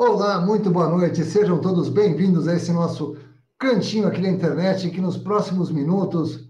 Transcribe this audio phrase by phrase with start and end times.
[0.00, 1.24] Olá, muito boa noite.
[1.24, 3.16] Sejam todos bem-vindos a esse nosso
[3.58, 6.48] cantinho aqui na internet, que nos próximos minutos,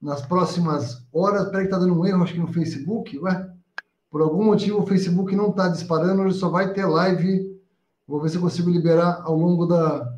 [0.00, 3.50] nas próximas horas, peraí que tá dando um erro, acho que no Facebook, ué?
[4.08, 7.60] Por algum motivo o Facebook não está disparando, ele só vai ter live.
[8.06, 10.16] Vou ver se eu consigo liberar ao longo da,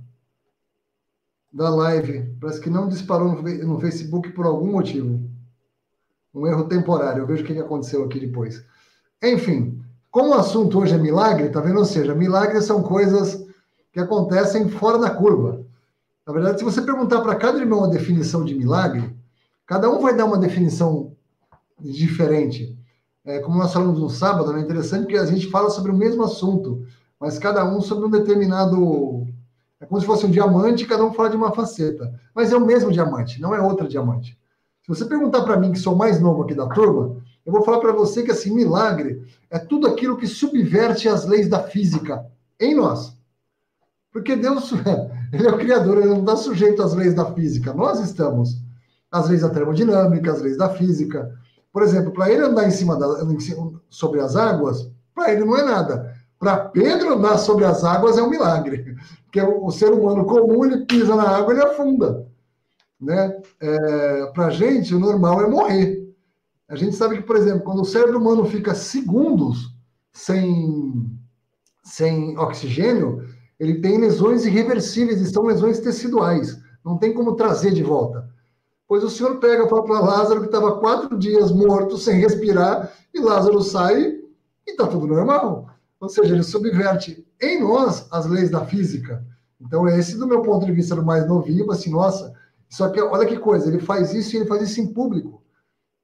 [1.50, 2.36] da live.
[2.38, 5.26] Parece que não disparou no Facebook por algum motivo.
[6.34, 7.22] Um erro temporário.
[7.22, 8.62] Eu vejo o que aconteceu aqui depois.
[9.22, 9.77] Enfim,
[10.10, 11.78] como o assunto hoje é milagre, tá vendo?
[11.78, 13.46] Ou seja, milagres são coisas
[13.92, 15.64] que acontecem fora da curva.
[16.26, 19.16] Na verdade, se você perguntar para cada irmão a definição de milagre,
[19.66, 21.12] cada um vai dar uma definição
[21.80, 22.78] diferente.
[23.24, 26.22] É, como nós falamos no sábado, é interessante que a gente fala sobre o mesmo
[26.24, 26.84] assunto,
[27.20, 29.26] mas cada um sobre um determinado.
[29.80, 32.12] É como se fosse um diamante, cada um fala de uma faceta.
[32.34, 34.38] Mas é o mesmo diamante, não é outra diamante.
[34.82, 37.16] Se você perguntar para mim, que sou mais novo aqui da turma,
[37.48, 41.48] eu vou falar para você que assim, milagre é tudo aquilo que subverte as leis
[41.48, 42.26] da física
[42.60, 43.16] em nós.
[44.12, 44.70] Porque Deus,
[45.32, 47.72] ele é o criador, ele não está sujeito às leis da física.
[47.72, 48.62] Nós estamos.
[49.10, 51.34] As leis da termodinâmica, as leis da física.
[51.72, 53.06] Por exemplo, para ele andar em cima, da,
[53.88, 56.14] sobre as águas, para ele não é nada.
[56.38, 58.94] Para Pedro andar sobre as águas é um milagre.
[59.24, 62.26] Porque o, ser humano comum, ele pisa na água, ele afunda.
[63.00, 63.40] Né?
[63.58, 66.07] É, para gente, o normal é morrer.
[66.68, 69.74] A gente sabe que, por exemplo, quando o cérebro humano fica segundos
[70.12, 71.10] sem,
[71.82, 73.24] sem oxigênio,
[73.58, 76.58] ele tem lesões irreversíveis e são lesões teciduais.
[76.84, 78.28] Não tem como trazer de volta.
[78.86, 83.62] Pois o senhor pega para Lázaro que estava quatro dias morto, sem respirar, e Lázaro
[83.62, 84.18] sai
[84.66, 85.68] e está tudo normal.
[86.00, 89.24] Ou seja, ele subverte em nós as leis da física.
[89.60, 92.32] Então, esse, do meu ponto de vista, do mais novinho, assim, nossa,
[92.68, 95.37] só que olha que coisa, ele faz isso e ele faz isso em público.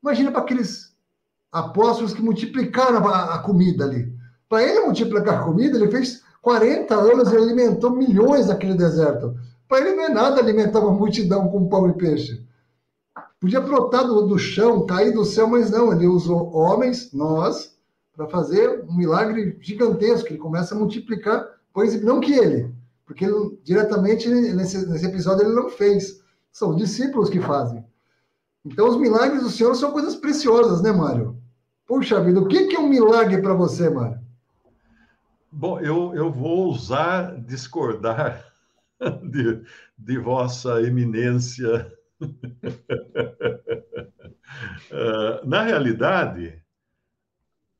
[0.05, 0.94] Imagina para aqueles
[1.50, 4.12] apóstolos que multiplicaram a, a comida ali.
[4.47, 9.34] Para ele multiplicar a comida, ele fez 40 anos e alimentou milhões naquele deserto.
[9.66, 12.47] Para ele não é nada alimentar uma multidão com pão e peixe.
[13.41, 17.75] Podia brotar do, do chão, cair do céu, mas não, ele usou homens, nós,
[18.14, 20.28] para fazer um milagre gigantesco.
[20.28, 22.70] Ele começa a multiplicar, pois não que ele,
[23.06, 26.22] porque ele, diretamente nesse, nesse episódio ele não fez.
[26.53, 27.82] São os discípulos que fazem.
[28.64, 31.36] Então, os milagres do Senhor são coisas preciosas, né, Mário?
[31.86, 34.19] Puxa vida, o que é um milagre para você, Mário?
[35.52, 38.42] Bom, eu, eu vou ousar discordar
[39.22, 39.62] de,
[39.98, 41.92] de Vossa Eminência.
[42.20, 42.30] uh,
[45.46, 46.60] na realidade,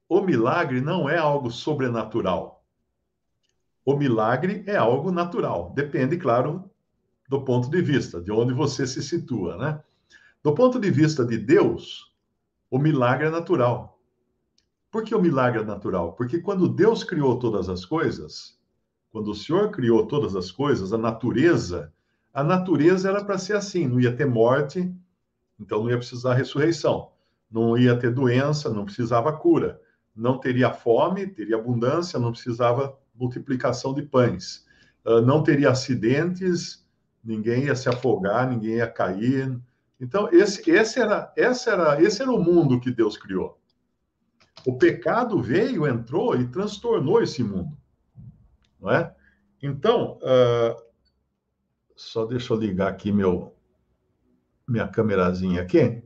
[0.09, 2.63] o milagre não é algo sobrenatural.
[3.85, 5.73] O milagre é algo natural.
[5.75, 6.71] Depende, claro,
[7.29, 9.83] do ponto de vista, de onde você se situa, né?
[10.45, 12.13] Do ponto de vista de Deus,
[12.71, 13.99] o milagre é natural.
[14.91, 16.13] Por que o milagre é natural?
[16.13, 18.59] Porque quando Deus criou todas as coisas,
[19.11, 21.91] quando o Senhor criou todas as coisas, a natureza,
[22.31, 24.95] a natureza era para ser assim, não ia ter morte,
[25.59, 27.11] então não ia precisar ressurreição,
[27.51, 29.81] não ia ter doença, não precisava cura,
[30.15, 34.67] não teria fome, teria abundância, não precisava multiplicação de pães,
[35.07, 36.87] ah, não teria acidentes,
[37.25, 39.59] ninguém ia se afogar, ninguém ia cair,
[40.01, 43.59] então, esse, esse, era, esse, era, esse era o mundo que Deus criou.
[44.67, 47.77] O pecado veio, entrou e transtornou esse mundo.
[48.81, 49.15] Não é?
[49.63, 50.83] Então, uh,
[51.95, 53.55] só deixa eu ligar aqui meu,
[54.67, 56.03] minha câmerazinha aqui.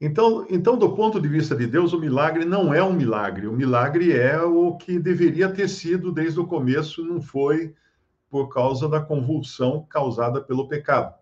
[0.00, 3.46] Então, então, do ponto de vista de Deus, o milagre não é um milagre.
[3.46, 7.74] O milagre é o que deveria ter sido desde o começo, não foi
[8.28, 11.14] por causa da convulsão causada pelo pecado.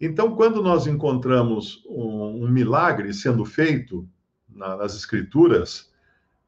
[0.00, 4.08] Então, quando nós encontramos um, um milagre sendo feito
[4.48, 5.90] na, nas Escrituras,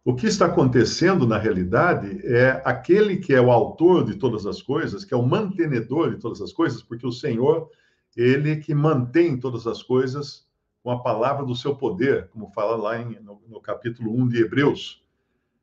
[0.04, 4.62] o que está acontecendo na realidade é aquele que é o autor de todas as
[4.62, 7.68] coisas, que é o mantenedor de todas as coisas, porque o Senhor,
[8.16, 10.48] ele que mantém todas as coisas
[10.82, 14.42] com a palavra do seu poder, como fala lá em, no, no capítulo 1 de
[14.42, 15.02] Hebreus.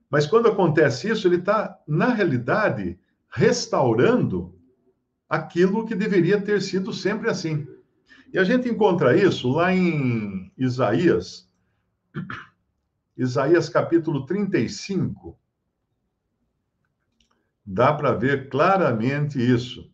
[0.09, 2.99] Mas quando acontece isso, ele está, na realidade,
[3.29, 4.53] restaurando
[5.27, 7.67] aquilo que deveria ter sido sempre assim.
[8.37, 11.49] E a gente encontra isso lá em Isaías,
[13.17, 15.35] Isaías capítulo 35.
[17.65, 19.91] Dá para ver claramente isso.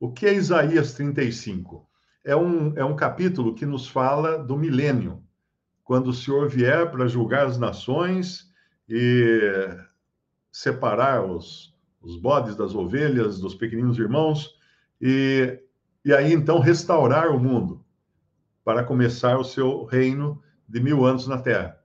[0.00, 1.88] O que é Isaías 35?
[2.24, 5.22] É um, é um capítulo que nos fala do milênio,
[5.84, 8.52] quando o Senhor vier para julgar as nações
[8.88, 9.68] e
[10.50, 14.58] separar os, os bodes das ovelhas, dos pequeninos irmãos,
[15.00, 15.62] e
[16.04, 17.84] e aí então restaurar o mundo
[18.64, 21.78] para começar o seu reino de mil anos na Terra.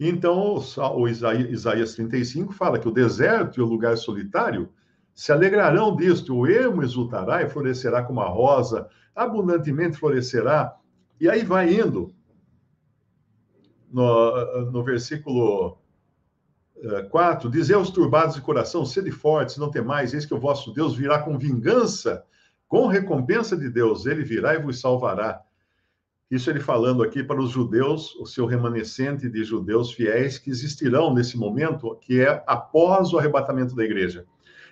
[0.00, 0.60] Então,
[0.94, 4.68] o Isaías 35 fala que o deserto e o lugar solitário
[5.12, 10.76] se alegrarão disto, o ermo exultará e florescerá como a rosa, abundantemente florescerá.
[11.20, 12.14] E aí vai indo.
[13.90, 15.78] No, no versículo
[17.10, 20.72] 4, eh, dizer aos turbados de coração, sede fortes, não temais, eis que o vosso
[20.72, 22.24] Deus virá com vingança,
[22.68, 25.42] com recompensa de Deus, ele virá e vos salvará.
[26.30, 31.14] Isso ele falando aqui para os judeus, o seu remanescente de judeus fiéis que existirão
[31.14, 34.26] nesse momento, que é após o arrebatamento da igreja.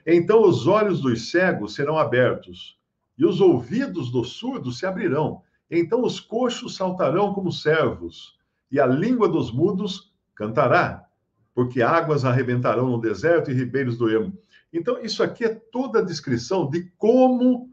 [0.06, 2.78] Então os olhos dos cegos serão abertos
[3.16, 5.40] e os ouvidos dos surdos se abrirão.
[5.70, 8.37] Então os coxos saltarão como servos
[8.70, 11.06] e a língua dos mudos cantará,
[11.54, 14.38] porque águas arrebentarão no deserto e ribeiros do ermo.
[14.70, 17.70] Então isso aqui é toda a descrição de como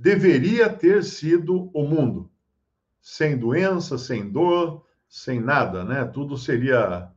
[0.00, 2.30] deveria ter sido o mundo
[3.02, 6.04] sem doença, sem dor, sem nada, né?
[6.06, 7.10] Tudo seria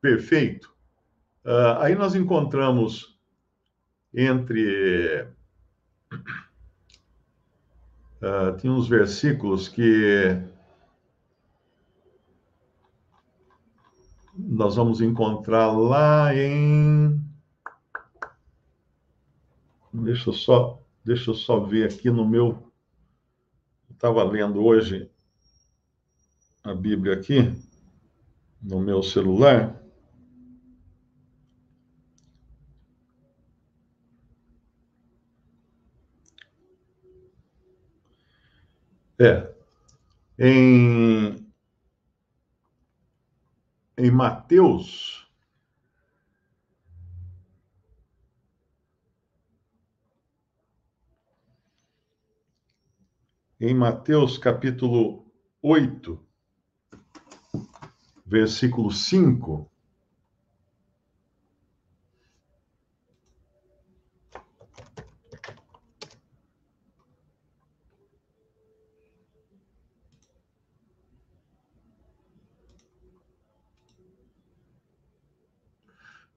[0.00, 0.74] perfeito.
[1.44, 3.16] Uh, aí nós encontramos
[4.12, 5.28] entre.
[8.20, 10.42] Uh, tinha uns versículos que
[14.36, 17.22] nós vamos encontrar lá em.
[19.92, 22.72] Deixa eu só, deixa eu só ver aqui no meu.
[23.90, 25.10] Estava lendo hoje
[26.62, 27.52] a Bíblia aqui
[28.62, 29.80] no meu celular.
[39.16, 39.54] É,
[40.38, 41.46] em,
[43.96, 45.23] em Mateus,
[53.66, 55.24] em Mateus capítulo
[55.62, 56.20] 8,
[58.26, 59.70] versículo 5.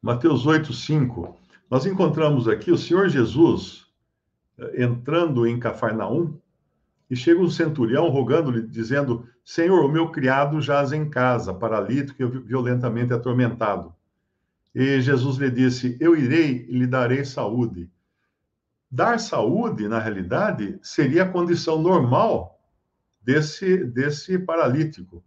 [0.02, 1.38] Mateus 8, 5.
[1.70, 3.86] Nós encontramos aqui o Senhor Jesus
[4.58, 6.40] eh, entrando em Cafarnaum
[7.10, 12.28] e chega um centurião rogando-lhe, dizendo: Senhor, o meu criado jaz em casa, paralítico e
[12.40, 13.94] violentamente atormentado.
[14.76, 17.90] E Jesus lhe disse: Eu irei e lhe darei saúde.
[18.90, 22.60] Dar saúde, na realidade, seria a condição normal
[23.22, 25.24] desse, desse paralítico,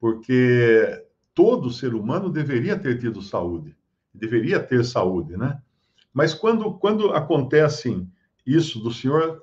[0.00, 1.04] porque
[1.34, 3.76] todo ser humano deveria ter tido saúde,
[4.12, 5.60] deveria ter saúde, né?
[6.12, 8.04] Mas quando, quando acontece
[8.44, 9.40] isso do Senhor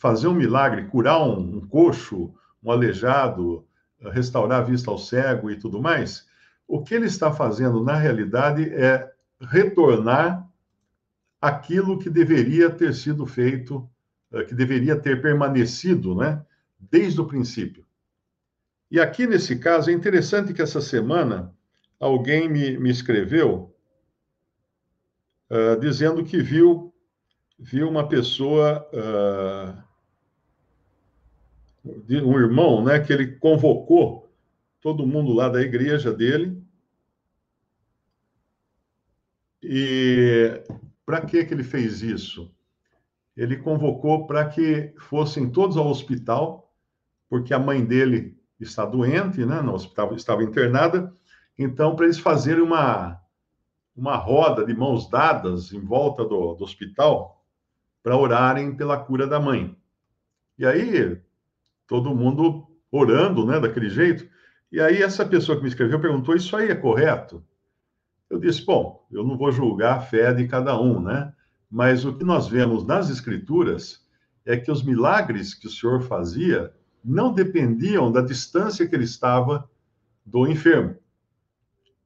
[0.00, 3.66] fazer um milagre, curar um, um coxo, um aleijado,
[4.00, 6.26] restaurar a vista ao cego e tudo mais,
[6.66, 10.48] o que ele está fazendo, na realidade, é retornar
[11.38, 13.88] aquilo que deveria ter sido feito,
[14.32, 16.42] eh, que deveria ter permanecido, né,
[16.78, 17.84] desde o princípio.
[18.90, 21.54] E aqui, nesse caso, é interessante que essa semana
[21.98, 23.76] alguém me, me escreveu
[25.50, 26.92] uh, dizendo que viu,
[27.58, 29.89] viu uma pessoa uh,
[31.84, 34.30] de um irmão, né, que ele convocou
[34.80, 36.62] todo mundo lá da igreja dele.
[39.62, 40.62] E
[41.04, 42.54] para que que ele fez isso?
[43.36, 46.72] Ele convocou para que fossem todos ao hospital,
[47.28, 51.14] porque a mãe dele está doente, né, no hospital estava internada.
[51.58, 53.20] Então, para eles fazerem uma
[53.96, 57.44] uma roda de mãos dadas em volta do, do hospital
[58.02, 59.76] para orarem pela cura da mãe.
[60.58, 61.20] E aí
[61.90, 64.24] todo mundo orando, né, daquele jeito.
[64.70, 67.44] E aí essa pessoa que me escreveu perguntou: "Isso aí é correto?"
[68.30, 71.32] Eu disse: "Bom, eu não vou julgar a fé de cada um, né?
[71.68, 74.06] Mas o que nós vemos nas escrituras
[74.46, 76.72] é que os milagres que o Senhor fazia
[77.04, 79.68] não dependiam da distância que ele estava
[80.24, 80.96] do enfermo.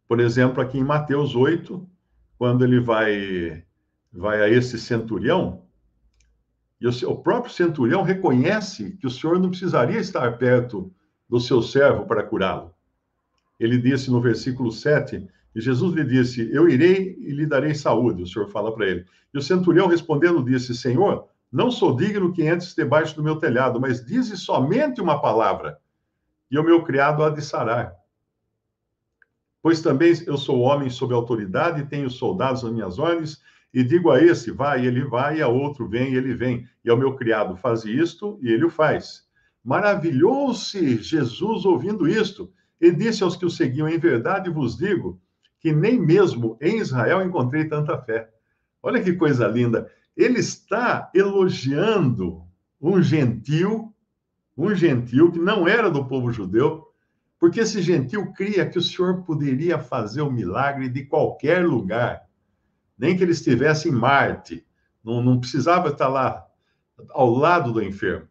[0.08, 1.86] Por exemplo, aqui em Mateus 8,
[2.38, 3.62] quando ele vai
[4.10, 5.63] vai a esse centurião,
[6.84, 10.92] e o, o próprio centurião reconhece que o Senhor não precisaria estar perto
[11.26, 12.74] do seu servo para curá-lo.
[13.58, 18.22] Ele disse no versículo 7, e Jesus lhe disse: Eu irei e lhe darei saúde.
[18.22, 19.06] O Senhor fala para ele.
[19.32, 23.80] E o centurião respondendo disse: Senhor, não sou digno que entres debaixo do meu telhado,
[23.80, 25.78] mas dize somente uma palavra,
[26.50, 27.94] e o meu criado há de sarar.
[29.62, 33.40] Pois também eu sou homem sob autoridade tenho soldados nas minhas ordens,
[33.74, 36.64] e digo a esse, vai, ele vai, e a outro, vem, ele vem.
[36.84, 39.24] E ao meu criado, faz isto, e ele o faz.
[39.64, 45.20] Maravilhou-se Jesus ouvindo isto, e disse aos que o seguiam: Em verdade vos digo
[45.58, 48.28] que nem mesmo em Israel encontrei tanta fé.
[48.80, 49.90] Olha que coisa linda.
[50.16, 52.42] Ele está elogiando
[52.80, 53.92] um gentil,
[54.56, 56.86] um gentil que não era do povo judeu,
[57.40, 62.23] porque esse gentil cria que o Senhor poderia fazer o milagre de qualquer lugar,
[62.98, 64.64] nem que ele estivesse em Marte,
[65.02, 66.46] não, não precisava estar lá
[67.10, 68.28] ao lado do enfermo.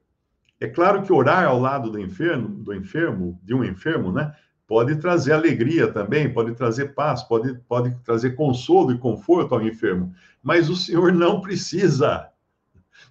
[0.60, 4.34] É claro que orar ao lado do enfermo, do enfermo, de um enfermo, né,
[4.66, 10.14] pode trazer alegria também, pode trazer paz, pode, pode trazer consolo e conforto ao enfermo.
[10.42, 12.30] Mas o Senhor não precisa.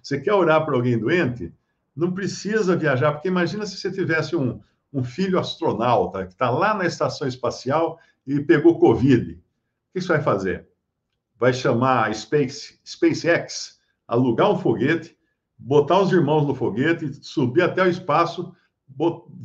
[0.01, 1.53] Você quer orar para alguém doente?
[1.95, 4.59] Não precisa viajar, porque imagina se você tivesse um,
[4.91, 9.33] um filho astronauta que está lá na estação espacial e pegou Covid.
[9.33, 9.37] O
[9.93, 10.67] que você vai fazer?
[11.37, 15.17] Vai chamar a Space, SpaceX, alugar um foguete,
[15.57, 18.53] botar os irmãos no foguete, subir até o espaço,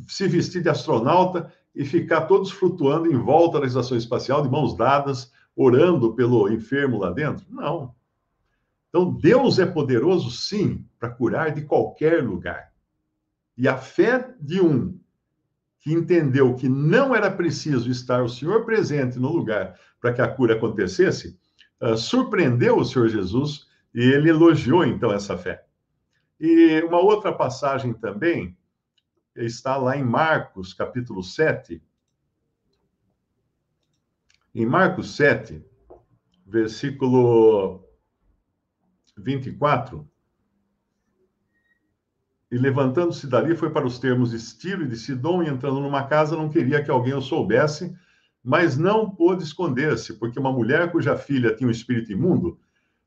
[0.07, 4.75] se vestir de astronauta e ficar todos flutuando em volta da estação espacial, de mãos
[4.75, 7.45] dadas, orando pelo enfermo lá dentro?
[7.49, 7.93] Não.
[8.89, 12.71] Então, Deus é poderoso, sim, para curar de qualquer lugar.
[13.57, 14.99] E a fé de um
[15.79, 20.27] que entendeu que não era preciso estar o Senhor presente no lugar para que a
[20.27, 21.38] cura acontecesse,
[21.81, 25.65] uh, surpreendeu o Senhor Jesus e ele elogiou então essa fé.
[26.39, 28.57] E uma outra passagem também
[29.35, 31.81] está lá em Marcos, capítulo 7.
[34.53, 35.63] Em Marcos 7,
[36.45, 37.83] versículo
[39.17, 40.09] 24.
[42.51, 46.07] E levantando-se dali, foi para os termos de Estilo e de Sidom, e entrando numa
[46.07, 47.95] casa, não queria que alguém o soubesse,
[48.49, 52.57] mas não pôde esconder-se, porque uma mulher cuja filha tinha um espírito imundo,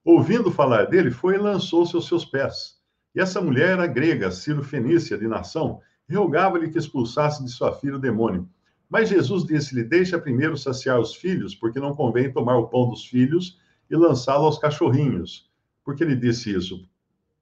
[0.04, 2.76] ouvindo falar dele, foi e lançou-se aos seus pés.
[3.12, 7.72] E essa mulher era grega, Ciro Fenícia, de nação, e rogava-lhe que expulsasse de sua
[7.72, 8.48] filha o demônio.
[8.88, 13.04] Mas Jesus disse-lhe: Deixa primeiro saciar os filhos, porque não convém tomar o pão dos
[13.04, 13.58] filhos
[13.90, 15.50] e lançá-lo aos cachorrinhos.
[15.84, 16.88] Por que ele disse isso?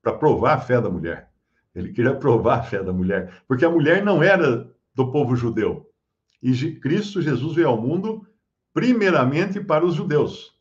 [0.02, 1.30] Para provar a fé da mulher.
[1.74, 5.89] Ele queria provar a fé da mulher, porque a mulher não era do povo judeu.
[6.42, 8.26] E Cristo Jesus veio ao mundo
[8.72, 10.54] primeiramente para os judeus.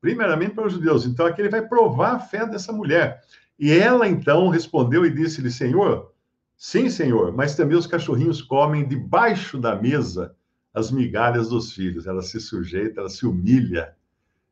[0.00, 1.06] Primeiramente para os judeus.
[1.06, 3.22] Então aqui ele vai provar a fé dessa mulher.
[3.58, 6.12] E ela então respondeu e disse-lhe: Senhor,
[6.56, 10.34] sim, senhor, mas também os cachorrinhos comem debaixo da mesa
[10.74, 12.06] as migalhas dos filhos.
[12.06, 13.94] Ela se sujeita, ela se humilha.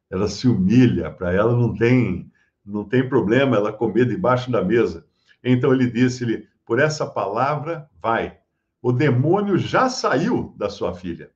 [0.08, 2.30] Ela se humilha, para ela não tem
[2.64, 5.04] não tem problema ela comer debaixo da mesa.
[5.42, 8.38] Então ele disse-lhe: Por essa palavra, vai.
[8.82, 11.30] O demônio já saiu da sua filha.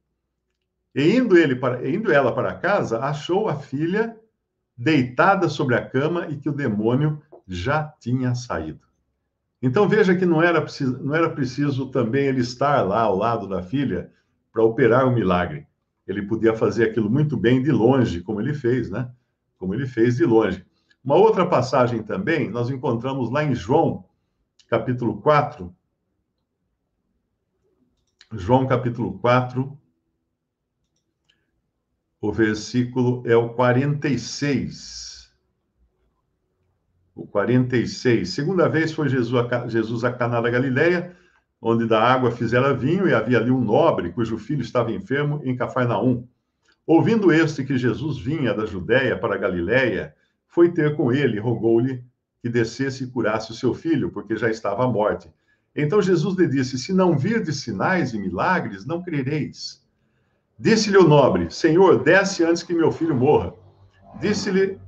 [0.92, 4.18] E indo, ele para, indo ela para casa, achou a filha
[4.76, 8.80] deitada sobre a cama e que o demônio já tinha saído.
[9.62, 13.48] Então veja que não era preciso, não era preciso também ele estar lá ao lado
[13.48, 14.10] da filha
[14.52, 15.66] para operar o um milagre.
[16.06, 19.08] Ele podia fazer aquilo muito bem de longe, como ele fez, né?
[19.58, 20.64] Como ele fez de longe.
[21.04, 24.04] Uma outra passagem também, nós encontramos lá em João,
[24.68, 25.74] capítulo 4.
[28.32, 29.78] João, capítulo 4,
[32.20, 35.32] o versículo é o 46.
[37.14, 38.28] O 46.
[38.28, 41.16] Segunda vez foi Jesus a, Jesus a Caná da Galileia,
[41.62, 45.56] onde da água fizera vinho, e havia ali um nobre cujo filho estava enfermo em
[45.56, 46.26] Cafarnaum.
[46.84, 50.16] Ouvindo este que Jesus vinha da Judéia para a Galileia,
[50.48, 52.04] foi ter com ele, rogou-lhe
[52.42, 55.30] que descesse e curasse o seu filho, porque já estava à morte.
[55.76, 59.84] Então Jesus lhe disse: Se não virdes sinais e milagres, não crereis.
[60.58, 63.52] Disse-lhe o nobre: Senhor, desce antes que meu filho morra.
[64.20, 64.78] Disse-lhe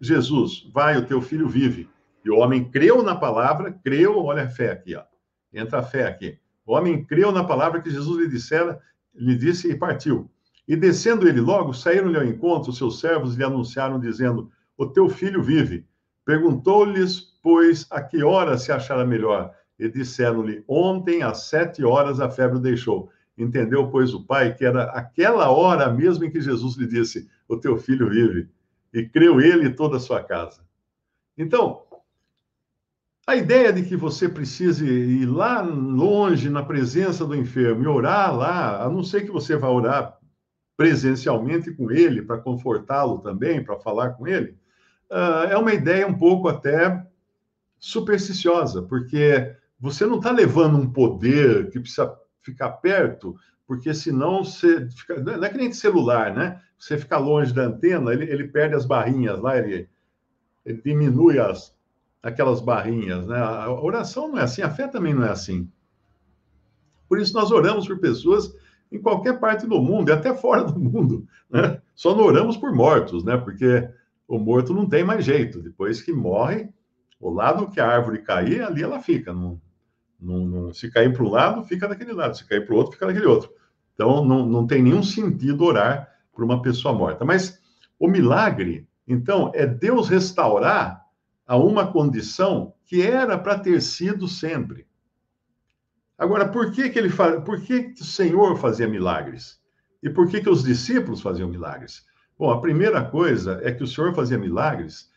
[0.00, 1.88] Jesus: Vai, o teu filho vive.
[2.24, 5.02] E o homem creu na palavra, creu, olha a fé aqui, ó.
[5.52, 6.38] Entra a fé aqui.
[6.64, 8.80] O homem creu na palavra que Jesus lhe dissera,
[9.14, 10.30] lhe disse e partiu.
[10.66, 15.08] E descendo ele logo, saíram-lhe ao encontro os seus servos lhe anunciaram, dizendo: o teu
[15.08, 15.86] filho vive.
[16.24, 19.52] Perguntou-lhes, pois, a que hora se achara melhor?
[19.78, 23.10] E disseram-lhe, ontem às sete horas a febre deixou.
[23.36, 27.56] Entendeu, pois, o pai que era aquela hora mesmo em que Jesus lhe disse, o
[27.56, 28.48] teu filho vive.
[28.92, 30.60] E creu ele e toda a sua casa.
[31.36, 31.82] Então,
[33.26, 38.36] a ideia de que você precise ir lá longe, na presença do enfermo, e orar
[38.36, 40.18] lá, a não ser que você vá orar
[40.76, 44.56] presencialmente com ele, para confortá-lo também, para falar com ele,
[45.10, 47.06] uh, é uma ideia um pouco até
[47.78, 53.34] supersticiosa, porque você não está levando um poder que precisa ficar perto,
[53.66, 55.20] porque senão você fica.
[55.20, 56.62] Não é que nem de celular, né?
[56.78, 59.88] Você fica longe da antena, ele, ele perde as barrinhas lá, ele,
[60.64, 61.76] ele diminui as,
[62.22, 63.36] aquelas barrinhas, né?
[63.36, 65.68] A oração não é assim, a fé também não é assim.
[67.08, 68.54] Por isso nós oramos por pessoas
[68.90, 71.26] em qualquer parte do mundo, e até fora do mundo.
[71.50, 71.82] Né?
[71.92, 73.36] Só não oramos por mortos, né?
[73.36, 73.88] Porque
[74.28, 75.60] o morto não tem mais jeito.
[75.60, 76.68] Depois que morre,
[77.18, 79.32] o lado que a árvore cair, ali ela fica.
[79.32, 79.60] Não,
[80.22, 82.36] não, não se cair para um lado, fica daquele lado.
[82.36, 83.50] Se cair para o outro, fica daquele outro.
[83.94, 87.24] Então, não, não tem nenhum sentido orar por uma pessoa morta.
[87.24, 87.60] Mas
[87.98, 91.04] o milagre, então, é Deus restaurar
[91.46, 94.86] a uma condição que era para ter sido sempre.
[96.16, 97.10] Agora, por que, que ele
[97.44, 99.60] por que, que o Senhor fazia milagres?
[100.02, 102.04] E por que, que os discípulos faziam milagres?
[102.38, 105.12] Bom, a primeira coisa é que o Senhor fazia milagres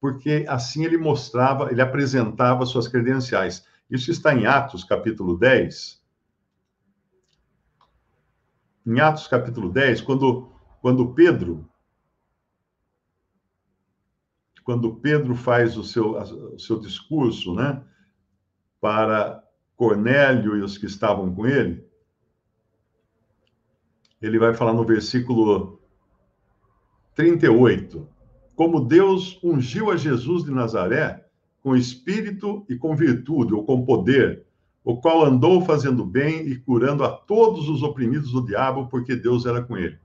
[0.00, 3.64] porque assim ele mostrava, ele apresentava suas credenciais.
[3.90, 6.00] Isso está em Atos, capítulo 10.
[8.86, 11.70] Em Atos, capítulo 10, quando, quando Pedro
[14.70, 17.82] quando Pedro faz o seu, o seu discurso, né,
[18.80, 19.42] para
[19.76, 21.84] Cornélio e os que estavam com ele,
[24.22, 25.82] ele vai falar no versículo
[27.16, 28.08] 38,
[28.54, 31.28] como Deus ungiu a Jesus de Nazaré
[31.62, 34.44] com espírito e com virtude, ou com poder,
[34.82, 39.44] o qual andou fazendo bem e curando a todos os oprimidos do diabo, porque Deus
[39.44, 39.98] era com ele.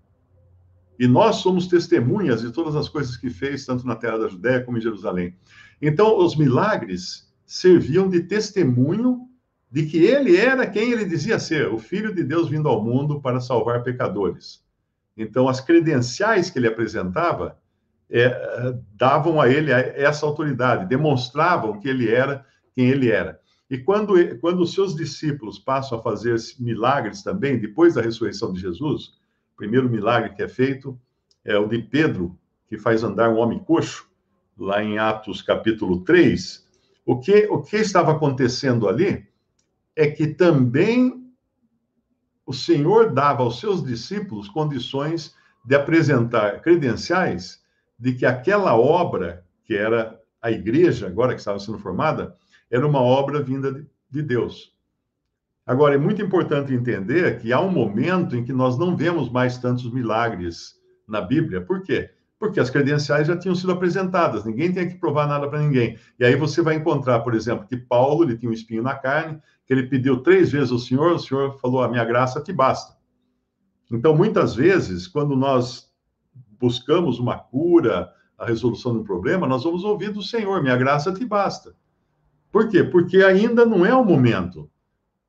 [0.99, 4.63] E nós somos testemunhas de todas as coisas que fez, tanto na terra da Judéia
[4.63, 5.35] como em Jerusalém.
[5.81, 9.27] Então, os milagres serviam de testemunho
[9.69, 13.19] de que ele era quem ele dizia ser, o Filho de Deus vindo ao mundo
[13.19, 14.63] para salvar pecadores.
[15.17, 17.57] Então, as credenciais que ele apresentava
[18.09, 23.39] é, davam a ele essa autoridade, demonstravam que ele era quem ele era.
[23.69, 28.61] E quando, quando os seus discípulos passam a fazer milagres também, depois da ressurreição de
[28.61, 29.07] Jesus,
[29.53, 30.99] o primeiro milagre que é feito
[31.43, 34.07] é o de Pedro, que faz andar um homem coxo,
[34.57, 36.65] lá em Atos capítulo 3.
[37.05, 39.27] O que, o que estava acontecendo ali
[39.95, 41.25] é que também
[42.45, 47.63] o Senhor dava aos seus discípulos condições de apresentar credenciais
[47.97, 52.35] de que aquela obra, que era a igreja, agora que estava sendo formada,
[52.69, 54.73] era uma obra vinda de, de Deus.
[55.65, 59.57] Agora, é muito importante entender que há um momento em que nós não vemos mais
[59.57, 60.75] tantos milagres
[61.07, 61.61] na Bíblia.
[61.61, 62.11] Por quê?
[62.37, 65.97] Porque as credenciais já tinham sido apresentadas, ninguém tem que provar nada para ninguém.
[66.19, 69.41] E aí você vai encontrar, por exemplo, que Paulo ele tinha um espinho na carne,
[69.65, 72.95] que ele pediu três vezes ao Senhor, o Senhor falou: A minha graça te basta.
[73.91, 75.89] Então, muitas vezes, quando nós
[76.59, 81.13] buscamos uma cura, a resolução de um problema, nós vamos ouvir do Senhor: Minha graça
[81.13, 81.73] te basta.
[82.51, 82.83] Por quê?
[82.83, 84.69] Porque ainda não é o momento.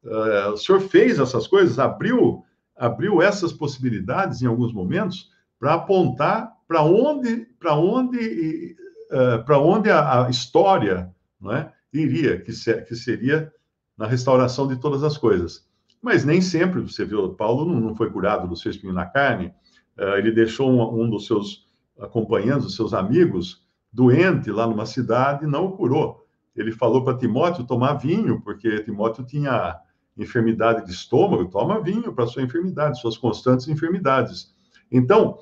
[0.05, 2.45] Uh, o senhor fez essas coisas, abriu,
[2.77, 8.77] abriu essas possibilidades em alguns momentos para apontar para onde, para onde,
[9.11, 13.53] uh, para onde a, a história não é, iria, que, se, que seria
[13.97, 15.67] na restauração de todas as coisas.
[16.01, 19.53] Mas nem sempre, você viu, Paulo não, não foi curado do seu espinho na carne,
[19.99, 21.67] ele deixou um, um, dos seus
[21.99, 26.27] acompanhantes, os seus amigos, doente lá numa cidade e não o curou.
[26.55, 29.79] Ele falou para Timóteo tomar vinho, porque Timóteo tinha
[30.17, 34.55] enfermidade de estômago, toma vinho para sua enfermidade, suas constantes enfermidades.
[34.91, 35.39] Então,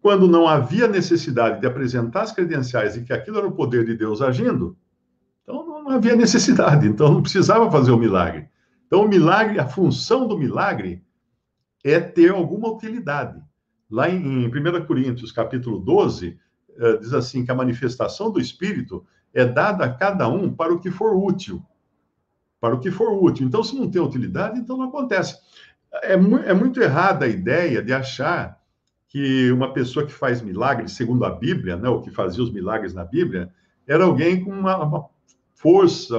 [0.00, 3.96] quando não havia necessidade de apresentar as credenciais e que aquilo era o poder de
[3.96, 4.76] Deus agindo,
[5.42, 8.48] então não havia necessidade, então não precisava fazer o milagre.
[8.86, 11.02] Então, o milagre, a função do milagre
[11.84, 13.40] é ter alguma utilidade.
[13.90, 16.38] Lá em, 1 Coríntios, capítulo 12,
[16.78, 20.80] eh, diz assim que a manifestação do Espírito é dada a cada um para o
[20.80, 21.64] que for útil
[22.60, 23.46] para o que for útil.
[23.46, 25.38] Então, se não tem utilidade, então não acontece.
[26.02, 28.60] É, é muito errada a ideia de achar
[29.08, 32.92] que uma pessoa que faz milagres, segundo a Bíblia, né, o que fazia os milagres
[32.92, 33.50] na Bíblia,
[33.86, 35.06] era alguém com uma, uma
[35.54, 36.18] força,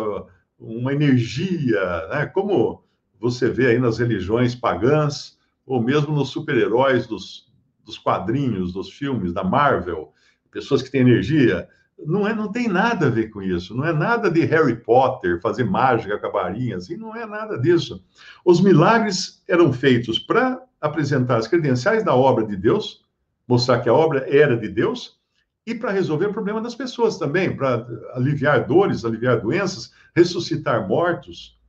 [0.58, 2.84] uma energia, né, como
[3.20, 7.47] você vê aí nas religiões pagãs, ou mesmo nos super-heróis dos,
[7.88, 10.12] dos quadrinhos, dos filmes da Marvel,
[10.52, 11.68] pessoas que têm energia
[12.06, 13.76] não, é, não tem nada a ver com isso.
[13.76, 18.04] Não é nada de Harry Potter, fazer mágica com a assim, não é nada disso.
[18.46, 23.04] Os milagres eram feitos para apresentar as credenciais da obra de Deus,
[23.48, 25.18] mostrar que a obra era de Deus,
[25.66, 31.60] e para resolver o problema das pessoas também, para aliviar dores, aliviar doenças, ressuscitar mortos.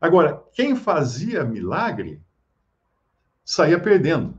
[0.00, 2.20] Agora, quem fazia milagre
[3.44, 4.36] saía perdendo.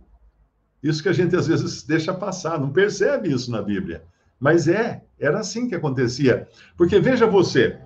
[0.82, 4.04] Isso que a gente às vezes deixa passar, não percebe isso na Bíblia.
[4.40, 6.48] Mas é, era assim que acontecia.
[6.78, 7.80] Porque veja você,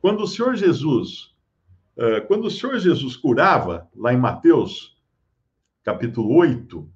[0.00, 1.34] quando o Senhor Jesus,
[1.96, 4.96] uh, quando o Senhor Jesus curava, lá em Mateus,
[5.84, 6.90] capítulo 8,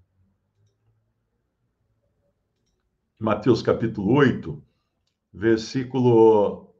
[3.18, 4.60] Mateus capítulo 8,
[5.32, 6.74] versículo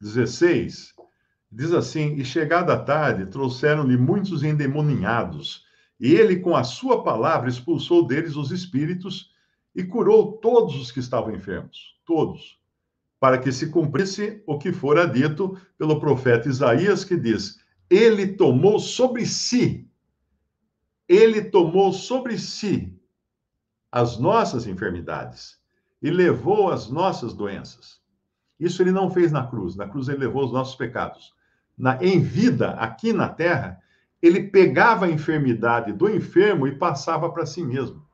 [0.00, 0.92] 16,
[1.50, 5.64] diz assim: E chegada a tarde, trouxeram-lhe muitos endemoninhados,
[6.02, 9.30] E ele, com a sua palavra, expulsou deles os espíritos
[9.72, 12.60] e curou todos os que estavam enfermos, todos,
[13.20, 18.80] para que se cumprisse o que fora dito pelo profeta Isaías, que diz: Ele tomou
[18.80, 19.88] sobre si,
[21.08, 23.00] ele tomou sobre si
[23.92, 25.56] as nossas enfermidades
[26.02, 28.00] e levou as nossas doenças.
[28.58, 29.76] Isso ele não fez na cruz.
[29.76, 31.32] Na cruz ele levou os nossos pecados.
[31.78, 33.80] Na, em vida, aqui na terra,
[34.22, 38.06] ele pegava a enfermidade do enfermo e passava para si mesmo.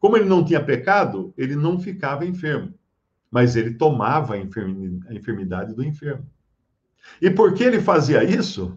[0.00, 2.74] Como ele não tinha pecado, ele não ficava enfermo,
[3.30, 6.28] mas ele tomava a enfermidade do enfermo.
[7.20, 8.76] E por que ele fazia isso?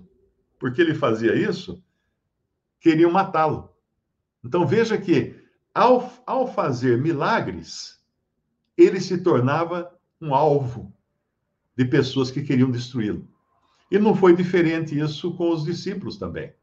[0.59, 1.83] Porque ele fazia isso,
[2.79, 3.73] queriam matá-lo.
[4.43, 5.35] Então veja que,
[5.73, 7.99] ao, ao fazer milagres,
[8.77, 9.91] ele se tornava
[10.21, 10.93] um alvo
[11.75, 13.27] de pessoas que queriam destruí-lo.
[13.91, 16.53] E não foi diferente isso com os discípulos também.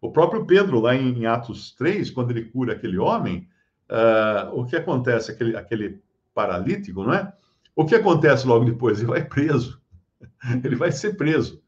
[0.00, 3.48] O próprio Pedro, lá em, Atos 3, quando ele cura aquele homem,
[3.90, 5.32] uh, o que acontece?
[5.32, 6.00] Aquele, aquele
[6.32, 7.32] paralítico, não é?
[7.74, 8.98] O que acontece logo depois?
[8.98, 9.80] Ele vai preso.
[10.64, 11.62] Ele vai ser preso.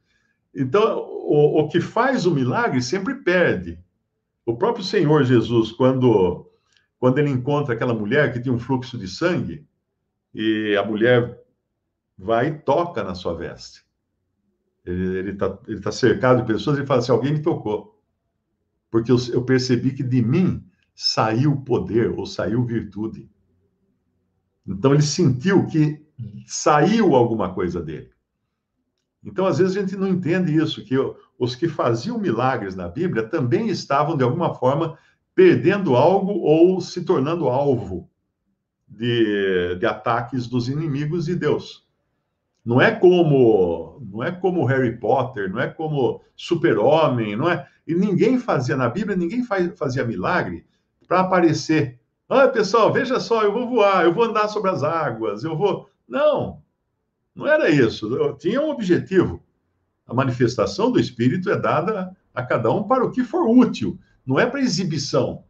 [0.54, 3.78] Então, o, o que faz o milagre sempre perde.
[4.44, 6.50] O próprio Senhor Jesus, quando,
[6.98, 9.64] quando ele encontra aquela mulher que tinha um fluxo de sangue,
[10.34, 11.40] e a mulher
[12.18, 13.84] vai e toca na sua veste.
[14.84, 18.00] Ele está ele tá cercado de pessoas e fala assim: alguém me tocou.
[18.90, 20.64] Porque eu, eu percebi que de mim
[20.94, 23.30] saiu poder ou saiu virtude.
[24.66, 26.04] Então ele sentiu que
[26.46, 28.10] saiu alguma coisa dele.
[29.22, 30.96] Então, às vezes, a gente não entende isso, que
[31.38, 34.98] os que faziam milagres na Bíblia também estavam, de alguma forma,
[35.34, 38.10] perdendo algo ou se tornando alvo
[38.88, 41.86] de, de ataques dos inimigos de Deus.
[42.64, 47.66] Não é como não é como Harry Potter, não é como Super-Homem, não é.
[47.86, 50.66] E ninguém fazia na Bíblia, ninguém faz, fazia milagre
[51.06, 51.98] para aparecer.
[52.28, 55.88] Ah, pessoal, veja só, eu vou voar, eu vou andar sobre as águas, eu vou.
[56.06, 56.62] Não,
[57.34, 58.14] não era isso.
[58.14, 59.42] Eu tinha um objetivo.
[60.06, 64.38] A manifestação do Espírito é dada a cada um para o que for útil, não
[64.38, 65.44] é para exibição.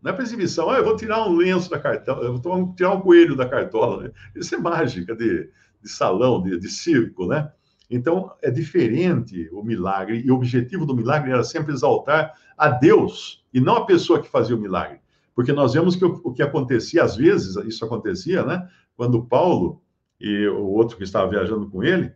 [0.00, 2.92] Não é para exibição, ah, eu vou tirar um lenço da cartola, eu vou tirar
[2.92, 4.10] um coelho da cartola.
[4.34, 5.48] Isso é mágica de,
[5.82, 7.50] de salão, de, de circo, né?
[7.90, 13.44] Então, é diferente o milagre, e o objetivo do milagre era sempre exaltar a Deus
[13.52, 15.00] e não a pessoa que fazia o milagre.
[15.34, 18.68] Porque nós vemos que o, o que acontecia, às vezes, isso acontecia, né?
[18.96, 19.82] Quando Paulo
[20.20, 22.12] e o outro que estava viajando com ele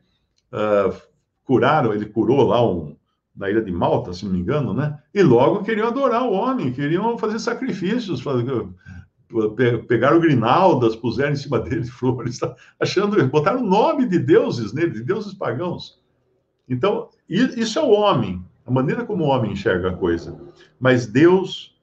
[0.52, 0.96] uh,
[1.44, 2.96] curaram, ele curou lá um,
[3.34, 4.98] na ilha de Malta, se não me engano, né?
[5.12, 8.44] E logo queriam adorar o homem, queriam fazer sacrifícios, fazer,
[9.88, 12.54] pegaram grinaldas, puseram em cima dele flores, tá?
[12.78, 16.00] achando, botaram o nome de deuses nele, de deuses pagãos.
[16.68, 20.40] Então, isso é o homem, a maneira como o homem enxerga a coisa.
[20.80, 21.76] Mas Deus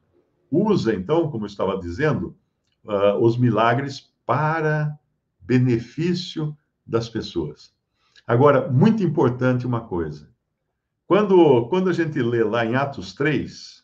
[0.51, 2.35] usa, então, como eu estava dizendo,
[2.83, 4.97] uh, os milagres para
[5.39, 7.73] benefício das pessoas.
[8.25, 10.29] Agora, muito importante uma coisa.
[11.05, 13.83] Quando, quando a gente lê lá em Atos 3,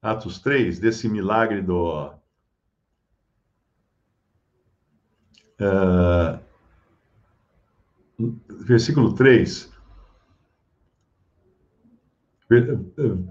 [0.00, 2.12] Atos 3, desse milagre do.
[5.60, 6.40] Uh,
[8.48, 9.70] versículo 3.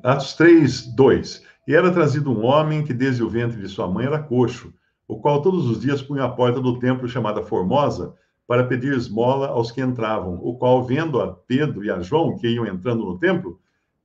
[0.03, 1.43] Atos 3, 2.
[1.67, 4.73] E era trazido um homem que desde o ventre de sua mãe era coxo,
[5.07, 8.15] o qual todos os dias punha a porta do templo chamada Formosa
[8.47, 12.47] para pedir esmola aos que entravam, o qual, vendo a Pedro e a João, que
[12.47, 13.59] iam entrando no templo,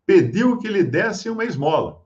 [0.04, 2.02] pediu que lhe dessem uma esmola.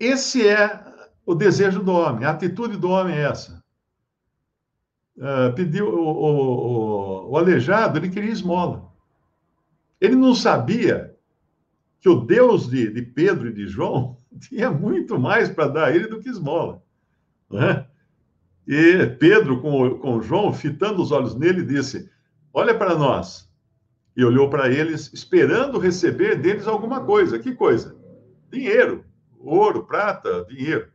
[0.00, 0.82] Esse é
[1.26, 3.57] o desejo do homem, a atitude do homem é essa.
[5.18, 8.88] Uh, pediu o, o, o, o aleijado, ele queria esmola.
[10.00, 11.12] Ele não sabia
[12.00, 15.94] que o Deus de, de Pedro e de João tinha muito mais para dar a
[15.94, 16.80] ele do que esmola.
[17.50, 17.84] Né?
[18.66, 22.08] E Pedro, com, com João, fitando os olhos nele, disse:
[22.52, 23.48] Olha para nós.
[24.16, 27.38] E olhou para eles, esperando receber deles alguma coisa.
[27.38, 27.96] Que coisa?
[28.50, 29.04] Dinheiro,
[29.38, 30.88] ouro, prata, dinheiro.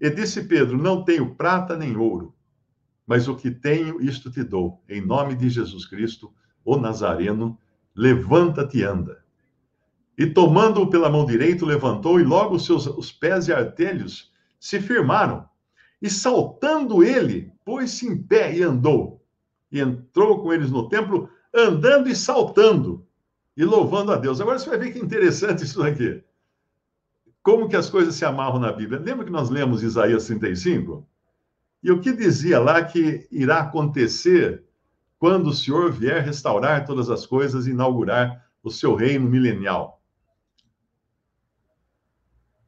[0.00, 2.34] E disse Pedro: Não tenho prata nem ouro,
[3.06, 4.82] mas o que tenho, isto te dou.
[4.88, 6.32] Em nome de Jesus Cristo,
[6.64, 7.58] o Nazareno,
[7.94, 9.22] levanta-te e anda.
[10.16, 14.80] E tomando-o pela mão direita, levantou, e logo os seus os pés e artelhos se
[14.80, 15.46] firmaram.
[16.00, 19.22] E saltando ele, pôs-se em pé e andou.
[19.70, 23.06] E entrou com eles no templo, andando e saltando,
[23.56, 24.40] e louvando a Deus.
[24.40, 26.22] Agora você vai ver que interessante isso aqui.
[27.42, 29.00] Como que as coisas se amarram na Bíblia?
[29.00, 31.06] Lembra que nós lemos Isaías 35?
[31.84, 34.64] E o que dizia lá que irá acontecer
[35.18, 40.02] quando o Senhor vier restaurar todas as coisas e inaugurar o seu reino milenial.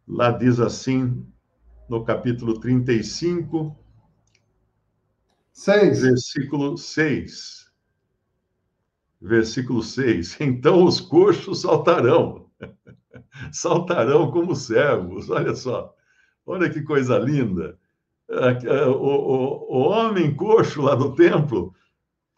[0.07, 1.27] Lá diz assim,
[1.89, 3.75] no capítulo 35,
[5.51, 6.03] 6.
[6.03, 7.73] versículo 6.
[9.19, 10.41] Versículo 6.
[10.43, 12.51] Então os coxos saltarão,
[13.51, 15.31] saltarão como servos.
[15.31, 15.97] Olha só,
[16.45, 17.79] olha que coisa linda.
[18.29, 21.73] O, o, o homem coxo lá do templo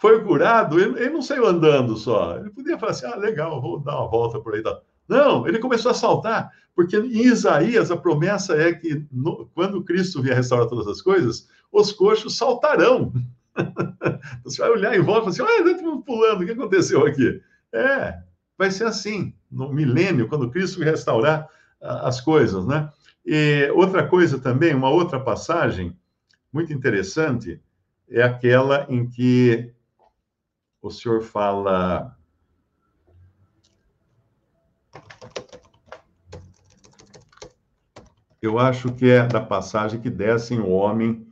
[0.01, 2.37] foi curado, ele, ele, não saiu andando só.
[2.37, 4.63] Ele podia falar assim: ah, legal, vou dar uma volta por aí.
[5.09, 10.23] Não, ele começou a saltar, porque em Isaías a promessa é que no, quando Cristo
[10.23, 13.13] vier restaurar todas as coisas, os coxos saltarão.
[14.45, 17.41] Você vai olhar em volta e falar assim: olha, estamos pulando, o que aconteceu aqui?
[17.73, 18.19] É,
[18.57, 21.49] vai ser assim, no milênio, quando Cristo restaurar
[21.81, 22.91] as coisas, né?
[23.31, 25.95] E outra coisa também, uma outra passagem
[26.51, 27.63] muito interessante,
[28.09, 29.71] é aquela em que
[30.81, 32.17] o senhor fala.
[38.41, 41.31] Eu acho que é da passagem que descem o homem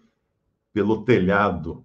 [0.75, 1.83] pelo telhado.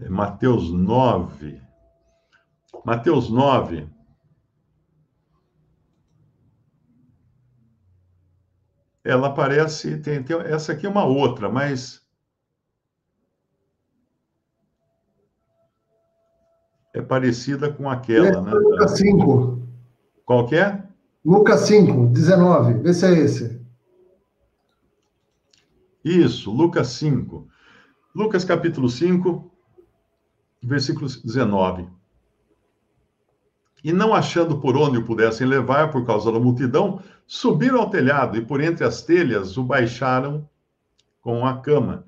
[0.00, 1.62] É Mateus 9.
[2.84, 4.01] Mateus 9.
[9.04, 12.02] Ela aparece, tem, tem, essa aqui é uma outra, mas
[16.94, 18.52] é parecida com aquela, é, né?
[18.52, 19.62] Lucas 5.
[20.24, 20.82] Qual que é?
[21.24, 22.74] Lucas 5, 19.
[22.74, 23.60] Vê se é esse.
[26.04, 27.48] Isso, Lucas 5.
[28.14, 29.50] Lucas capítulo 5,
[30.62, 31.88] versículo 19.
[33.82, 38.36] E não achando por onde o pudessem levar por causa da multidão, subiram ao telhado
[38.36, 40.48] e por entre as telhas o baixaram
[41.20, 42.06] com a cama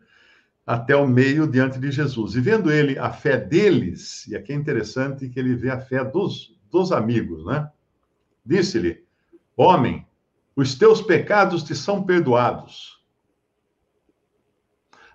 [0.67, 2.35] até o meio diante de Jesus.
[2.35, 6.05] E vendo ele a fé deles, e aqui é interessante que ele vê a fé
[6.05, 7.71] dos, dos amigos, né?
[8.45, 9.05] Disse-lhe:
[9.57, 10.07] Homem,
[10.57, 13.03] os teus pecados te são perdoados.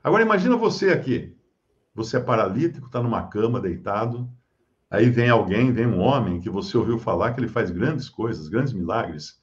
[0.03, 1.35] Agora imagina você aqui.
[1.93, 4.29] Você é paralítico, está numa cama, deitado.
[4.89, 8.47] Aí vem alguém, vem um homem que você ouviu falar que ele faz grandes coisas,
[8.47, 9.39] grandes milagres.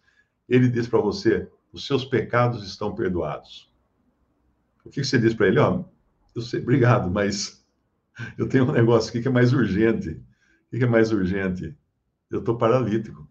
[0.48, 3.70] Ele diz para você: os seus pecados estão perdoados.
[4.84, 5.58] O que você diz para ele?
[5.58, 5.84] Ó,
[6.34, 7.64] eu sei, obrigado, mas
[8.38, 10.20] eu tenho um negócio aqui que é mais urgente.
[10.72, 11.76] O que é mais urgente?
[12.30, 13.28] Eu estou paralítico.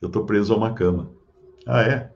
[0.00, 1.10] Eu estou preso a uma cama.
[1.66, 2.14] Ah, é?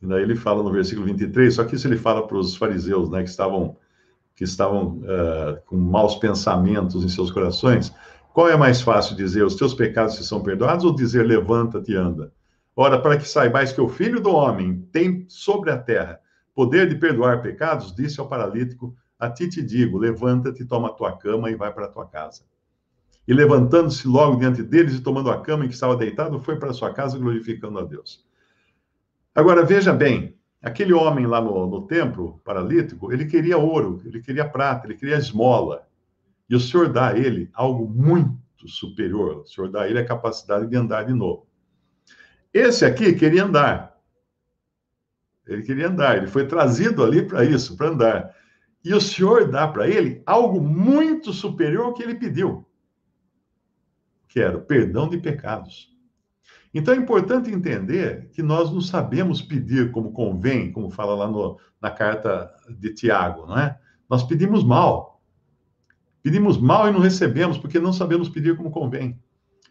[0.00, 3.08] E daí ele fala no versículo 23, só que isso ele fala para os fariseus,
[3.08, 3.76] né, que estavam,
[4.34, 7.92] que estavam uh, com maus pensamentos em seus corações.
[8.32, 11.96] Qual é mais fácil dizer, os teus pecados se são perdoados, ou dizer, levanta-te e
[11.96, 12.32] anda?
[12.74, 16.18] Ora, para que saibais que o Filho do Homem tem sobre a terra
[16.54, 21.16] Poder de perdoar pecados, disse ao paralítico: A ti te digo, levanta-te, toma a tua
[21.16, 22.42] cama e vai para a tua casa.
[23.26, 26.72] E levantando-se logo diante deles e tomando a cama em que estava deitado, foi para
[26.72, 28.26] sua casa glorificando a Deus.
[29.34, 34.48] Agora veja bem, aquele homem lá no, no templo, paralítico, ele queria ouro, ele queria
[34.48, 35.86] prata, ele queria esmola.
[36.48, 39.38] E o Senhor dá a ele algo muito superior.
[39.38, 41.46] O Senhor dá a ele a capacidade de andar de novo.
[42.54, 43.98] Esse aqui queria andar,
[45.46, 48.36] ele queria andar, ele foi trazido ali para isso, para andar.
[48.84, 52.66] E o Senhor dá para ele algo muito superior ao que ele pediu,
[54.28, 55.91] que era o perdão de pecados.
[56.74, 61.58] Então é importante entender que nós não sabemos pedir como convém, como fala lá no,
[61.80, 63.78] na carta de Tiago, não é?
[64.08, 65.20] Nós pedimos mal.
[66.22, 69.20] Pedimos mal e não recebemos porque não sabemos pedir como convém.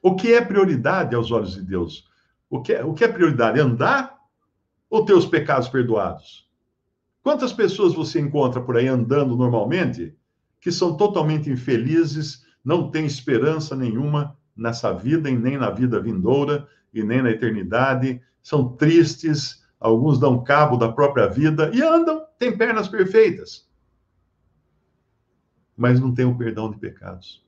[0.01, 2.09] O que é prioridade aos olhos de Deus?
[2.49, 3.59] O que é, o que é prioridade?
[3.59, 4.15] Andar
[4.89, 6.49] ou teus pecados perdoados?
[7.23, 10.15] Quantas pessoas você encontra por aí andando normalmente
[10.59, 16.67] que são totalmente infelizes, não têm esperança nenhuma nessa vida e nem na vida vindoura
[16.93, 22.57] e nem na eternidade, são tristes, alguns dão cabo da própria vida e andam, têm
[22.57, 23.67] pernas perfeitas,
[25.75, 27.45] mas não têm o perdão de pecados.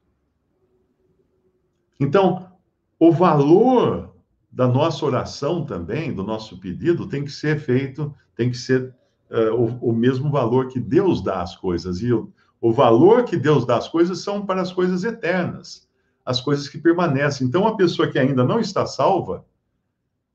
[2.00, 2.52] Então,
[3.00, 4.14] o valor
[4.52, 8.94] da nossa oração também, do nosso pedido, tem que ser feito, tem que ser
[9.32, 12.02] uh, o, o, mesmo valor que Deus dá às coisas.
[12.02, 15.88] E o, o valor que Deus dá às coisas são para as coisas eternas,
[16.26, 17.48] as coisas que permanecem.
[17.48, 19.46] Então, a pessoa que ainda não está salva,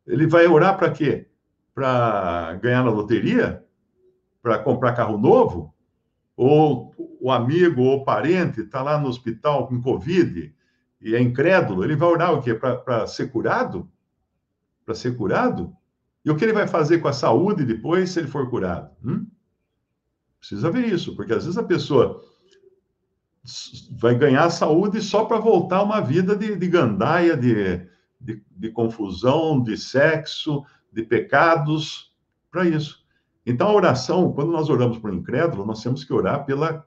[0.07, 1.29] ele vai orar para quê?
[1.75, 3.65] Para ganhar na loteria?
[4.43, 5.75] Para comprar carro novo?
[6.37, 10.55] Ou o amigo ou parente está lá no hospital com Covid
[11.01, 12.55] e é incrédulo, ele vai orar o quê?
[12.55, 13.89] Para ser curado?
[14.89, 15.77] para ser curado?
[16.25, 18.91] E o que ele vai fazer com a saúde depois se ele for curado?
[19.05, 19.27] Hum?
[20.39, 22.25] Precisa ver isso, porque às vezes a pessoa
[23.93, 27.87] vai ganhar saúde só para voltar a uma vida de, de gandaia, de,
[28.21, 32.13] de, de confusão, de sexo, de pecados,
[32.51, 33.05] para isso.
[33.45, 36.87] Então, a oração, quando nós oramos para o incrédulo, nós temos que orar pela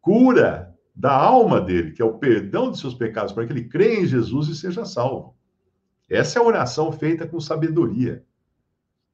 [0.00, 4.00] cura da alma dele, que é o perdão de seus pecados, para que ele creia
[4.00, 5.36] em Jesus e seja salvo.
[6.08, 8.24] Essa é a oração feita com sabedoria.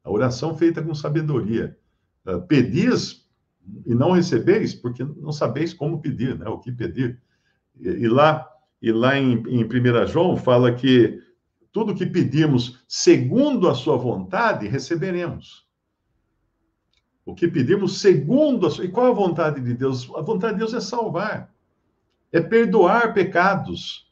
[0.05, 1.79] A oração feita com sabedoria.
[2.27, 3.30] Uh, pedis
[3.87, 6.49] e não recebeis, porque não sabeis como pedir, né?
[6.49, 7.21] O que pedir.
[7.79, 8.49] E, e lá,
[8.81, 11.21] e lá em, em 1 João fala que
[11.73, 15.67] tudo que pedimos segundo a sua vontade, receberemos.
[17.25, 18.85] O que pedimos segundo a sua...
[18.85, 20.11] E qual a vontade de Deus?
[20.17, 21.55] A vontade de Deus é salvar.
[22.33, 24.11] É perdoar pecados.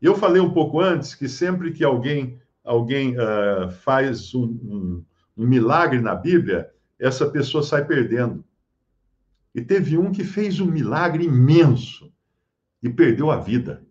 [0.00, 5.04] Eu falei um pouco antes que sempre que alguém alguém uh, faz um, um,
[5.36, 6.68] um milagre na Bíblia,
[6.98, 8.44] essa pessoa sai perdendo.
[9.56, 12.12] E teve um que fez um milagre imenso
[12.82, 13.82] e perdeu a vida.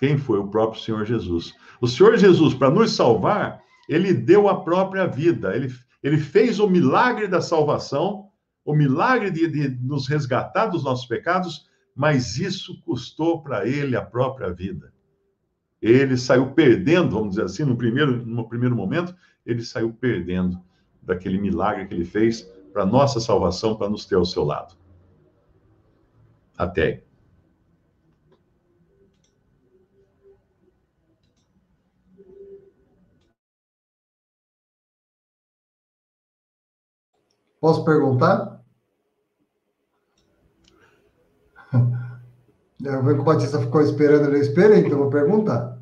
[0.00, 0.40] Quem foi?
[0.40, 1.54] O próprio Senhor Jesus.
[1.80, 5.54] O Senhor Jesus, para nos salvar, ele deu a própria vida.
[5.54, 8.26] Ele, ele fez o milagre da salvação,
[8.64, 14.02] o milagre de, de nos resgatar dos nossos pecados, mas isso custou para ele a
[14.02, 14.92] própria vida.
[15.80, 19.14] Ele saiu perdendo, vamos dizer assim, no primeiro, no primeiro momento,
[19.46, 20.60] ele saiu perdendo
[21.00, 24.74] daquele milagre que ele fez para nossa salvação, para nos ter ao seu lado.
[26.58, 27.04] Até aí.
[37.60, 38.60] Posso perguntar?
[42.84, 45.78] Eu vejo que o Batista ficou esperando, eu esperei, então vou perguntar.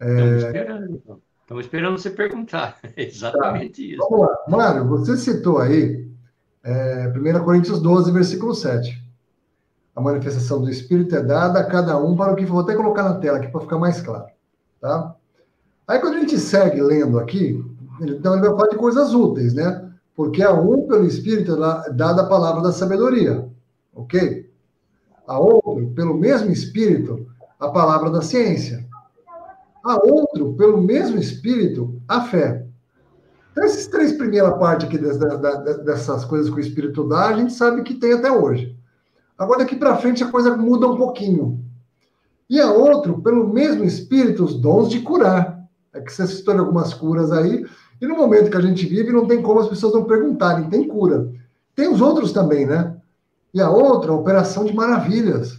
[0.00, 0.06] É...
[0.08, 1.22] Estamos esperando, então.
[1.42, 2.80] Estamos esperando você perguntar.
[2.96, 3.88] exatamente tá.
[3.92, 4.08] isso.
[4.08, 4.38] Vamos lá.
[4.48, 6.15] Mário, você citou aí
[6.66, 9.00] é, 1 Coríntios 12, versículo 7.
[9.94, 12.54] A manifestação do Espírito é dada a cada um para o que for.
[12.54, 14.26] Vou até colocar na tela aqui para ficar mais claro.
[14.80, 15.14] Tá?
[15.86, 17.64] Aí, quando a gente segue lendo aqui,
[18.02, 19.88] então ele vai falar de coisas úteis, né?
[20.16, 23.48] Porque a um, pelo Espírito, é dada a palavra da sabedoria.
[23.94, 24.50] Ok?
[25.26, 27.26] A outro, pelo mesmo Espírito,
[27.60, 28.84] a palavra da ciência.
[29.84, 32.65] A outro, pelo mesmo Espírito, a fé.
[33.56, 37.82] Então, essas três primeiras partes aqui dessas coisas que o Espírito dá, a gente sabe
[37.82, 38.76] que tem até hoje.
[39.38, 41.64] Agora, daqui para frente, a coisa muda um pouquinho.
[42.50, 45.66] E a outro, pelo mesmo Espírito, os dons de curar.
[45.94, 47.64] É que você citou algumas curas aí,
[47.98, 50.86] e no momento que a gente vive, não tem como as pessoas não perguntarem, tem
[50.86, 51.32] cura.
[51.74, 52.94] Tem os outros também, né?
[53.54, 55.58] E a outra, a operação de maravilhas.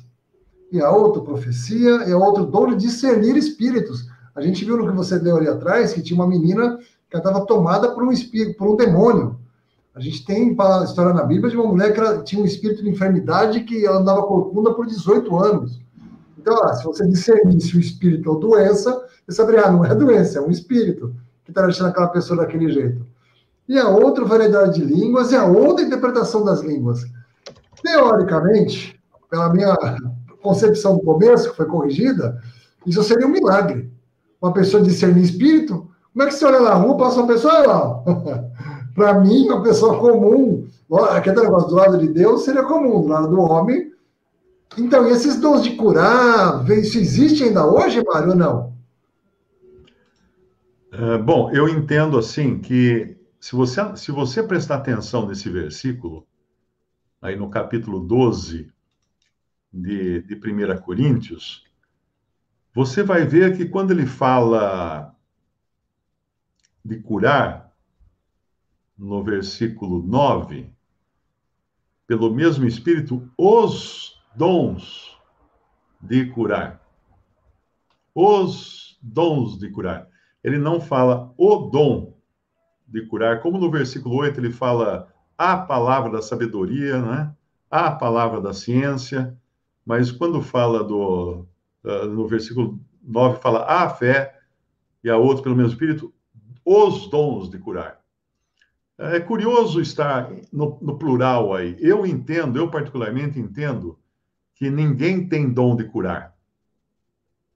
[0.72, 4.08] E a outra, profecia, e a outra, dom de discernir espíritos.
[4.36, 6.78] A gente viu no que você deu ali atrás que tinha uma menina
[7.10, 9.40] que estava tomada por um espírito, por um demônio.
[9.96, 12.90] A gente tem a história na Bíblia de uma mulher que tinha um espírito de
[12.90, 15.82] enfermidade que ela andava corcunda por 18 anos.
[16.38, 20.38] Então, ó, se você discernisse o espírito ou doença, você saberia, ah, não é doença,
[20.38, 23.06] é um espírito que está deixando aquela pessoa daquele jeito.
[23.68, 27.06] E a outra variedade de línguas e a outra interpretação das línguas.
[27.82, 28.98] Teoricamente,
[29.30, 29.76] pela minha
[30.42, 32.42] concepção no começo, que foi corrigida,
[32.86, 33.92] isso seria um milagre.
[34.42, 37.68] Uma pessoa discernir espírito, como é que você olha na rua, passa uma pessoa, olha
[37.68, 38.04] lá.
[38.96, 40.68] Para mim, uma pessoa comum,
[41.12, 43.94] aquele negócio do lado de Deus seria comum, do lado do homem.
[44.76, 48.74] Então, e esses dons de curar, isso existe ainda hoje, Mário, ou não?
[50.92, 56.26] É, bom, eu entendo assim que se você, se você prestar atenção nesse versículo,
[57.22, 58.72] aí no capítulo 12
[59.72, 61.64] de, de 1 Coríntios,
[62.74, 65.16] você vai ver que quando ele fala
[66.88, 67.74] de curar,
[68.98, 70.70] no versículo 9,
[72.08, 75.18] pelo mesmo Espírito, os dons
[76.02, 76.82] de curar.
[78.16, 80.08] Os dons de curar
[80.48, 82.14] ele não fala o dom
[82.88, 87.36] de curar, como no versículo 8 ele fala a palavra da sabedoria, né?
[87.70, 89.38] a palavra da ciência,
[89.86, 91.46] mas quando fala do,
[91.84, 94.40] uh, no versículo 9, fala a fé,
[95.04, 96.14] e a outro, pelo mesmo Espírito,
[96.70, 98.02] os dons de curar.
[98.98, 101.78] É curioso estar no, no plural aí.
[101.80, 103.98] Eu entendo, eu particularmente entendo,
[104.54, 106.36] que ninguém tem dom de curar.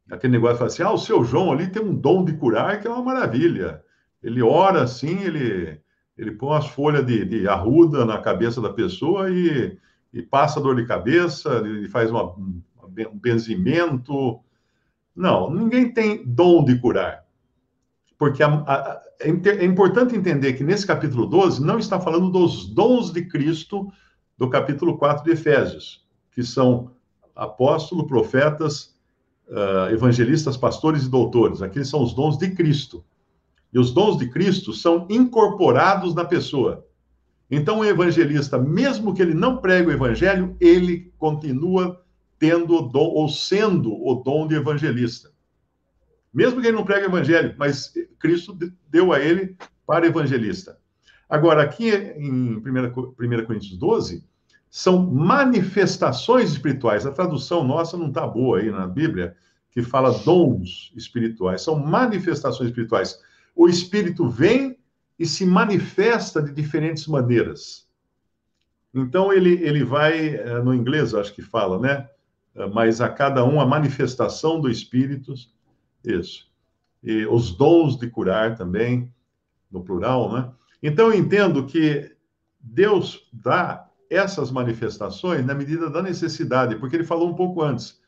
[0.09, 2.88] Aquele negócio fala assim: ah, o seu João ali tem um dom de curar que
[2.88, 3.84] é uma maravilha.
[4.24, 5.82] Ele ora assim, ele,
[6.18, 9.78] ele põe as folhas de, de arruda na cabeça da pessoa e,
[10.14, 12.62] e passa dor de cabeça, ele faz uma, um
[13.16, 14.39] benzimento.
[15.14, 17.21] Não, ninguém tem dom de curar.
[18.22, 22.68] Porque a, a, é, é importante entender que nesse capítulo 12 não está falando dos
[22.68, 23.92] dons de Cristo
[24.38, 26.92] do capítulo 4 de Efésios, que são
[27.36, 28.96] apóstolo, profetas,
[29.48, 31.64] uh, evangelistas, pastores e doutores.
[31.64, 33.04] Aqueles são os dons de Cristo.
[33.74, 36.86] E os dons de Cristo são incorporados na pessoa.
[37.50, 42.00] Então, o evangelista, mesmo que ele não pregue o evangelho, ele continua
[42.38, 45.31] tendo o dom, ou sendo o dom de evangelista.
[46.34, 48.58] Mesmo que ele não pregue evangelho, mas Cristo
[48.90, 50.78] deu a ele para evangelista.
[51.30, 52.64] Agora, aqui em 1,
[53.20, 54.24] 1 Coríntios 12,
[54.70, 57.06] são manifestações espirituais.
[57.06, 59.36] A tradução nossa não está boa aí na Bíblia,
[59.72, 61.62] que fala dons espirituais.
[61.62, 63.20] São manifestações espirituais.
[63.56, 64.78] O Espírito vem
[65.20, 67.88] e se manifesta de diferentes maneiras.
[68.94, 72.10] Então, ele, ele vai, eh, no inglês, acho que fala, né?
[72.56, 75.34] Eh, mas a cada um a manifestação do Espírito,
[76.04, 76.49] isso.
[77.04, 79.12] E os dons de curar também,
[79.72, 80.52] no plural, né?
[80.84, 82.16] Então, eu entendo que
[82.60, 88.02] Deus dá essas manifestações na medida da necessidade, porque ele falou um pouco antes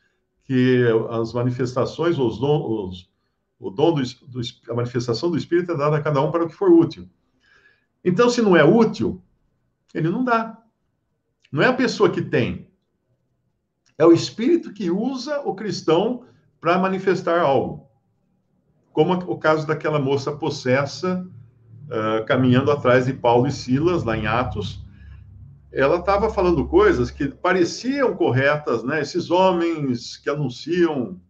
[0.44, 3.10] que as manifestações, os dons,
[3.58, 6.48] o dom do, do, a manifestação do Espírito é dada a cada um para o
[6.48, 7.08] que for útil.
[8.04, 9.22] Então, se não é útil,
[9.94, 10.62] ele não dá.
[11.50, 12.68] Não é a pessoa que tem.
[13.96, 16.26] É o Espírito que usa o cristão
[16.60, 17.83] para manifestar algo.
[18.94, 21.28] Como o caso daquela moça possessa
[21.88, 24.82] uh, caminhando atrás de Paulo e Silas, lá em Atos.
[25.72, 29.00] Ela estava falando coisas que pareciam corretas, né?
[29.00, 31.20] Esses homens que anunciam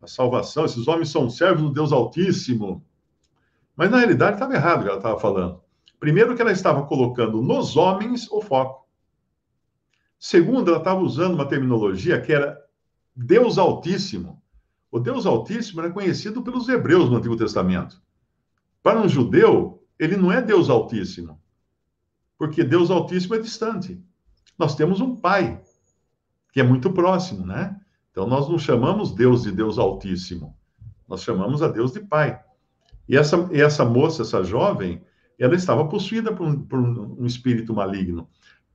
[0.00, 2.82] a salvação, esses homens são servos do Deus Altíssimo.
[3.76, 5.60] Mas na realidade estava errado o que ela estava falando.
[6.00, 8.86] Primeiro, que ela estava colocando nos homens o foco.
[10.18, 12.58] Segundo, ela estava usando uma terminologia que era
[13.14, 14.42] Deus Altíssimo.
[14.90, 18.00] O Deus Altíssimo era conhecido pelos hebreus no Antigo Testamento.
[18.82, 21.40] Para um judeu, ele não é Deus Altíssimo,
[22.38, 24.00] porque Deus Altíssimo é distante.
[24.58, 25.60] Nós temos um Pai,
[26.52, 27.78] que é muito próximo, né?
[28.10, 30.56] Então, nós não chamamos Deus de Deus Altíssimo,
[31.08, 32.40] nós chamamos a Deus de Pai.
[33.08, 35.02] E essa, e essa moça, essa jovem,
[35.38, 38.28] ela estava possuída por um, por um espírito maligno.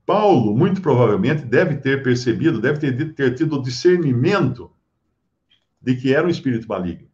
[0.06, 4.72] Paulo, muito provavelmente, deve ter percebido, deve ter, ter tido discernimento
[5.82, 7.08] de que era um espírito maligno.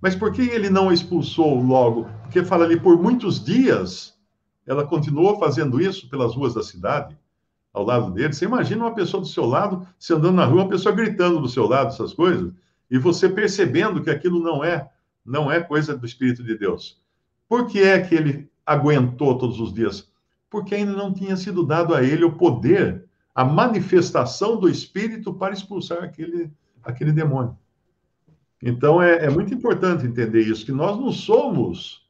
[0.00, 2.08] Mas por que ele não expulsou logo?
[2.22, 4.18] Porque fala ali, por muitos dias,
[4.66, 7.18] ela continuou fazendo isso pelas ruas da cidade,
[7.72, 8.32] ao lado dele.
[8.32, 11.48] Você imagina uma pessoa do seu lado, você andando na rua, uma pessoa gritando do
[11.48, 12.52] seu lado essas coisas,
[12.90, 14.88] e você percebendo que aquilo não é,
[15.24, 17.00] não é coisa do Espírito de Deus.
[17.48, 20.10] Por que é que ele aguentou todos os dias?
[20.48, 25.54] Porque ainda não tinha sido dado a ele o poder, a manifestação do Espírito para
[25.54, 26.50] expulsar aquele,
[26.82, 27.56] aquele demônio.
[28.62, 32.00] Então é, é muito importante entender isso, que nós não somos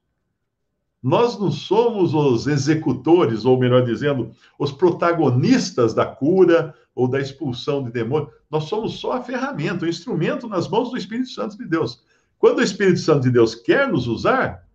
[1.03, 7.83] nós não somos os executores, ou melhor dizendo, os protagonistas da cura ou da expulsão
[7.83, 8.31] de demônios.
[8.51, 12.05] Nós somos só a ferramenta, o instrumento nas mãos do Espírito Santo de Deus.
[12.39, 14.67] Quando o Espírito Santo de Deus quer nos usar,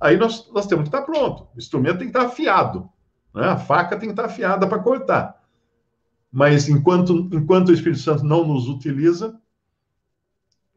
[0.00, 1.46] aí nós, nós temos que estar pronto.
[1.54, 2.88] O instrumento tem que estar afiado.
[3.34, 3.44] Né?
[3.44, 5.42] A faca tem que estar afiada para cortar.
[6.32, 9.38] Mas enquanto, enquanto o Espírito Santo não nos utiliza,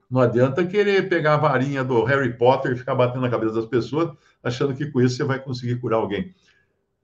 [0.10, 3.68] não adianta querer pegar a varinha do Harry Potter e ficar batendo na cabeça das
[3.68, 4.12] pessoas,
[4.44, 6.34] achando que com isso você vai conseguir curar alguém.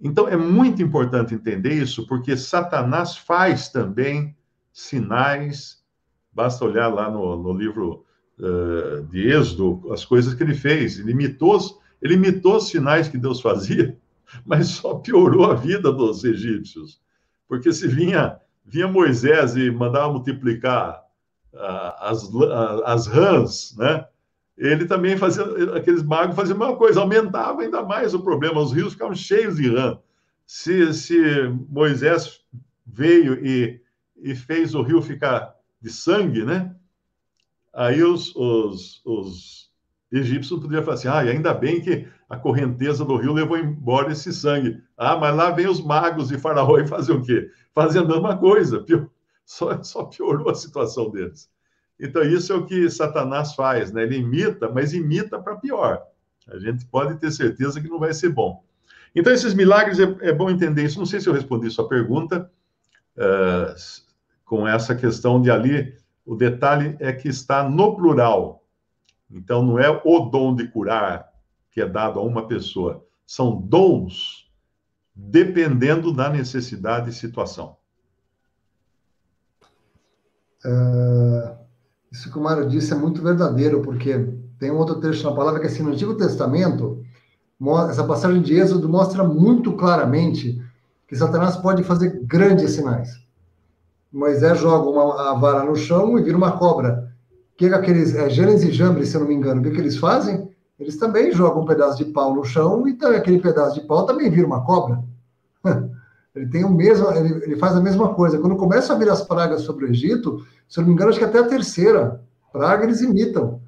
[0.01, 4.35] Então, é muito importante entender isso, porque Satanás faz também
[4.73, 5.83] sinais.
[6.33, 8.03] Basta olhar lá no, no livro
[8.39, 10.99] uh, de Êxodo as coisas que ele fez.
[10.99, 11.59] Ele imitou,
[12.01, 13.97] ele imitou os sinais que Deus fazia,
[14.45, 16.99] mas só piorou a vida dos egípcios.
[17.47, 21.04] Porque se vinha, vinha Moisés e mandava multiplicar
[21.99, 22.29] as,
[22.85, 24.05] as rãs, né?
[24.57, 25.43] Ele também fazia,
[25.75, 29.57] aqueles magos faziam a mesma coisa, aumentava ainda mais o problema, os rios ficavam cheios
[29.57, 29.97] de rã.
[30.45, 31.19] Se, se
[31.69, 32.39] Moisés
[32.85, 33.81] veio e,
[34.15, 36.73] e fez o rio ficar de sangue, né?
[37.73, 39.69] Aí os, os, os
[40.11, 44.31] egípcios poderiam falar assim: ah, ainda bem que a correnteza do rio levou embora esse
[44.31, 44.81] sangue.
[44.97, 47.49] Ah, mas lá vem os magos de Faraó e fazer o quê?
[47.73, 48.83] Fazendo a mesma coisa,
[49.45, 51.49] só, só piorou a situação deles.
[51.99, 54.03] Então, isso é o que Satanás faz, né?
[54.03, 56.03] Ele imita, mas imita para pior.
[56.47, 58.63] A gente pode ter certeza que não vai ser bom.
[59.15, 60.99] Então, esses milagres, é, é bom entender isso.
[60.99, 62.51] Não sei se eu respondi sua pergunta
[63.17, 63.75] uh,
[64.43, 65.95] com essa questão de ali.
[66.25, 68.65] O detalhe é que está no plural.
[69.31, 71.31] Então, não é o dom de curar
[71.71, 73.05] que é dado a uma pessoa.
[73.25, 74.51] São dons
[75.15, 77.77] dependendo da necessidade e situação.
[80.65, 81.55] Uh,
[82.11, 84.27] isso que o Mário disse é muito verdadeiro, porque
[84.59, 87.03] tem um outro trecho na palavra que, assim, no Antigo Testamento,
[87.89, 90.61] essa passagem de Êxodo mostra muito claramente
[91.07, 93.09] que Satanás pode fazer grandes sinais.
[94.11, 97.13] Moisés joga uma, vara no chão e vira uma cobra.
[97.53, 99.71] O que, que aqueles é, Janes e Jambres, se eu não me engano, o que,
[99.71, 100.49] que eles fazem?
[100.79, 104.05] Eles também jogam um pedaço de pau no chão e também, aquele pedaço de pau
[104.05, 105.03] também vira uma cobra.
[106.35, 108.37] Ele tem o mesmo, ele, ele, faz a mesma coisa.
[108.37, 111.19] Quando começa a vir as pragas sobre o Egito, se eu não me engano, acho
[111.19, 112.21] que até a terceira
[112.51, 113.61] praga eles imitam.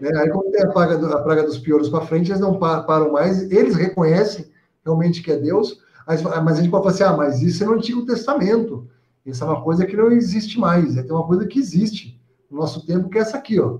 [0.00, 0.10] Né?
[0.16, 3.12] Aí, quando tem a praga, do, a praga dos piores para frente, eles não param
[3.12, 4.46] mais, eles reconhecem
[4.84, 7.66] realmente que é Deus, mas, mas a gente pode falar assim: ah, mas isso é
[7.66, 8.88] no Antigo Testamento.
[9.26, 12.18] Isso é uma coisa que não existe mais, é uma coisa que existe
[12.50, 13.78] no nosso tempo, que é essa aqui, ó.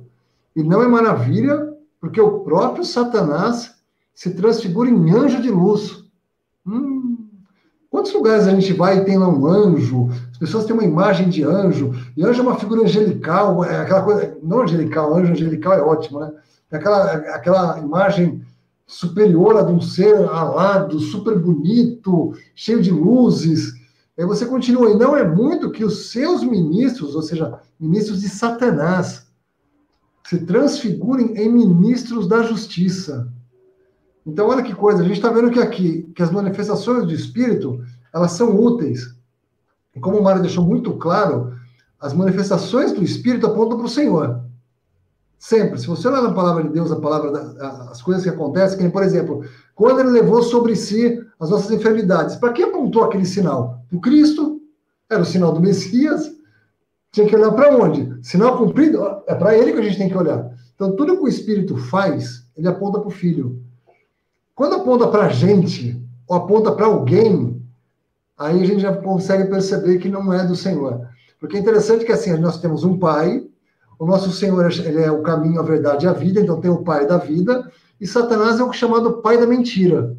[0.54, 3.74] E não é maravilha, porque o próprio Satanás
[4.14, 6.04] se transfigura em anjo de luz.
[6.66, 6.97] Hum,
[7.98, 10.08] Quantos lugares a gente vai e tem lá um anjo?
[10.30, 14.02] As pessoas têm uma imagem de anjo, e anjo é uma figura angelical, é aquela
[14.02, 16.30] coisa, não angelical, anjo angelical é ótimo, né?
[16.70, 18.40] É aquela, aquela imagem
[18.86, 23.74] superior a de um ser alado, super bonito, cheio de luzes.
[24.16, 28.28] Aí você continua, e não é muito que os seus ministros, ou seja, ministros de
[28.28, 29.26] Satanás,
[30.24, 33.28] se transfigurem em ministros da justiça.
[34.28, 37.82] Então, olha que coisa, a gente está vendo que aqui, que as manifestações do Espírito,
[38.12, 39.14] elas são úteis.
[39.94, 41.54] E como o Mário deixou muito claro,
[42.00, 44.40] as manifestações do Espírito apontam para o Senhor.
[45.38, 45.78] Sempre.
[45.78, 48.88] Se você olhar na palavra de Deus, a palavra da, as coisas que acontecem, que,
[48.88, 49.44] por exemplo,
[49.74, 53.80] quando ele levou sobre si as nossas enfermidades, para que apontou aquele sinal?
[53.88, 54.60] Para o Cristo,
[55.08, 56.30] era o sinal do Messias.
[57.12, 58.18] Tinha que olhar para onde?
[58.22, 60.50] Sinal cumprido, é para ele que a gente tem que olhar.
[60.74, 63.62] Então, tudo que o Espírito faz, ele aponta para o Filho.
[64.54, 67.57] Quando aponta para a gente, ou aponta para alguém,
[68.38, 71.08] aí a gente já consegue perceber que não é do Senhor.
[71.40, 73.46] Porque é interessante que assim, nós temos um pai,
[73.98, 76.82] o nosso Senhor ele é o caminho, a verdade e a vida, então tem o
[76.82, 77.70] pai da vida,
[78.00, 80.16] e Satanás é o chamado pai da mentira.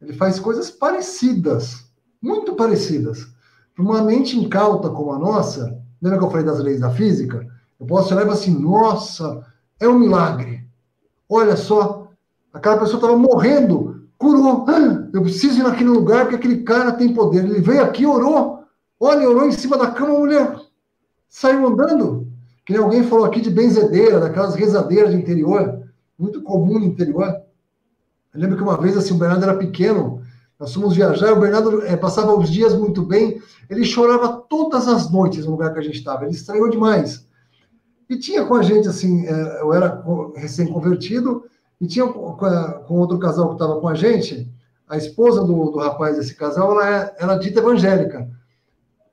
[0.00, 1.84] Ele faz coisas parecidas,
[2.20, 3.26] muito parecidas.
[3.74, 7.46] Para uma mente incauta como a nossa, lembra que eu falei das leis da física?
[7.78, 9.44] Eu posso olhar e falar assim, nossa,
[9.78, 10.66] é um milagre.
[11.28, 12.00] Olha só,
[12.52, 13.89] Aquela pessoa estava morrendo,
[14.20, 14.66] curou.
[14.68, 17.42] Ah, eu preciso ir naquele lugar porque aquele cara tem poder.
[17.42, 18.62] Ele veio aqui, orou.
[19.00, 20.60] Olha, orou em cima da cama, a mulher
[21.26, 22.28] saiu andando.
[22.66, 25.82] Que nem alguém falou aqui de benzedeira, daquelas rezadeiras de interior,
[26.18, 27.40] muito comum no interior.
[28.34, 30.22] Eu lembro que uma vez assim, o Bernardo era pequeno,
[30.58, 33.40] nós fomos viajar, o Bernardo é, passava os dias muito bem,
[33.70, 37.26] ele chorava todas as noites no lugar que a gente estava, ele estranhou demais.
[38.08, 40.04] E tinha com a gente, assim, é, eu era
[40.36, 41.42] recém-convertido,
[41.80, 44.52] e tinha com outro casal que estava com a gente,
[44.88, 48.28] a esposa do, do rapaz desse casal, ela é, era dita evangélica.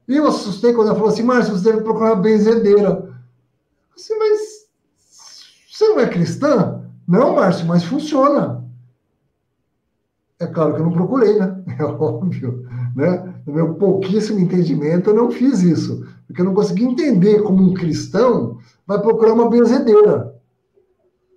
[0.07, 3.13] E eu assustei quando ela falou assim, Márcio, você deve procurar uma benzedeira.
[3.95, 4.67] Assim, mas
[5.69, 6.83] você não é cristã?
[7.07, 8.65] Não, Márcio, mas funciona.
[10.39, 11.63] É claro que eu não procurei, né?
[11.79, 12.67] É óbvio.
[12.95, 13.33] Né?
[13.45, 16.07] No meu pouquíssimo entendimento, eu não fiz isso.
[16.25, 18.57] Porque eu não consegui entender como um cristão
[18.87, 20.35] vai procurar uma benzedeira.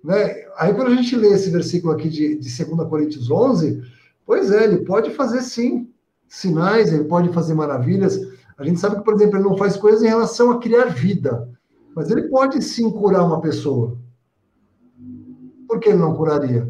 [0.03, 0.40] Né?
[0.57, 3.81] Aí, quando a gente lê esse versículo aqui de, de 2 Coríntios 11,
[4.25, 5.89] pois é, ele pode fazer sim
[6.27, 8.19] sinais, ele pode fazer maravilhas.
[8.57, 11.49] A gente sabe que, por exemplo, ele não faz coisas em relação a criar vida,
[11.95, 13.97] mas ele pode sim curar uma pessoa.
[15.67, 16.69] Por que ele não curaria?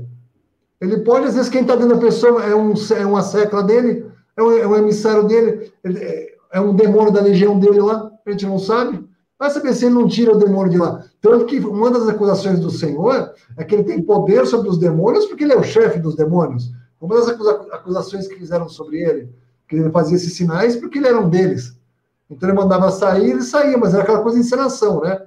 [0.80, 4.06] Ele pode, às vezes, quem está dentro da pessoa é, um, é uma secla dele,
[4.36, 8.32] é um, é um emissário dele, é, é um demônio da legião dele lá, a
[8.32, 9.04] gente não sabe.
[9.42, 11.04] Vai saber se ele não tira o demônio de lá.
[11.20, 15.26] Tanto que uma das acusações do Senhor é que ele tem poder sobre os demônios
[15.26, 16.72] porque ele é o chefe dos demônios.
[17.02, 17.28] Uma das
[17.72, 19.34] acusações que fizeram sobre ele,
[19.68, 21.76] que ele fazia esses sinais porque ele era um deles.
[22.30, 25.20] Então ele mandava sair, ele saía, mas era aquela coisa de encenação, né?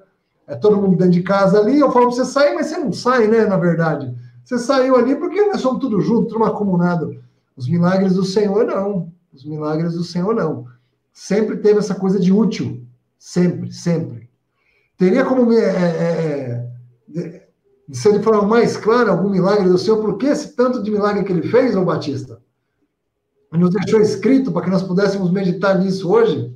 [0.47, 2.93] É todo mundo dentro de casa ali, eu falo para você sair, mas você não
[2.93, 4.15] sai, né, na verdade.
[4.45, 7.21] Você saiu ali porque nós somos tudo junto, tudo acomunado.
[7.57, 9.13] Os milagres do Senhor, não.
[9.33, 10.67] Os milagres do Senhor, não.
[11.13, 12.84] Sempre teve essa coisa de útil.
[13.25, 14.29] Sempre, sempre.
[14.99, 16.71] Teria como é, é,
[17.17, 17.49] é,
[17.91, 21.25] se ele falar mais claro algum milagre do Senhor, por que esse tanto de milagre
[21.25, 22.43] que ele fez, ô Batista?
[23.51, 26.55] E nos deixou escrito para que nós pudéssemos meditar nisso hoje?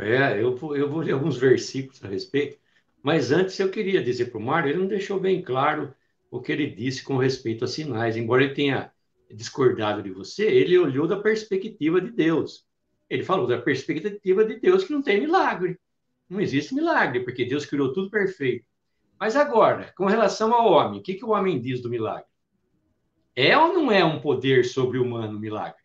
[0.00, 2.58] É, eu, eu vou ler alguns versículos a respeito,
[3.00, 5.94] mas antes eu queria dizer para o Mário, ele não deixou bem claro
[6.28, 8.90] o que ele disse com respeito a sinais, embora ele tenha
[9.32, 12.65] discordado de você, ele olhou da perspectiva de Deus.
[13.08, 15.78] Ele falou da perspectiva de Deus que não tem milagre.
[16.28, 18.66] Não existe milagre, porque Deus criou tudo perfeito.
[19.18, 22.26] Mas agora, com relação ao homem, o que, que o homem diz do milagre?
[23.34, 25.80] É ou não é um poder sobre-humano milagre?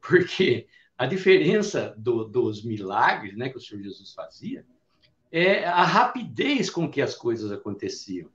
[0.00, 4.64] Porque a diferença do, dos milagres né, que o Senhor Jesus fazia
[5.32, 8.30] é a rapidez com que as coisas aconteciam.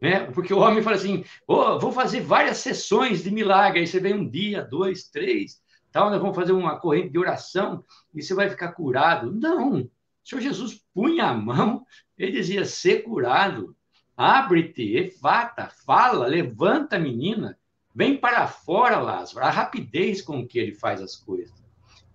[0.00, 0.20] Né?
[0.30, 3.80] Porque o homem fala assim: oh, vou fazer várias sessões de milagre.
[3.80, 5.60] Aí você vem um dia, dois, três,
[5.92, 7.84] tal, nós vamos fazer uma corrente de oração
[8.14, 9.30] e você vai ficar curado.
[9.32, 9.90] Não, o
[10.24, 11.84] Senhor Jesus punha a mão,
[12.16, 13.76] ele dizia, ser curado,
[14.16, 17.58] abre-te, efata, fala, levanta a menina,
[17.94, 21.58] vem para fora, Lázaro, a rapidez com que ele faz as coisas.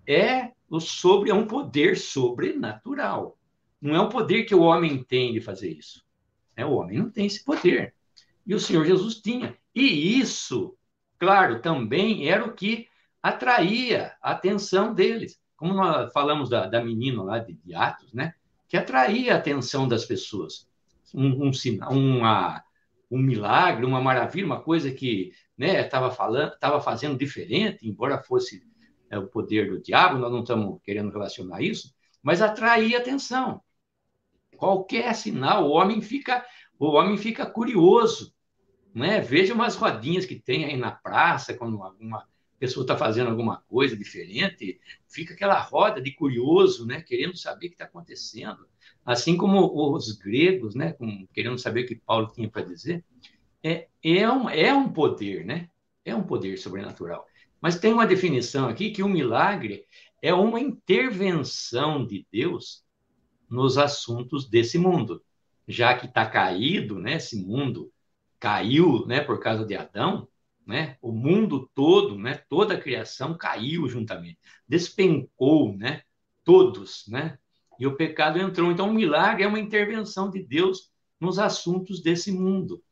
[0.08, 3.36] É, o sobre, é um poder sobrenatural.
[3.80, 6.05] Não é um poder que o homem tem de fazer isso.
[6.56, 7.94] É, o homem não tem esse poder.
[8.46, 9.56] E o Senhor Jesus tinha.
[9.74, 10.76] E isso,
[11.18, 12.88] claro, também era o que
[13.22, 15.38] atraía a atenção deles.
[15.56, 18.34] Como nós falamos da, da menina lá de, de Atos, né?
[18.68, 20.68] Que atraía a atenção das pessoas.
[21.14, 21.50] Um, um,
[21.90, 22.64] uma,
[23.10, 26.52] um milagre, uma maravilha, uma coisa que estava né, falando,
[26.82, 28.62] fazendo diferente, embora fosse
[29.10, 33.62] é, o poder do diabo, nós não estamos querendo relacionar isso, mas atraía atenção.
[34.56, 36.44] Qualquer sinal, o homem fica,
[36.78, 38.34] o homem fica curioso,
[38.94, 39.20] né?
[39.20, 42.26] Veja umas rodinhas que tem aí na praça, quando alguma
[42.58, 47.02] pessoa está fazendo alguma coisa diferente, fica aquela roda de curioso, né?
[47.02, 48.66] Querendo saber o que está acontecendo.
[49.04, 50.92] Assim como os gregos, né?
[50.92, 53.04] Com, querendo saber o que Paulo tinha para dizer.
[53.62, 55.68] É, é, um, é um poder, né?
[56.04, 57.26] É um poder sobrenatural.
[57.60, 59.84] Mas tem uma definição aqui que o milagre
[60.22, 62.85] é uma intervenção de Deus
[63.48, 65.22] nos assuntos desse mundo.
[65.66, 67.14] Já que está caído, né?
[67.14, 67.92] Esse mundo
[68.38, 69.20] caiu, né?
[69.20, 70.28] Por causa de Adão,
[70.66, 70.96] né?
[71.00, 72.34] O mundo todo, né?
[72.48, 74.38] Toda a criação caiu juntamente,
[74.68, 76.02] despencou, né?
[76.44, 77.38] Todos, né?
[77.78, 78.70] E o pecado entrou.
[78.70, 80.90] Então, o milagre é uma intervenção de Deus
[81.20, 82.82] nos assuntos desse mundo,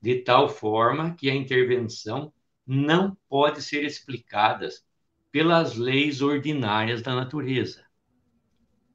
[0.00, 2.32] de tal forma que a intervenção
[2.66, 4.68] não pode ser explicada
[5.30, 7.87] pelas leis ordinárias da natureza.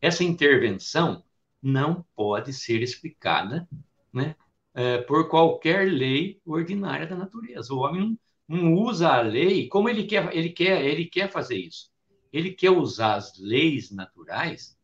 [0.04, 1.24] Essa intervenção
[1.62, 3.66] não pode ser explicada
[4.12, 4.36] né,
[4.74, 7.74] é, por qualquer lei ordinária da natureza.
[7.74, 8.18] O homem
[8.50, 11.90] não, não usa a lei como ele quer, ele quer, ele quer fazer isso.
[12.34, 14.78] Ele quer usar as leis naturais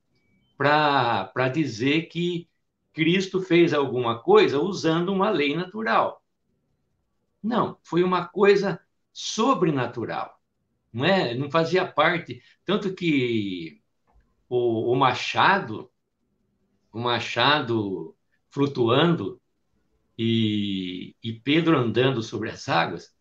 [0.57, 2.47] para dizer que
[2.93, 6.23] Cristo fez alguma coisa usando uma lei natural.
[7.43, 8.79] Não, foi uma coisa
[9.11, 10.39] sobrenatural.
[10.93, 11.35] Não é?
[11.35, 13.78] Não fazia parte, tanto que
[14.49, 15.89] o, o machado,
[16.91, 18.15] o machado
[18.49, 19.39] flutuando
[20.17, 23.13] e, e Pedro andando sobre as águas,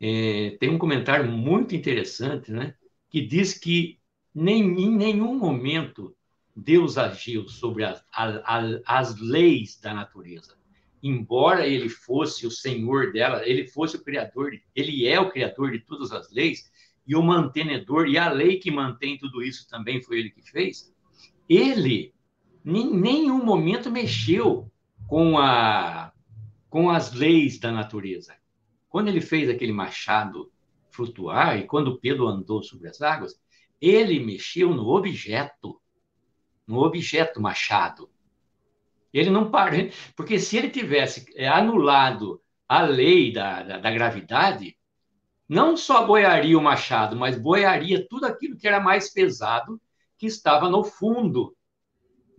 [0.00, 2.74] é, tem um comentário muito interessante, né?
[3.10, 3.98] Que diz que
[4.34, 6.16] nem, em nenhum momento
[6.54, 8.04] Deus agiu sobre as,
[8.86, 10.56] as leis da natureza.
[11.02, 15.80] Embora ele fosse o senhor dela, ele fosse o criador, ele é o criador de
[15.80, 16.70] todas as leis
[17.06, 20.92] e o mantenedor, e a lei que mantém tudo isso também foi ele que fez.
[21.48, 22.14] Ele
[22.64, 24.70] em nenhum momento mexeu
[25.06, 26.12] com a
[26.70, 28.34] com as leis da natureza.
[28.88, 30.50] Quando ele fez aquele machado
[30.90, 33.38] flutuar e quando Pedro andou sobre as águas,
[33.78, 35.80] ele mexeu no objeto,
[36.66, 38.08] no objeto machado.
[39.12, 44.74] Ele não parou, porque se ele tivesse é, anulado a lei da, da, da gravidade,
[45.48, 49.80] não só boiaria o machado, mas boiaria tudo aquilo que era mais pesado
[50.16, 51.56] que estava no fundo,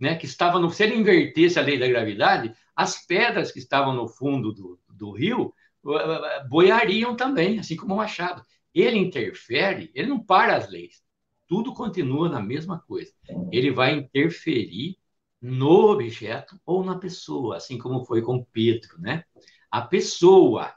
[0.00, 0.16] né?
[0.16, 0.70] Que estava no.
[0.70, 5.12] Se ele invertesse a lei da gravidade, as pedras que estavam no fundo do, do
[5.12, 5.52] rio
[6.48, 8.42] boiariam também, assim como o machado.
[8.74, 11.02] Ele interfere, ele não para as leis.
[11.46, 13.12] Tudo continua na mesma coisa.
[13.52, 14.96] Ele vai interferir
[15.40, 19.24] no objeto ou na pessoa, assim como foi com Pedro, né?
[19.70, 20.72] A pessoa.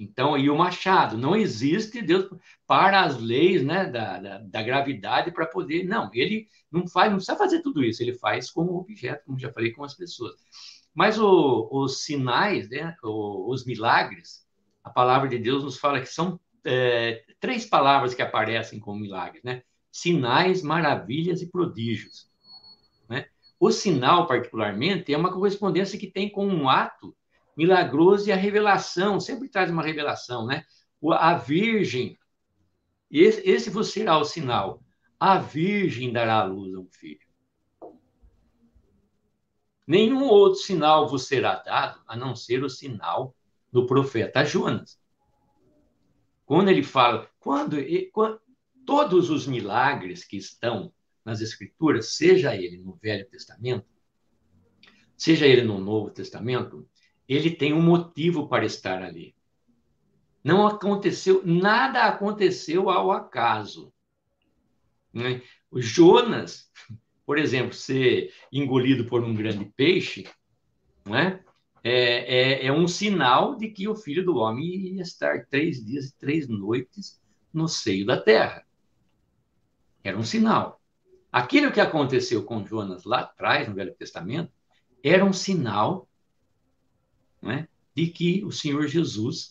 [0.00, 2.26] Então, e o machado, não existe Deus
[2.66, 5.84] para as leis né, da, da, da gravidade para poder.
[5.84, 9.38] Não, ele não faz, não precisa fazer tudo isso, ele faz com o objeto, como
[9.38, 10.36] já falei com as pessoas.
[10.94, 14.46] Mas o, os sinais, né, os milagres,
[14.82, 19.42] a palavra de Deus nos fala que são é, três palavras que aparecem como milagres,
[19.44, 19.62] né?
[19.92, 22.30] Sinais, maravilhas e prodígios.
[23.06, 23.26] Né?
[23.58, 27.14] O sinal, particularmente, é uma correspondência que tem com um ato
[27.56, 30.64] milagroso e a revelação, sempre traz uma revelação, né?
[31.12, 32.18] A Virgem,
[33.10, 34.82] esse, vos será o sinal,
[35.18, 37.28] a Virgem dará à luz a um filho.
[39.86, 43.34] Nenhum outro sinal vos será dado, a não ser o sinal
[43.72, 45.00] do profeta Jonas.
[46.46, 47.76] Quando ele fala, quando,
[48.12, 48.40] quando
[48.86, 50.92] todos os milagres que estão
[51.24, 53.86] nas Escrituras, seja ele no Velho Testamento,
[55.16, 56.88] seja ele no Novo Testamento,
[57.34, 59.34] ele tem um motivo para estar ali.
[60.42, 63.92] Não aconteceu, nada aconteceu ao acaso.
[65.12, 65.42] Né?
[65.70, 66.70] O Jonas
[67.30, 70.26] por exemplo, ser engolido por um grande peixe,
[71.04, 71.40] não é?
[71.84, 76.06] É, é, é, um sinal de que o filho do homem ia estar três dias
[76.06, 77.22] e três noites
[77.54, 78.66] no seio da terra.
[80.02, 80.82] Era um sinal.
[81.30, 84.50] Aquilo que aconteceu com Jonas lá atrás, no Velho Testamento,
[85.00, 86.08] era um sinal
[87.42, 89.50] né, de que o Senhor Jesus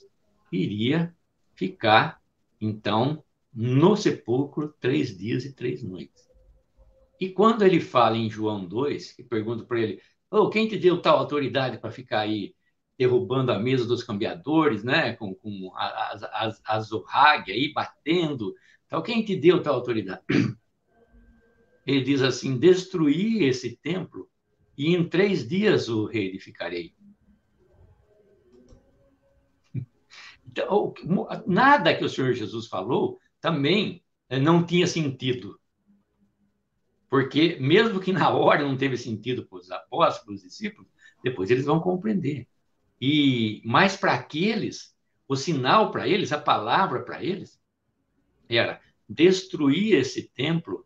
[0.52, 1.16] iria
[1.56, 2.22] ficar,
[2.60, 3.24] então,
[3.54, 6.30] no sepulcro três dias e três noites.
[7.20, 11.02] E quando ele fala em João 2, que pergunta para ele, oh, quem te deu
[11.02, 12.56] tal autoridade para ficar aí
[12.98, 16.90] derrubando a mesa dos cambiadores, né, com, com as, as, as
[17.48, 18.54] aí batendo,
[18.86, 20.22] então quem te deu tal autoridade?
[21.86, 24.30] Ele diz assim, destruir esse templo
[24.78, 26.94] e em três dias o reedificarei.
[31.46, 35.60] Nada que o Senhor Jesus falou também eh, não tinha sentido.
[37.10, 40.90] Porque, mesmo que na hora não teve sentido para os apóstolos, para os discípulos,
[41.24, 42.48] depois eles vão compreender.
[43.02, 44.96] E mais para aqueles,
[45.28, 47.60] o sinal para eles, a palavra para eles,
[48.48, 50.86] era destruir esse templo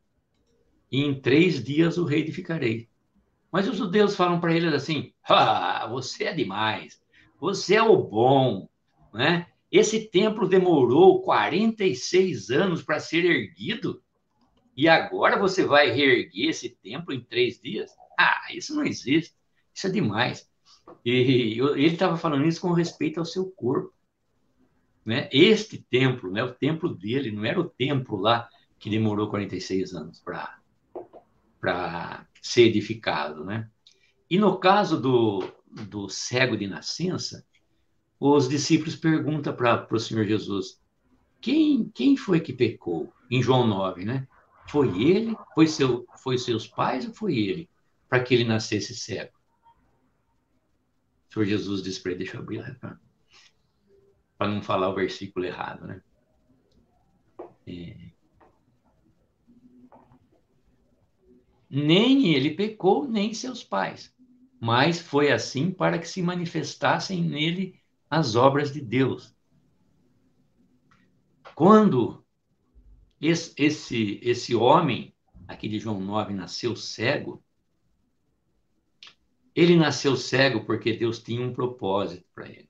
[0.91, 2.87] e em três dias o reedificarei.
[3.51, 7.01] Mas os judeus falam para eles assim: ah, você é demais,
[7.39, 8.69] você é o bom,
[9.13, 9.47] né?
[9.73, 14.03] Esse templo demorou 46 anos para ser erguido
[14.77, 17.89] e agora você vai reerguer esse templo em três dias?
[18.15, 19.35] Ah, isso não existe.
[19.73, 20.47] Isso é demais.
[21.03, 23.91] E ele estava falando isso com respeito ao seu corpo.
[25.03, 25.27] Né?
[25.33, 28.47] Este templo, né, o templo dele, não era o templo lá
[28.77, 30.19] que demorou 46 anos
[31.59, 33.43] para ser edificado.
[33.43, 33.67] Né?
[34.29, 37.43] E no caso do, do cego de nascença,
[38.25, 40.81] os discípulos perguntam para o Senhor Jesus:
[41.41, 43.13] quem, quem foi que pecou?
[43.29, 44.25] Em João 9, né?
[44.69, 45.35] Foi ele?
[45.53, 47.69] Foi, seu, foi seus pais ou foi ele?
[48.07, 49.33] Para que ele nascesse cego?
[51.29, 52.63] O Senhor Jesus disse para ele: deixa eu abrir
[54.37, 56.01] para não falar o versículo errado, né?
[57.67, 58.13] É...
[61.69, 64.15] Nem ele pecou, nem seus pais,
[64.61, 67.82] mas foi assim para que se manifestassem nele
[68.13, 69.35] as obras de Deus.
[71.55, 72.23] Quando
[73.19, 75.15] esse, esse, esse homem,
[75.47, 77.43] aqui de João 9, nasceu cego,
[79.55, 82.69] ele nasceu cego porque Deus tinha um propósito para ele.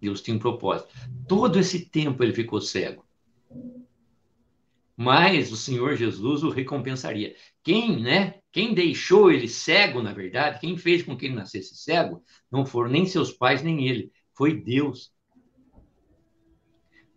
[0.00, 0.94] Deus tinha um propósito.
[1.28, 3.06] Todo esse tempo ele ficou cego.
[4.96, 7.36] Mas o Senhor Jesus o recompensaria.
[7.62, 8.40] Quem, né?
[8.54, 12.88] Quem deixou ele cego, na verdade, quem fez com que ele nascesse cego, não foram
[12.88, 15.12] nem seus pais nem ele, foi Deus.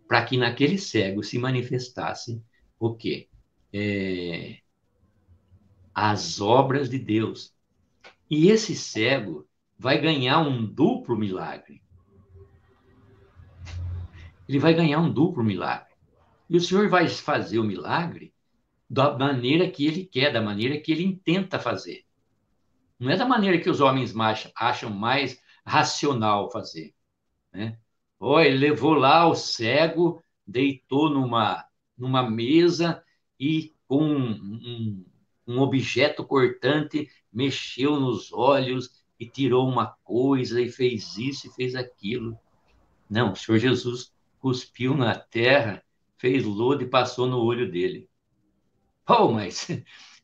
[0.08, 2.42] Para que naquele cego se manifestasse
[2.76, 3.28] o quê?
[3.72, 4.58] É,
[5.94, 7.54] as obras de Deus.
[8.28, 11.80] E esse cego vai ganhar um duplo milagre.
[14.48, 15.94] Ele vai ganhar um duplo milagre.
[16.50, 18.34] E o Senhor vai fazer o milagre
[18.88, 22.04] da maneira que ele quer, da maneira que ele intenta fazer.
[22.98, 24.14] Não é da maneira que os homens
[24.56, 26.94] acham mais racional fazer.
[27.52, 27.78] Né?
[28.18, 31.64] Oh, ele levou lá o cego, deitou numa,
[31.96, 33.02] numa mesa
[33.38, 35.06] e com um, um,
[35.46, 41.74] um objeto cortante mexeu nos olhos e tirou uma coisa e fez isso e fez
[41.74, 42.38] aquilo.
[43.08, 45.82] Não, o Senhor Jesus cuspiu na terra,
[46.16, 48.07] fez lodo e passou no olho dele.
[49.10, 49.66] Oh, mas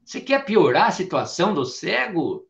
[0.05, 2.47] você quer piorar a situação do cego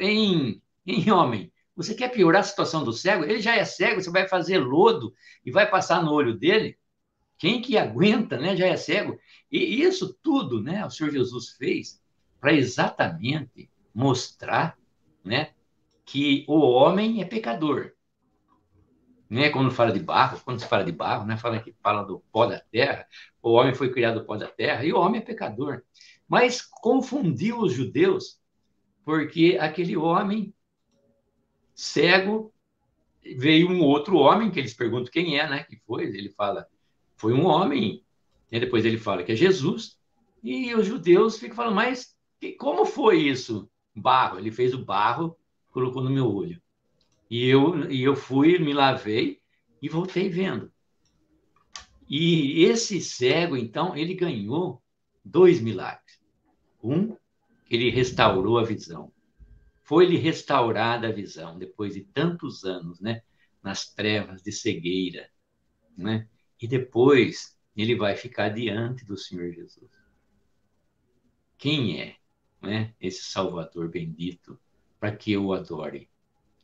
[0.00, 1.52] em, em homem?
[1.76, 3.24] Você quer piorar a situação do cego?
[3.24, 5.14] Ele já é cego, você vai fazer lodo
[5.44, 6.78] e vai passar no olho dele?
[7.38, 8.56] Quem que aguenta, né?
[8.56, 9.18] Já é cego.
[9.50, 10.86] E isso tudo, né?
[10.86, 12.00] O Senhor Jesus fez
[12.40, 14.78] para exatamente mostrar,
[15.24, 15.52] né?
[16.06, 17.93] Que o homem é pecador.
[19.34, 19.50] Né?
[19.50, 21.36] Quando fala de barro, quando se fala de barro, né?
[21.36, 23.04] Fala que fala do pó da terra.
[23.42, 25.82] O homem foi criado do pó da terra e o homem é pecador.
[26.28, 28.40] Mas confundiu os judeus
[29.04, 30.54] porque aquele homem
[31.74, 32.54] cego
[33.36, 35.64] veio um outro homem que eles perguntam quem é, né?
[35.64, 36.04] Que foi?
[36.04, 36.68] Ele fala
[37.16, 38.04] foi um homem.
[38.52, 39.98] E depois ele fala que é Jesus.
[40.44, 42.16] E os judeus ficam falando, mas
[42.56, 43.68] como foi isso?
[43.96, 44.38] Barro.
[44.38, 45.36] Ele fez o barro,
[45.72, 46.62] colocou no meu olho.
[47.34, 49.40] E eu, e eu fui, me lavei
[49.82, 50.72] e voltei vendo.
[52.08, 54.80] E esse cego, então, ele ganhou
[55.24, 56.22] dois milagres.
[56.80, 57.16] Um,
[57.68, 59.12] ele restaurou a visão.
[59.82, 63.20] Foi-lhe restaurada a visão depois de tantos anos, né?
[63.60, 65.28] Nas trevas de cegueira,
[65.98, 66.28] né?
[66.62, 69.90] E depois ele vai ficar diante do Senhor Jesus.
[71.58, 72.16] Quem é,
[72.62, 72.94] né?
[73.00, 74.56] Esse Salvador bendito
[75.00, 76.08] para que eu o adore?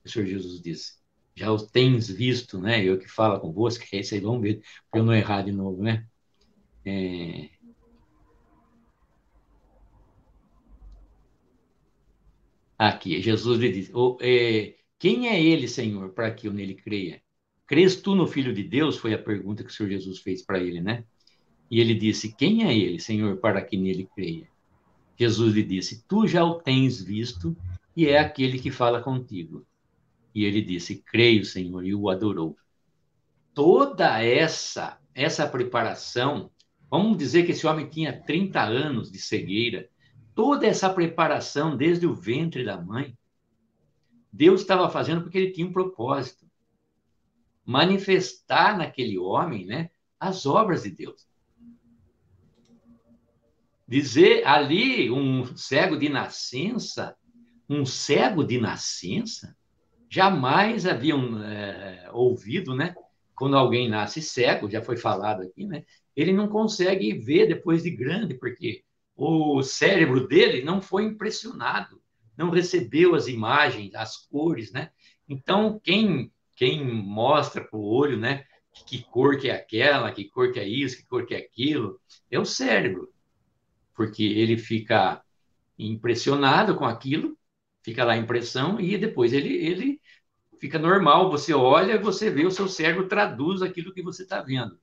[0.04, 1.00] O Senhor Jesus diz:
[1.34, 2.84] já o tens visto, né?
[2.84, 3.40] Eu que falo
[3.78, 6.06] que é isso aí, vamos ver, para eu não errar de novo, né?
[6.84, 7.50] É...
[12.78, 17.22] Aqui, Jesus lhe diz: oh, é, Quem é ele, Senhor, para que eu nele creia?
[17.66, 18.96] Crês tu no Filho de Deus?
[18.96, 21.04] Foi a pergunta que o Senhor Jesus fez para ele, né?
[21.70, 24.48] E ele disse: Quem é ele, Senhor, para que nele creia?
[25.18, 27.56] Jesus lhe disse: Tu já o tens visto
[27.96, 29.66] e é aquele que fala contigo.
[30.34, 32.56] E ele disse: Creio, Senhor, e o adorou.
[33.54, 36.50] Toda essa essa preparação,
[36.90, 39.88] vamos dizer que esse homem tinha 30 anos de cegueira,
[40.34, 43.16] toda essa preparação desde o ventre da mãe,
[44.32, 46.48] Deus estava fazendo porque ele tinha um propósito.
[47.64, 51.28] Manifestar naquele homem, né, as obras de Deus.
[53.86, 57.16] Dizer ali um cego de nascença,
[57.68, 59.56] um cego de nascença,
[60.10, 62.94] jamais haviam é, ouvido, né?
[63.34, 65.84] Quando alguém nasce cego, já foi falado aqui, né?
[66.14, 68.84] Ele não consegue ver depois de grande, porque
[69.16, 72.02] o cérebro dele não foi impressionado,
[72.36, 74.90] não recebeu as imagens, as cores, né?
[75.28, 78.44] Então, quem, quem mostra para o olho, né?
[78.86, 82.00] Que cor que é aquela, que cor que é isso, que cor que é aquilo,
[82.30, 83.08] é o cérebro
[84.00, 85.22] porque ele fica
[85.78, 87.36] impressionado com aquilo,
[87.82, 89.99] fica lá a impressão, e depois ele, ele
[90.60, 91.30] fica normal.
[91.30, 94.78] Você olha, você vê, o seu cérebro traduz aquilo que você está vendo.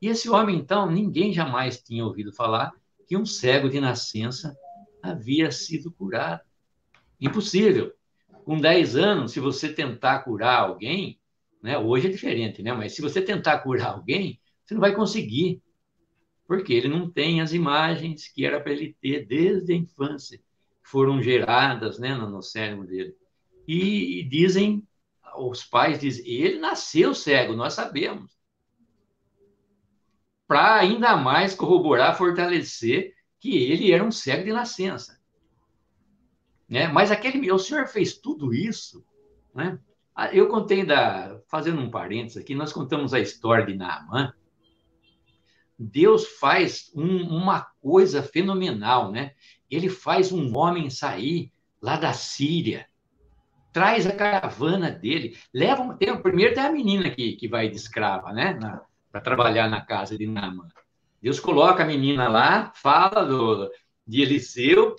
[0.00, 2.72] E esse homem, então, ninguém jamais tinha ouvido falar
[3.06, 4.54] que um cego de nascença
[5.02, 6.42] havia sido curado.
[7.20, 7.92] Impossível.
[8.44, 11.18] Com 10 anos, se você tentar curar alguém,
[11.62, 15.62] né, hoje é diferente, né, mas se você tentar curar alguém, você não vai conseguir
[16.46, 20.40] porque ele não tem as imagens que era para ele ter desde a infância,
[20.82, 23.14] foram geradas né, no, cérebro dele.
[23.66, 24.86] E, e dizem,
[25.36, 28.32] os pais dizem, ele nasceu cego, nós sabemos.
[30.46, 35.20] Para ainda mais corroborar, fortalecer que ele era um cego de nascença.
[36.68, 36.88] Né?
[36.88, 39.04] Mas aquele, o senhor fez tudo isso,
[39.54, 39.78] né?
[40.14, 44.32] Ah, eu contei da, fazendo um parênteses aqui, nós contamos a história de Naaman,
[45.76, 49.34] Deus faz um, uma coisa fenomenal, né?
[49.68, 52.88] Ele faz um homem sair lá da Síria,
[53.74, 56.22] traz a caravana dele, leva tempo.
[56.22, 58.56] Primeiro tem a menina que, que vai de escrava, né?
[59.10, 60.68] Para trabalhar na casa de Naaman.
[61.20, 63.68] Deus coloca a menina lá, fala do,
[64.06, 64.94] de Eliseu,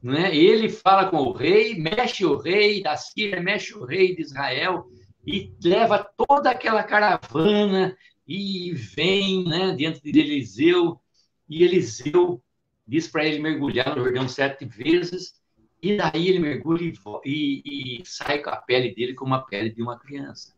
[0.00, 0.34] né?
[0.34, 4.86] ele fala com o rei, mexe o rei da Síria, mexe o rei de Israel,
[5.26, 11.00] e leva toda aquela caravana e vem né, diante de Eliseu,
[11.48, 12.40] e Eliseu
[12.86, 15.39] diz para ele mergulhar no Jordão sete vezes,
[15.82, 16.92] e daí ele mergulha
[17.24, 20.54] e, e, sai com a pele dele como a pele de uma criança.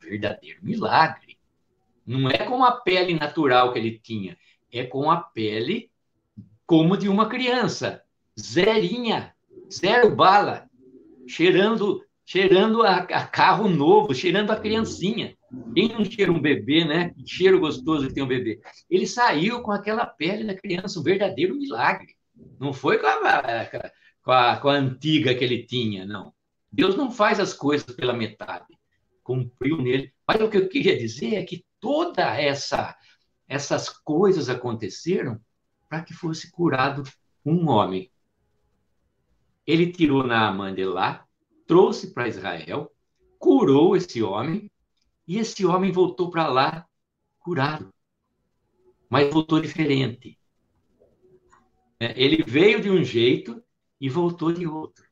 [0.00, 1.36] Verdadeiro milagre.
[2.06, 4.36] Não é com a pele natural que ele tinha,
[4.70, 5.90] é com a pele
[6.66, 8.02] como de uma criança.
[8.38, 9.34] Zerinha,
[9.70, 10.68] zero bala,
[11.26, 15.36] cheirando cheirando a, a, carro novo, cheirando a criancinha.
[15.74, 17.10] Quem não cheira um bebê, né?
[17.10, 18.60] Que cheiro gostoso que tem um bebê.
[18.90, 22.14] Ele saiu com aquela pele da criança, um verdadeiro milagre.
[22.58, 23.12] Não foi com a,
[24.24, 26.32] com a, com a antiga que ele tinha, não.
[26.72, 28.66] Deus não faz as coisas pela metade.
[29.22, 30.12] Cumpriu nele.
[30.26, 32.96] Mas o que eu queria dizer é que toda essa
[33.46, 35.38] essas coisas aconteceram
[35.88, 37.02] para que fosse curado
[37.44, 38.10] um homem.
[39.66, 41.26] Ele tirou Naaman de lá,
[41.66, 42.90] trouxe para Israel,
[43.38, 44.70] curou esse homem,
[45.26, 46.86] e esse homem voltou para lá
[47.38, 47.92] curado.
[49.08, 50.38] Mas voltou diferente.
[52.00, 53.63] É, ele veio de um jeito
[54.04, 55.02] e voltou de outro.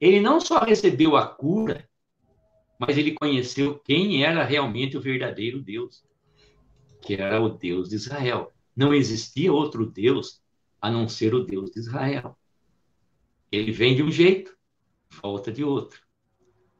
[0.00, 1.90] Ele não só recebeu a cura,
[2.78, 6.04] mas ele conheceu quem era realmente o verdadeiro Deus,
[7.00, 8.52] que era o Deus de Israel.
[8.76, 10.40] Não existia outro Deus
[10.80, 12.38] a não ser o Deus de Israel.
[13.50, 14.56] Ele vem de um jeito,
[15.20, 16.00] volta de outro.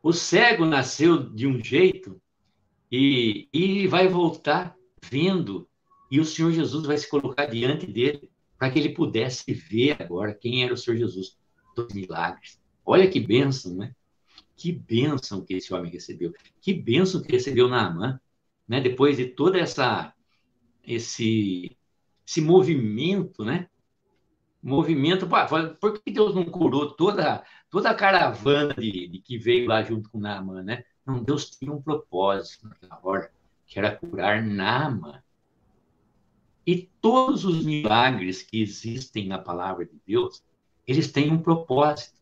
[0.01, 2.23] O cego nasceu de um jeito
[2.89, 4.77] e, e vai voltar
[5.11, 5.69] vendo,
[6.09, 8.32] e o Senhor Jesus vai se colocar diante dele
[8.63, 11.37] para que ele pudesse ver agora quem era o Senhor Jesus
[11.75, 12.63] dos milagres.
[12.87, 13.93] Olha que bênção, né?
[14.55, 16.33] Que bênção que esse homem recebeu.
[16.61, 18.21] Que bênção que recebeu Naamã,
[18.69, 18.81] né?
[18.81, 20.15] Depois de toda essa
[20.87, 21.77] esse
[22.25, 23.69] esse movimento, né?
[24.63, 25.29] movimento.
[25.81, 30.09] Por que Deus não curou toda, toda a caravana de, de que veio lá junto
[30.09, 30.85] com Naaman, né?
[31.05, 33.33] Não, Deus tinha um propósito naquela hora,
[33.67, 35.21] que era curar Naaman.
[36.67, 40.43] E todos os milagres que existem na palavra de Deus,
[40.87, 42.21] eles têm um propósito.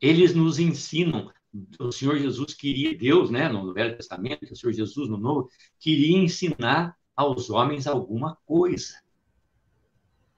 [0.00, 1.30] Eles nos ensinam.
[1.78, 6.16] O Senhor Jesus queria, Deus, né, no Velho Testamento, o Senhor Jesus no Novo, queria
[6.16, 9.02] ensinar aos homens alguma coisa.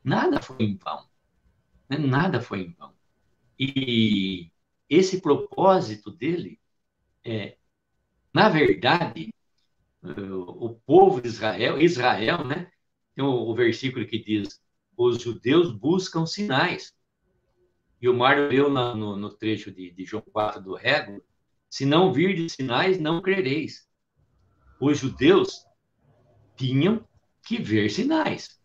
[0.03, 1.07] Nada foi em vão.
[1.88, 1.98] Né?
[1.98, 2.92] Nada foi em vão.
[3.59, 4.50] E
[4.88, 6.59] esse propósito dele
[7.24, 7.57] é,
[8.34, 9.32] na verdade,
[10.03, 12.70] o povo de Israel, Israel, né?
[13.14, 14.61] Tem o, versículo que diz:
[14.96, 16.94] os judeus buscam sinais.
[18.00, 21.22] E o Mário leu no, no, trecho de, de João 4 do Rego:
[21.70, 23.88] se não vir de sinais, não crereis.
[24.80, 25.64] Os judeus
[26.57, 27.07] tinham
[27.46, 28.61] que ver sinais.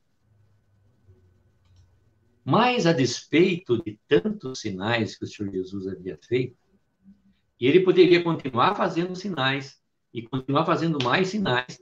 [2.44, 6.58] Mas, a despeito de tantos sinais que o Senhor Jesus havia feito,
[7.60, 9.82] ele poderia continuar fazendo sinais
[10.18, 11.80] e continuar fazendo mais sinais.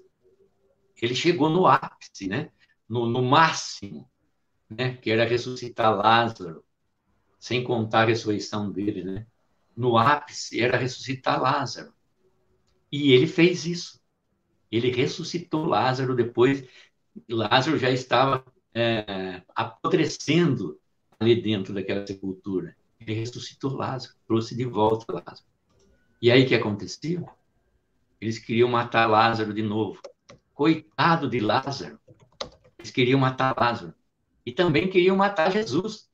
[1.01, 2.51] Ele chegou no ápice, né?
[2.87, 4.09] no, no máximo,
[4.69, 4.97] né?
[4.97, 6.61] que era ressuscitar Lázaro,
[7.39, 9.05] sem contar a ressurreição dele.
[9.05, 9.25] Né?
[9.75, 11.93] No ápice era ressuscitar Lázaro.
[12.91, 14.01] E ele fez isso.
[14.69, 16.67] Ele ressuscitou Lázaro depois.
[17.29, 20.77] Lázaro já estava é, apodrecendo
[21.17, 22.75] ali dentro daquela sepultura.
[22.99, 25.47] Ele ressuscitou Lázaro, trouxe de volta Lázaro.
[26.21, 27.29] E aí o que aconteceu?
[28.19, 30.01] Eles queriam matar Lázaro de novo.
[30.53, 31.99] Coitado de Lázaro.
[32.79, 33.93] Eles queriam matar Lázaro.
[34.45, 36.09] E também queriam matar Jesus.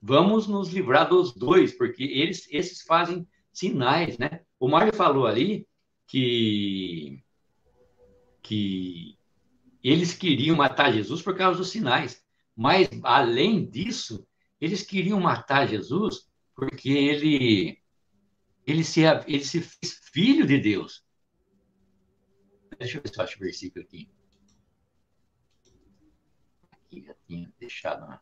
[0.00, 4.42] Vamos nos livrar dos dois, porque eles esses fazem sinais, né?
[4.58, 5.66] O Mário falou ali
[6.06, 7.22] que
[8.42, 9.18] que
[9.82, 12.22] eles queriam matar Jesus por causa dos sinais.
[12.56, 14.26] Mas, além disso,
[14.60, 17.78] eles queriam matar Jesus porque ele,
[18.66, 21.04] ele, se, ele se fez filho de Deus.
[22.78, 24.08] Deixa eu ver se eu acho o versículo aqui.
[26.70, 28.08] Aqui já tinha deixado.
[28.08, 28.20] Né?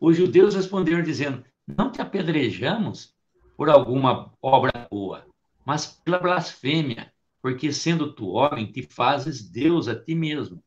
[0.00, 3.14] Os judeus responderam dizendo: Não te apedrejamos
[3.56, 5.26] por alguma obra boa,
[5.64, 10.62] mas pela blasfêmia porque sendo tu homem, te fazes Deus a ti mesmo.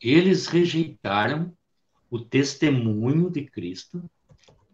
[0.00, 1.56] Eles rejeitaram
[2.08, 4.08] o testemunho de Cristo,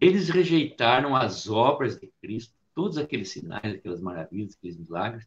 [0.00, 5.26] eles rejeitaram as obras de Cristo, todos aqueles sinais, aquelas maravilhas, aqueles milagres,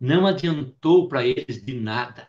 [0.00, 2.28] não adiantou para eles de nada.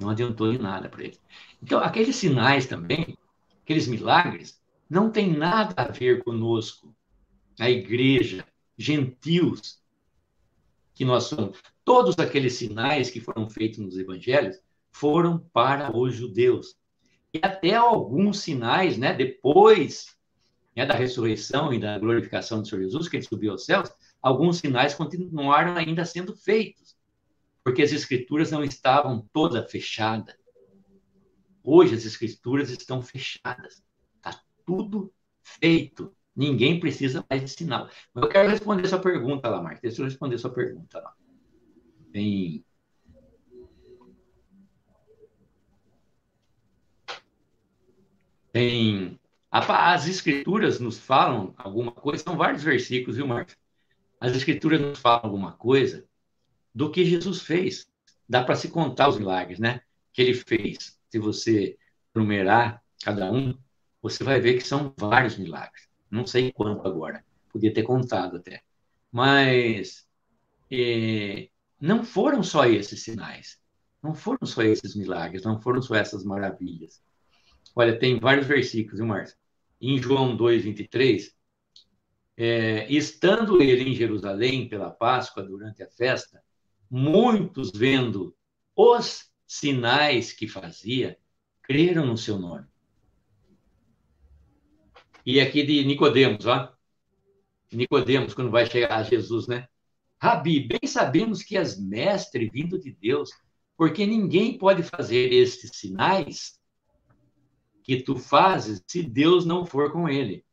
[0.00, 1.20] Não adiantou de nada para eles.
[1.62, 3.16] Então, aqueles sinais também,
[3.62, 6.94] aqueles milagres, não tem nada a ver conosco,
[7.58, 8.46] a igreja,
[8.76, 9.80] gentios
[10.94, 11.60] que nós somos.
[11.84, 16.76] Todos aqueles sinais que foram feitos nos evangelhos foram para os judeus.
[17.32, 20.16] E até alguns sinais, né, depois
[20.74, 24.58] né, da ressurreição e da glorificação do Senhor Jesus, que ele subiu aos céus, alguns
[24.58, 26.96] sinais continuaram ainda sendo feitos,
[27.62, 30.34] porque as escrituras não estavam todas fechadas.
[31.62, 33.82] Hoje as escrituras estão fechadas.
[34.16, 35.12] Está tudo
[35.42, 36.14] feito.
[36.34, 37.88] Ninguém precisa mais de sinal.
[38.14, 39.82] Eu quero responder sua pergunta lá, Marcos.
[39.82, 41.14] Deixa eu responder sua pergunta lá.
[42.12, 42.64] Tem.
[48.52, 49.21] Tem.
[49.52, 53.56] As escrituras nos falam alguma coisa, são vários versículos, viu, Marcos?
[54.18, 56.06] As escrituras nos falam alguma coisa
[56.74, 57.86] do que Jesus fez.
[58.28, 59.82] Dá para se contar os milagres, né?
[60.12, 60.98] Que ele fez.
[61.10, 61.76] Se você
[62.14, 63.54] numerar cada um,
[64.00, 68.62] você vai ver que são vários milagres não sei quanto agora, podia ter contado até.
[69.10, 70.06] Mas
[70.70, 71.48] é,
[71.80, 73.58] não foram só esses sinais,
[74.02, 77.02] não foram só esses milagres, não foram só essas maravilhas.
[77.74, 79.36] Olha, tem vários versículos, viu, Márcio?
[79.80, 81.34] Em João 2, 23,
[82.36, 86.42] é, estando ele em Jerusalém pela Páscoa, durante a festa,
[86.90, 88.36] muitos vendo
[88.76, 91.18] os sinais que fazia,
[91.62, 92.66] creram no seu nome.
[95.24, 96.72] E aqui de Nicodemos, ó.
[97.72, 99.68] Nicodemos, quando vai chegar a Jesus, né?
[100.20, 103.30] Rabi, bem sabemos que és mestre vindo de Deus,
[103.76, 106.60] porque ninguém pode fazer estes sinais
[107.82, 110.44] que tu fazes se Deus não for com ele.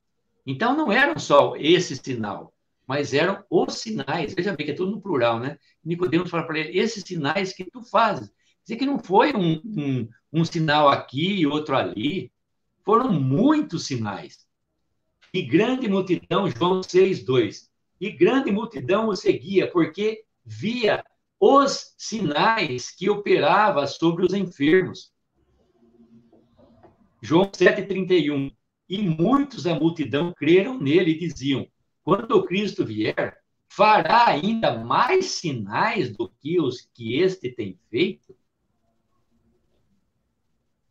[0.45, 2.53] Então não eram só esse sinal,
[2.88, 4.34] mas eram os sinais.
[4.34, 5.57] Veja bem que é tudo no plural, né?
[5.84, 8.32] Nicodemos fala para ele: esses sinais que tu fazes.
[8.63, 12.32] Dizer que não foi um, um, um sinal aqui e outro ali,
[12.84, 14.47] foram muitos sinais.
[15.34, 17.69] E grande multidão, João 6, 2.
[18.01, 21.03] E grande multidão o seguia, porque via
[21.39, 25.11] os sinais que operava sobre os enfermos.
[27.22, 28.53] João 7,31.
[28.88, 31.67] E muitos da multidão creram nele e diziam:
[32.03, 38.36] quando Cristo vier, fará ainda mais sinais do que os que este tem feito?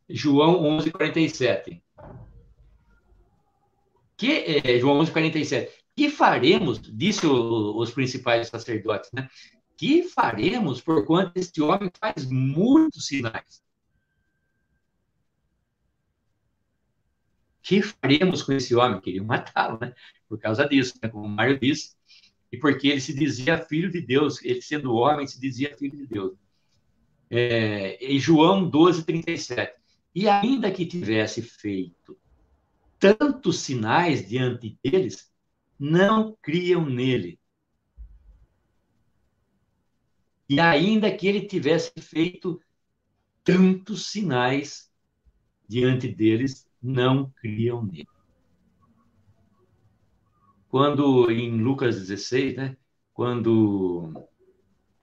[0.08, 1.82] João 11:47
[4.18, 9.28] que, é, João 11, 47, que faremos, disse o, os principais sacerdotes, né?
[9.76, 13.62] que faremos por quanto este homem faz muitos sinais?
[17.68, 18.98] Que faremos com esse homem?
[18.98, 19.94] Queriam matá-lo, né?
[20.26, 21.08] Por causa disso, né?
[21.10, 21.94] como Mário disse,
[22.50, 26.06] e porque ele se dizia filho de Deus, ele sendo homem, se dizia filho de
[26.06, 26.32] Deus.
[27.28, 29.78] É, em João 12, 37.
[30.14, 32.18] E ainda que tivesse feito
[32.98, 35.30] tantos sinais diante deles,
[35.78, 37.38] não criam nele.
[40.48, 42.58] E ainda que ele tivesse feito
[43.44, 44.90] tantos sinais
[45.68, 48.08] diante deles, não criam nele.
[50.68, 52.76] Quando em Lucas 16, né,
[53.12, 54.28] quando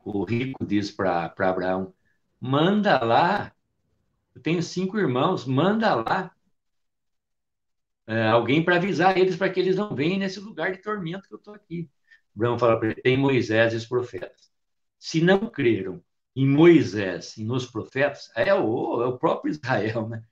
[0.03, 1.93] o rico diz para Abraão:
[2.39, 3.51] manda lá,
[4.36, 6.36] eu tenho cinco irmãos, manda lá
[8.07, 11.34] é, alguém para avisar eles para que eles não venham nesse lugar de tormento que
[11.34, 11.89] eu estou aqui.
[12.36, 14.51] Abraão fala para ele: tem Moisés e os profetas.
[14.99, 16.03] Se não creram
[16.36, 20.23] em Moisés e nos profetas, é o, é o próprio Israel, né?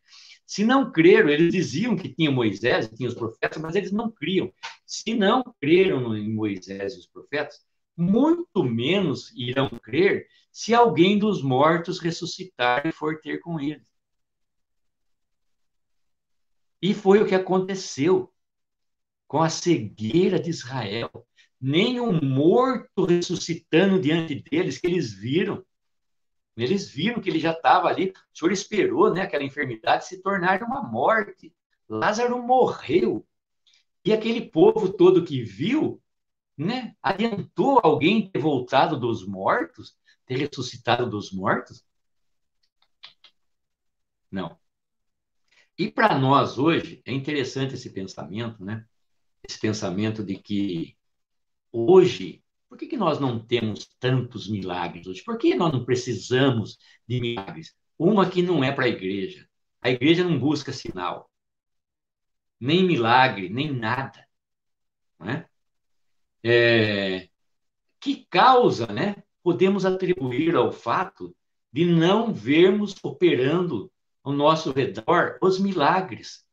[0.46, 4.52] Se não creram, eles diziam que tinha Moisés tinha os profetas, mas eles não criam.
[4.86, 7.66] Se não creram em Moisés e os profetas,
[7.96, 13.88] muito menos irão crer se alguém dos mortos ressuscitar e for ter com eles.
[16.82, 18.32] E foi o que aconteceu
[19.26, 21.10] com a cegueira de Israel.
[21.60, 25.66] Nem um morto ressuscitando diante deles que eles viram.
[26.56, 28.14] Eles viram que ele já estava ali.
[28.34, 31.54] O Senhor esperou né, aquela enfermidade se tornar uma morte.
[31.89, 33.26] Lázaro morreu.
[34.06, 36.01] E aquele povo todo que viu,
[36.58, 39.95] né, adiantou alguém ter voltado dos mortos,
[40.26, 41.84] ter ressuscitado dos mortos?
[44.30, 44.58] Não.
[45.78, 48.86] E para nós hoje, é interessante esse pensamento, né?
[49.47, 50.95] Esse pensamento de que
[51.72, 52.43] hoje
[52.74, 55.24] por que, que nós não temos tantos milagres hoje?
[55.24, 57.76] Por que nós não precisamos de milagres?
[58.00, 59.48] Uma que não é para a igreja.
[59.80, 61.30] A igreja não busca sinal,
[62.60, 64.28] nem milagre, nem nada.
[65.20, 65.46] Né?
[66.44, 67.30] É,
[68.00, 71.36] que causa né, podemos atribuir ao fato
[71.72, 73.92] de não vermos operando
[74.24, 76.44] ao nosso redor os milagres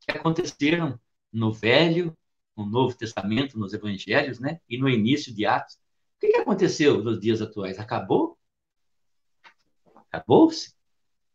[0.00, 0.98] que aconteceram
[1.30, 2.16] no Velho
[2.58, 4.60] no Novo Testamento, nos Evangelhos, né?
[4.68, 5.74] E no início de Atos.
[6.16, 7.78] O que, aconteceu nos dias atuais?
[7.78, 8.36] Acabou?
[10.10, 10.74] Acabou-se?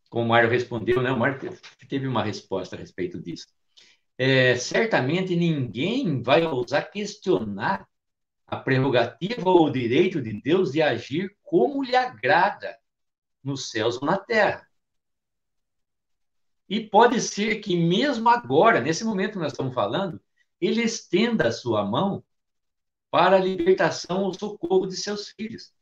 [0.10, 1.12] Como o Mário respondeu, né?
[1.12, 1.40] O Mário
[1.88, 3.48] teve uma resposta a respeito disso.
[4.18, 7.88] É, certamente ninguém vai ousar questionar
[8.46, 12.78] a prerrogativa ou o direito de Deus de agir como lhe agrada
[13.44, 14.68] nos céus ou na terra.
[16.70, 20.22] E pode ser que mesmo agora, nesse momento que nós estamos falando,
[20.66, 22.24] ele estenda a sua mão
[23.12, 25.74] para a libertação ou socorro de seus filhos.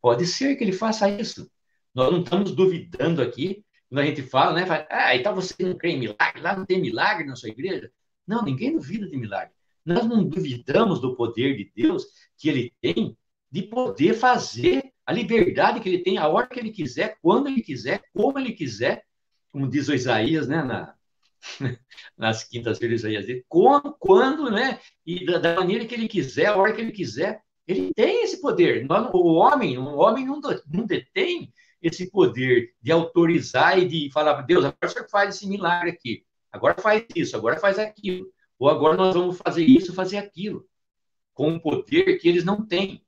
[0.00, 1.50] Pode ser que ele faça isso.
[1.94, 4.66] Nós não estamos duvidando aqui, quando a gente fala, né?
[4.66, 7.90] Fala, ah, então você não crê em milagre, lá não tem milagre na sua igreja.
[8.26, 9.54] Não, ninguém duvida de milagre.
[9.84, 12.04] Nós não duvidamos do poder de Deus
[12.36, 13.16] que ele tem
[13.50, 17.62] de poder fazer a liberdade que ele tem, a hora que ele quiser, quando ele
[17.62, 19.04] quiser, como ele quiser,
[19.54, 20.96] como diz o Isaías, né, na,
[22.18, 26.72] nas quintas-feiras, Isaías quando, quando, né, e da, da, maneira que ele quiser, a hora
[26.72, 28.84] que ele quiser, ele tem esse poder.
[29.12, 34.64] O homem, o homem não, não detém esse poder de autorizar e de falar, Deus,
[34.64, 38.26] agora senhor faz esse milagre aqui, agora faz isso, agora faz aquilo,
[38.58, 40.66] ou agora nós vamos fazer isso, fazer aquilo,
[41.32, 43.06] com um poder que eles não têm.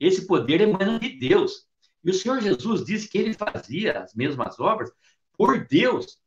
[0.00, 1.65] Esse poder emana de Deus.
[2.06, 4.92] E o Senhor Jesus disse que ele fazia as mesmas obras
[5.36, 6.20] por Deus.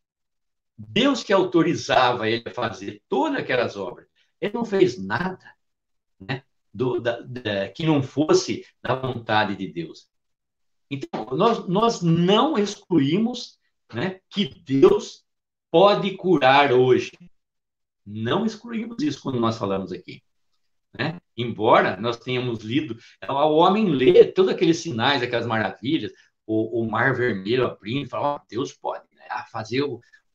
[0.77, 4.05] Deus que autorizava ele a fazer todas aquelas obras.
[4.41, 5.55] Ele não fez nada
[6.19, 6.43] né,
[6.73, 10.09] do, da, da, que não fosse da vontade de Deus.
[10.91, 13.57] Então, nós, nós não excluímos
[13.93, 15.23] né, que Deus
[15.71, 17.11] pode curar hoje.
[18.05, 20.21] Não excluímos isso quando nós falamos aqui.
[20.93, 21.21] Né?
[21.39, 22.97] Embora nós tenhamos lido,
[23.29, 26.11] o homem lê todos aqueles sinais, aquelas maravilhas,
[26.45, 29.81] o, o mar vermelho abrindo, fala, oh, Deus pode né, fazer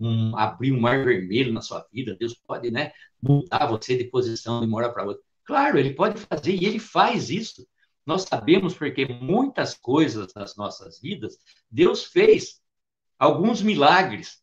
[0.01, 2.91] um, abrir um mar vermelho na sua vida, Deus pode né,
[3.21, 5.23] mudar você de posição de uma hora para outra.
[5.45, 7.67] Claro, ele pode fazer e ele faz isso.
[8.07, 11.37] Nós sabemos porque muitas coisas nas nossas vidas
[11.71, 12.63] Deus fez
[13.19, 14.43] alguns milagres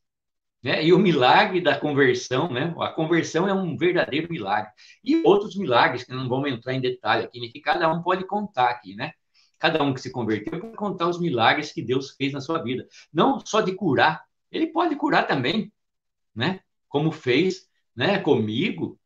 [0.63, 0.83] né?
[0.85, 2.73] E o milagre da conversão, né?
[2.79, 4.71] A conversão é um verdadeiro milagre.
[5.03, 7.47] E outros milagres que não vamos entrar em detalhe aqui, né?
[7.47, 9.13] que cada um pode contar aqui, né?
[9.57, 12.87] Cada um que se converteu pode contar os milagres que Deus fez na sua vida.
[13.13, 15.71] Não só de curar, ele pode curar também,
[16.35, 16.61] né?
[16.87, 18.19] Como fez, né?
[18.19, 18.99] Comigo,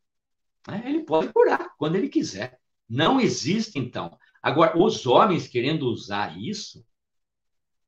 [0.68, 0.82] Né?
[0.86, 2.58] Ele pode curar quando ele quiser.
[2.88, 4.18] Não existe, então.
[4.42, 6.84] Agora, os homens querendo usar isso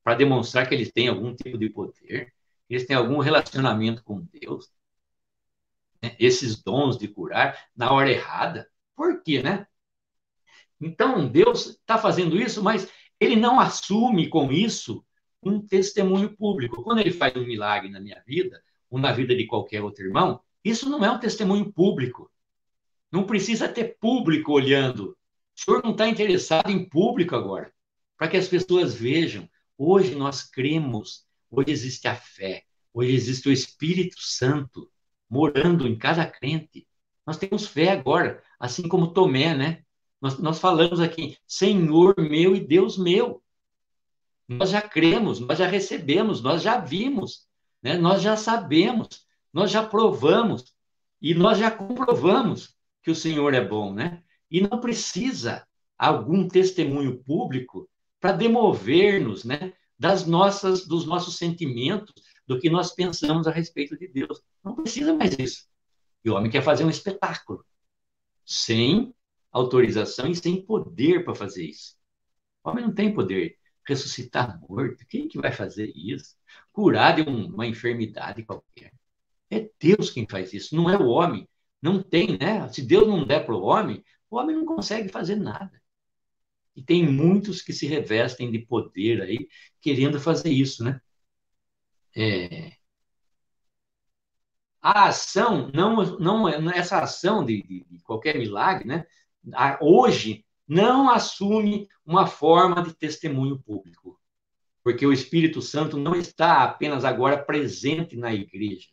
[0.03, 2.33] para demonstrar que eles têm algum tipo de poder,
[2.69, 4.69] eles têm algum relacionamento com Deus,
[6.01, 6.15] né?
[6.19, 8.69] esses dons de curar na hora errada.
[8.95, 9.67] Por quê, né?
[10.79, 12.89] Então, Deus está fazendo isso, mas
[13.19, 15.05] ele não assume com isso
[15.43, 16.83] um testemunho público.
[16.83, 20.41] Quando ele faz um milagre na minha vida, ou na vida de qualquer outro irmão,
[20.63, 22.31] isso não é um testemunho público.
[23.11, 25.17] Não precisa ter público olhando.
[25.55, 27.73] O senhor não está interessado em público agora,
[28.17, 29.49] para que as pessoas vejam.
[29.77, 32.63] Hoje nós cremos, hoje existe a fé,
[32.93, 34.89] hoje existe o Espírito Santo
[35.29, 36.87] morando em cada crente.
[37.25, 39.83] Nós temos fé agora, assim como Tomé, né?
[40.21, 43.41] Nós, nós falamos aqui, Senhor meu e Deus meu.
[44.47, 47.47] Nós já cremos, nós já recebemos, nós já vimos,
[47.83, 47.97] né?
[47.97, 50.73] nós já sabemos, nós já provamos
[51.21, 54.23] e nós já comprovamos que o Senhor é bom, né?
[54.49, 55.67] E não precisa
[55.97, 57.89] algum testemunho público
[58.19, 62.13] para demover-nos, né, das nossas dos nossos sentimentos,
[62.47, 64.41] do que nós pensamos a respeito de Deus.
[64.63, 65.67] Não precisa mais isso.
[66.23, 67.65] E o homem quer fazer um espetáculo
[68.45, 69.13] sem
[69.51, 71.95] autorização e sem poder para fazer isso.
[72.63, 75.05] O homem não tem poder ressuscitar morto.
[75.07, 76.35] Quem que vai fazer isso?
[76.71, 78.93] Curar de uma enfermidade qualquer.
[79.51, 81.47] É Deus quem faz isso, não é o homem.
[81.81, 82.67] Não tem, né?
[82.69, 85.71] Se Deus não der para o homem, o homem não consegue fazer nada.
[86.79, 89.49] E tem muitos que se revestem de poder aí,
[89.81, 91.01] querendo fazer isso, né?
[92.15, 92.71] É...
[94.81, 99.05] A ação, não, não, essa ação de, de, de qualquer milagre, né?
[99.81, 104.17] Hoje, não assume uma forma de testemunho público,
[104.81, 108.87] porque o Espírito Santo não está apenas agora presente na igreja,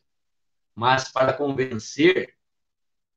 [0.74, 2.36] mas para convencer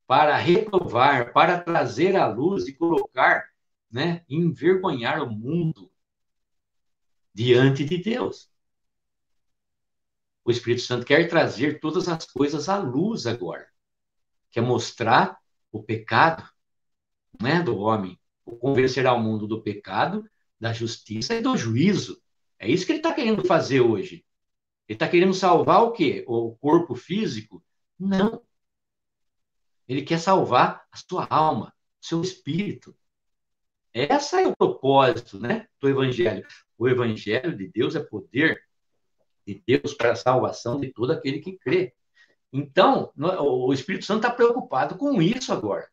[0.10, 3.48] para reprovar, para trazer à luz e colocar,
[3.92, 5.92] né, envergonhar o mundo
[7.34, 8.50] diante de Deus.
[10.44, 13.68] O Espírito Santo quer trazer todas as coisas à luz agora.
[14.52, 15.38] Quer mostrar
[15.72, 16.48] o pecado
[17.40, 18.20] né, do homem,
[18.60, 20.28] convencer ao mundo do pecado,
[20.60, 22.22] da justiça e do juízo.
[22.58, 24.26] É isso que ele está querendo fazer hoje.
[24.88, 26.26] Ele está querendo salvar o quê?
[26.28, 27.64] O corpo físico?
[27.98, 28.42] Não.
[29.88, 32.96] Ele quer salvar a sua alma, o seu espírito.
[34.00, 36.46] Esse é o propósito né, do Evangelho.
[36.78, 38.64] O Evangelho de Deus é poder
[39.46, 41.94] de Deus para a salvação de todo aquele que crê.
[42.54, 45.88] Então, o Espírito Santo está preocupado com isso agora,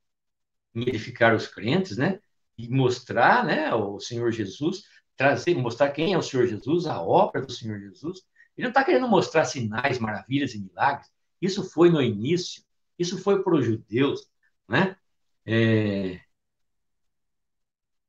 [0.75, 2.21] em edificar os crentes, né?
[2.57, 4.85] E mostrar, né, o Senhor Jesus,
[5.17, 8.23] trazer, mostrar quem é o Senhor Jesus, a obra do Senhor Jesus.
[8.57, 11.11] Ele não está querendo mostrar sinais, maravilhas e milagres.
[11.43, 12.63] Isso foi no início.
[12.99, 14.31] Isso foi para os judeus,
[14.69, 14.97] né?
[15.45, 16.21] É...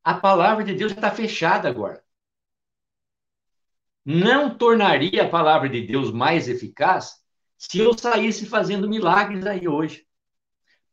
[0.07, 2.01] A palavra de Deus está fechada agora.
[4.05, 7.15] Não tornaria a palavra de Deus mais eficaz
[7.57, 10.07] se eu saísse fazendo milagres aí hoje.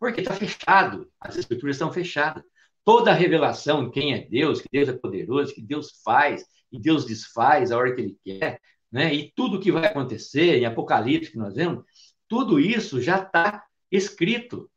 [0.00, 2.42] Porque está fechado, as escrituras estão fechadas.
[2.84, 6.80] Toda a revelação de quem é Deus, que Deus é poderoso, que Deus faz, e
[6.80, 8.60] Deus desfaz a hora que Ele quer,
[8.90, 9.14] né?
[9.14, 11.84] e tudo que vai acontecer em Apocalipse que nós vemos,
[12.26, 14.68] tudo isso já está escrito.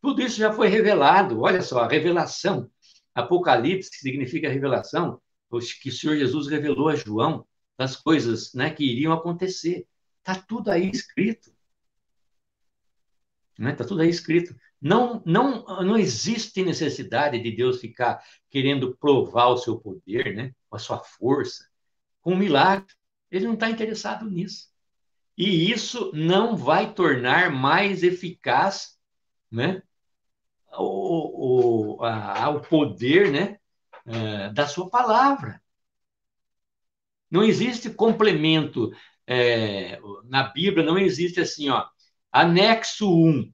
[0.00, 1.40] Tudo isso já foi revelado.
[1.40, 2.70] Olha só, a revelação.
[3.16, 5.20] Apocalipse, que significa revelação,
[5.80, 7.46] que o Senhor Jesus revelou a João
[7.78, 9.86] das coisas né, que iriam acontecer.
[10.18, 11.50] Está tudo aí escrito.
[13.52, 13.72] Está né?
[13.72, 14.54] Tá tudo aí escrito.
[14.78, 20.54] Não, não, não existe necessidade de Deus ficar querendo provar o seu poder, né?
[20.70, 21.66] a sua força,
[22.20, 22.92] com um milagre.
[23.30, 24.68] Ele não está interessado nisso.
[25.38, 28.98] E isso não vai tornar mais eficaz
[29.50, 29.82] né,
[30.78, 33.58] o, o, a, o poder né,
[34.06, 35.60] é, da sua palavra.
[37.30, 38.92] Não existe complemento
[39.26, 41.84] é, na Bíblia, não existe assim, ó,
[42.30, 43.52] anexo 1.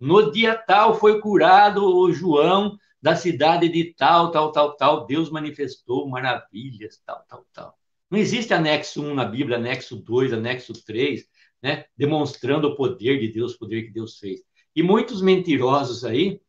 [0.00, 5.06] No dia tal foi curado o João da cidade de tal, tal, tal, tal.
[5.06, 7.78] Deus manifestou maravilhas, tal, tal, tal.
[8.10, 11.24] Não existe anexo 1 na Bíblia, anexo 2, anexo 3,
[11.62, 11.84] né?
[11.96, 14.47] demonstrando o poder de Deus, o poder que Deus fez.
[14.78, 16.40] E muitos mentirosos aí,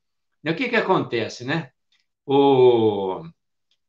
[0.44, 0.52] né?
[0.52, 1.72] o que, que acontece, né?
[2.24, 3.28] O...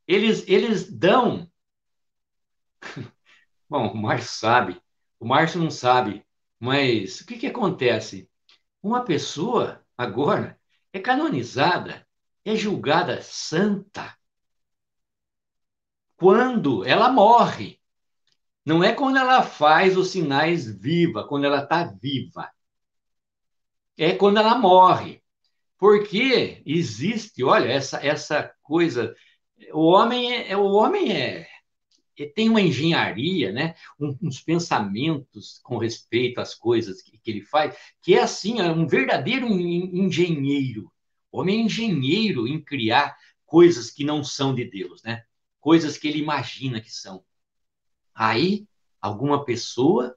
[0.08, 1.46] Eles, eles dão.
[3.68, 4.80] Bom, o Márcio sabe,
[5.18, 6.24] o Márcio não sabe,
[6.58, 8.30] mas o que, que acontece?
[8.82, 10.58] Uma pessoa, agora,
[10.90, 12.06] é canonizada,
[12.42, 14.16] é julgada santa,
[16.16, 17.78] quando ela morre.
[18.64, 22.50] Não é quando ela faz os sinais viva, quando ela está viva.
[24.00, 25.22] É quando ela morre.
[25.78, 29.14] Porque existe, olha, essa, essa coisa.
[29.72, 31.46] O homem é, o homem é,
[32.34, 33.74] tem uma engenharia, né?
[33.98, 38.70] Um, uns pensamentos com respeito às coisas que, que ele faz, que é assim, é
[38.70, 40.90] um verdadeiro engenheiro.
[41.30, 45.24] O homem é engenheiro em criar coisas que não são de Deus, né?
[45.60, 47.22] Coisas que ele imagina que são.
[48.14, 48.66] Aí,
[49.00, 50.16] alguma pessoa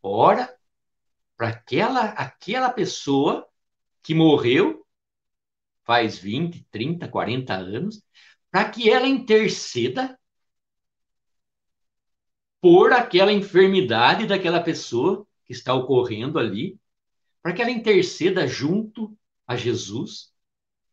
[0.00, 0.55] ora
[1.36, 3.46] para aquela, aquela pessoa
[4.02, 4.86] que morreu
[5.84, 8.02] faz 20, 30, 40 anos,
[8.50, 10.18] para que ela interceda
[12.60, 16.78] por aquela enfermidade daquela pessoa que está ocorrendo ali,
[17.42, 20.32] para que ela interceda junto a Jesus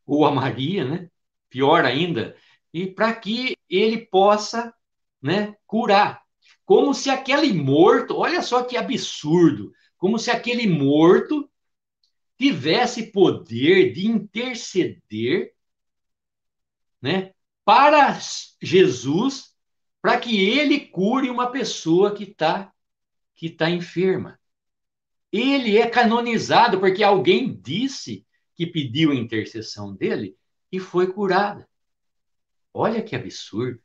[0.06, 1.10] ou a Maria, né?
[1.50, 2.36] Pior ainda,
[2.72, 4.74] e para que ele possa,
[5.22, 6.22] né, curar.
[6.66, 9.72] Como se aquele morto, olha só que absurdo,
[10.04, 11.50] como se aquele morto
[12.38, 15.56] tivesse poder de interceder,
[17.02, 18.20] né, para
[18.62, 19.56] Jesus,
[20.02, 22.70] para que ele cure uma pessoa que está
[23.34, 24.38] que tá enferma.
[25.32, 30.38] Ele é canonizado porque alguém disse que pediu a intercessão dele
[30.70, 31.66] e foi curada.
[32.74, 33.82] Olha que absurdo.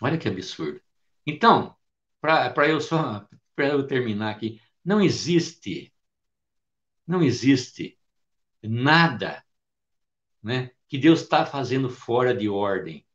[0.00, 0.80] Olha que absurdo.
[1.26, 1.76] Então,
[2.18, 5.92] para eu só para eu terminar aqui, não existe
[7.06, 7.96] não existe
[8.62, 9.44] nada,
[10.42, 13.06] né, que Deus está fazendo fora de ordem.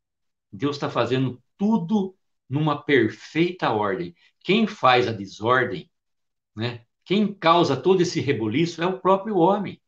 [0.52, 2.15] Deus está fazendo tudo
[2.49, 4.15] numa perfeita ordem.
[4.39, 5.91] Quem faz a desordem,
[6.56, 9.81] né, quem causa todo esse reboliço é o próprio homem.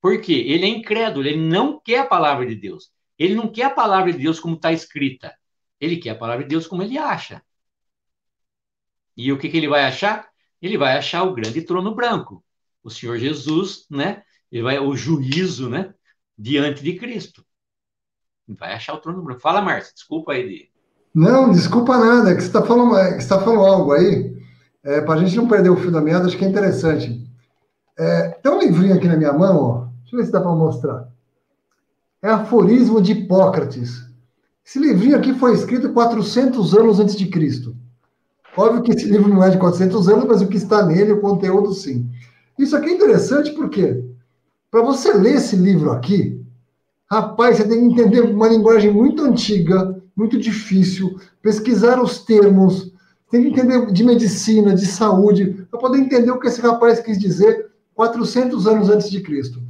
[0.00, 2.92] Porque ele é incrédulo, ele não quer a palavra de Deus.
[3.18, 5.36] Ele não quer a palavra de Deus como está escrita.
[5.80, 7.42] Ele quer a palavra de Deus como ele acha.
[9.16, 10.31] E o que, que ele vai achar?
[10.62, 12.42] Ele vai achar o grande trono branco.
[12.84, 14.22] O Senhor Jesus, né?
[14.50, 15.92] Ele vai, o juízo, né?
[16.38, 17.44] Diante de Cristo.
[18.48, 19.40] Ele vai achar o trono branco.
[19.40, 20.48] Fala, Márcio, desculpa aí.
[20.48, 20.70] De...
[21.12, 24.40] Não, desculpa nada, é que você está falando, é que você tá falando algo aí.
[24.84, 27.28] É, Para a gente não perder o fio da meada, acho que é interessante.
[27.98, 29.84] É, tem um livrinho aqui na minha mão, ó.
[30.02, 31.08] Deixa eu ver se dá para mostrar.
[32.22, 34.08] É Aforismo de Hipócrates.
[34.64, 37.76] Esse livrinho aqui foi escrito 400 anos antes de Cristo.
[38.56, 41.20] Óbvio que esse livro não é de 400 anos, mas o que está nele, o
[41.20, 42.08] conteúdo, sim.
[42.58, 44.04] Isso aqui é interessante porque,
[44.70, 46.40] para você ler esse livro aqui,
[47.10, 52.92] rapaz, você tem que entender uma linguagem muito antiga, muito difícil, pesquisar os termos,
[53.30, 57.18] tem que entender de medicina, de saúde, para poder entender o que esse rapaz quis
[57.18, 59.62] dizer 400 anos antes de Cristo.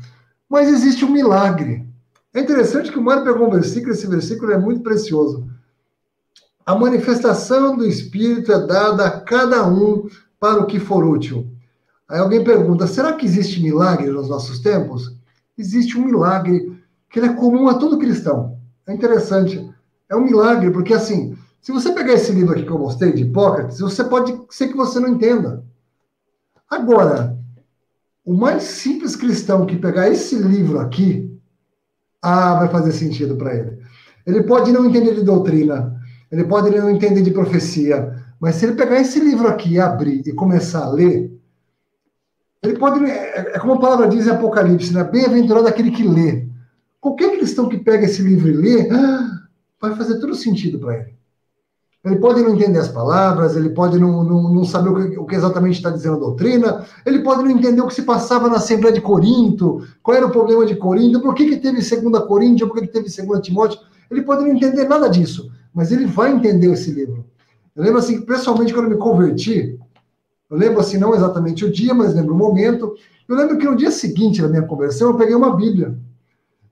[0.48, 1.86] Mas existe um milagre.
[2.34, 5.46] É interessante que o Mário pegou um versículo, esse versículo é muito precioso.
[6.64, 10.08] A manifestação do Espírito é dada a cada um
[10.38, 11.50] para o que for útil.
[12.08, 15.16] Aí alguém pergunta: será que existe milagre nos nossos tempos?
[15.58, 16.80] Existe um milagre
[17.10, 18.58] que é comum a todo cristão.
[18.86, 19.68] É interessante.
[20.08, 23.22] É um milagre, porque assim, se você pegar esse livro aqui que eu mostrei, de
[23.22, 25.64] Hipócrates, você pode ser que você não entenda.
[26.68, 27.38] Agora,
[28.24, 31.38] o mais simples cristão que pegar esse livro aqui,
[32.20, 33.78] ah, vai fazer sentido para ele.
[34.26, 36.00] Ele pode não entender de doutrina,
[36.32, 40.32] ele pode não entender de profecia, mas se ele pegar esse livro aqui, abrir e
[40.32, 41.30] começar a ler,
[42.62, 43.04] ele pode.
[43.04, 45.04] É, é como a palavra diz em Apocalipse, né?
[45.04, 46.48] Bem-aventurado aquele que lê.
[46.98, 49.30] Qualquer cristão que pega esse livro e lê, ah,
[49.80, 51.12] vai fazer todo sentido para ele.
[52.04, 55.26] Ele pode não entender as palavras, ele pode não, não, não saber o que, o
[55.26, 58.56] que exatamente está dizendo a doutrina, ele pode não entender o que se passava na
[58.56, 62.66] Assembleia de Corinto, qual era o problema de Corinto, por que, que teve segunda Coríntia,
[62.66, 63.80] por que, que teve segunda Timóteo.
[64.10, 67.24] Ele pode não entender nada disso, mas ele vai entender esse livro.
[67.74, 69.78] Eu lembro assim, pessoalmente, quando eu me converti,
[70.50, 72.94] eu lembro assim, não exatamente o dia, mas lembro o momento.
[73.26, 75.96] Eu lembro que no dia seguinte da minha conversão, eu peguei uma Bíblia.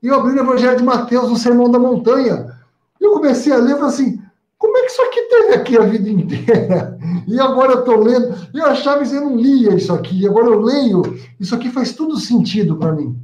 [0.03, 2.55] E eu abri o Evangelho de Mateus, no Sermão da Montanha.
[3.01, 4.23] E eu comecei a ler e falei assim,
[4.59, 6.99] como é que isso aqui teve aqui a vida inteira?
[7.27, 8.35] E agora eu estou lendo.
[8.53, 10.27] Eu achava que eu não lia isso aqui.
[10.27, 11.03] Agora eu leio.
[11.39, 13.17] Isso aqui faz tudo sentido para mim.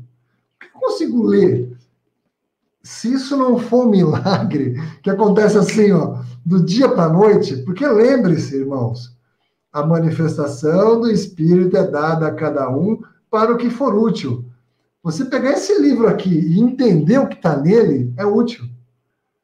[0.58, 1.75] Que eu consigo ler?
[2.86, 7.56] Se isso não for um milagre, que acontece assim, ó, do dia para a noite,
[7.64, 9.12] porque lembre-se, irmãos,
[9.72, 14.44] a manifestação do Espírito é dada a cada um para o que for útil.
[15.02, 18.64] Você pegar esse livro aqui e entender o que está nele é útil.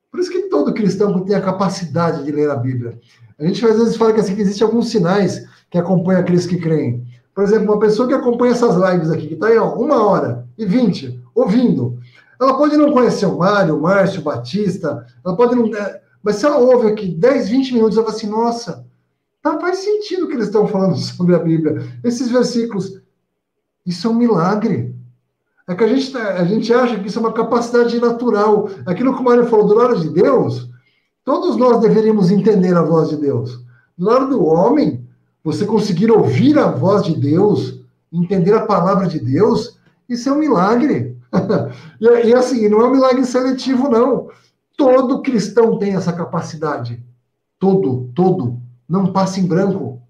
[0.08, 3.00] Por isso que todo cristão tem a capacidade de ler a Bíblia.
[3.40, 6.58] A gente às vezes fala que, assim, que existem alguns sinais que acompanham aqueles que
[6.58, 7.04] creem.
[7.34, 10.46] Por exemplo, uma pessoa que acompanha essas lives aqui, que está aí ó, uma hora
[10.56, 11.98] e vinte, ouvindo,
[12.42, 15.74] ela pode não conhecer o Mário, o Márcio, o Batista, ela pode não.
[15.74, 18.86] É, mas se ela ouve aqui 10, 20 minutos, ela fala assim: nossa,
[19.42, 21.82] tá, faz sentido o que eles estão falando sobre a Bíblia.
[22.02, 23.00] Esses versículos.
[23.84, 24.94] Isso é um milagre.
[25.68, 28.68] É que a gente, tá, a gente acha que isso é uma capacidade natural.
[28.86, 30.68] Aquilo que o Mário falou, do lado de Deus,
[31.24, 33.60] todos nós deveríamos entender a voz de Deus.
[33.96, 35.06] Do lado do homem,
[35.42, 37.80] você conseguir ouvir a voz de Deus,
[38.12, 39.78] entender a palavra de Deus,
[40.08, 41.11] isso é um milagre.
[42.00, 44.30] e, e assim, não é um milagre seletivo, não.
[44.76, 47.02] Todo cristão tem essa capacidade.
[47.58, 48.60] Todo, todo.
[48.88, 50.02] Não passa em branco.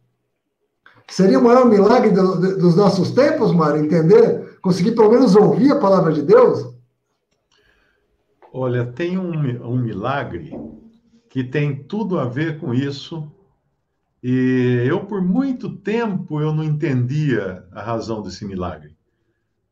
[1.08, 4.58] Seria o maior milagre do, dos nossos tempos, Mário, entender?
[4.62, 6.74] Conseguir pelo menos ouvir a palavra de Deus?
[8.52, 9.32] Olha, tem um,
[9.66, 10.58] um milagre
[11.28, 13.30] que tem tudo a ver com isso.
[14.22, 18.96] E eu, por muito tempo, eu não entendia a razão desse milagre,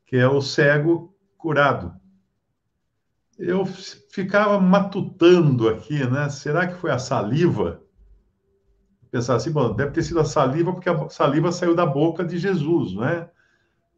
[0.06, 1.09] que é o cego
[1.40, 1.94] curado.
[3.38, 6.28] Eu ficava matutando aqui, né?
[6.28, 7.82] Será que foi a saliva?
[9.10, 12.38] pensar assim, bom, deve ter sido a saliva, porque a saliva saiu da boca de
[12.38, 13.28] Jesus, não é?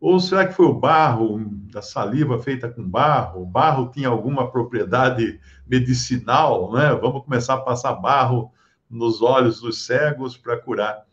[0.01, 1.39] Ou será que foi o barro,
[1.71, 3.43] da saliva feita com barro?
[3.43, 6.93] O barro tinha alguma propriedade medicinal, né?
[6.95, 8.51] Vamos começar a passar barro
[8.91, 11.05] nos olhos dos cegos para curar.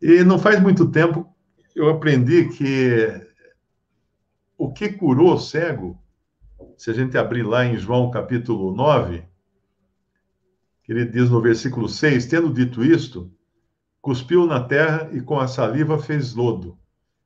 [0.00, 1.32] E não faz muito tempo
[1.74, 3.06] eu aprendi que
[4.56, 6.00] o que curou o cego,
[6.76, 9.24] se a gente abrir lá em João capítulo 9,
[10.82, 13.30] que ele diz no versículo 6: Tendo dito isto,
[14.00, 16.78] cuspiu na terra e com a saliva fez lodo,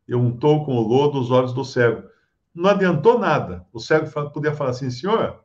[0.08, 2.08] e untou com o lodo os olhos do cego.
[2.54, 3.64] Não adiantou nada.
[3.72, 5.44] O cego podia falar assim: Senhor,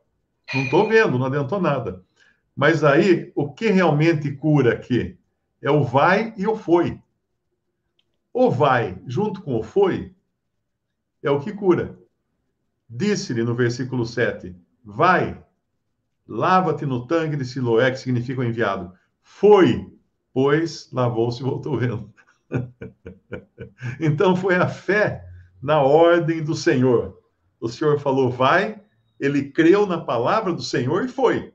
[0.52, 2.02] não estou vendo, não adiantou nada.
[2.54, 5.18] Mas aí, o que realmente cura aqui?
[5.60, 6.98] É o vai e o foi.
[8.32, 10.15] O vai, junto com o foi,
[11.28, 11.98] é o que cura.
[12.88, 14.54] Disse-lhe no versículo 7:
[14.84, 15.44] Vai,
[16.28, 18.92] Lava-te no tanque de Siloé, que significa o enviado.
[19.22, 19.86] Foi,
[20.32, 22.12] pois lavou-se e voltou vendo.
[24.00, 25.24] então foi a fé
[25.62, 27.20] na ordem do Senhor.
[27.60, 28.80] O Senhor falou, vai,
[29.20, 31.54] ele creu na palavra do Senhor e foi.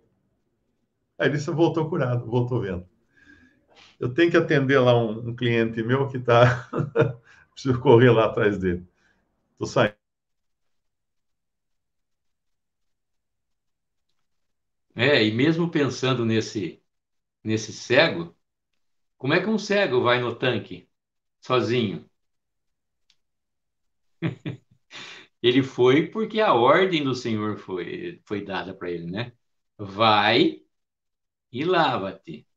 [1.19, 2.85] Aí ele voltou curado, voltou vendo.
[3.99, 6.67] Eu tenho que atender lá um, um cliente meu que está.
[7.53, 8.87] Preciso correr lá atrás dele.
[9.61, 9.95] Estou saindo.
[14.95, 16.81] É, e mesmo pensando nesse,
[17.43, 18.35] nesse cego,
[19.17, 20.89] como é que um cego vai no tanque
[21.41, 22.09] sozinho?
[25.41, 29.33] Ele foi porque a ordem do Senhor foi, foi dada para ele, né?
[29.77, 30.63] Vai
[31.51, 32.47] e lava-te.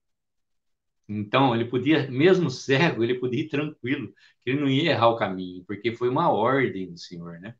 [1.09, 4.09] Então, ele podia, mesmo cego, ele podia ir tranquilo,
[4.41, 7.55] que ele não ia errar o caminho, porque foi uma ordem do Senhor, né?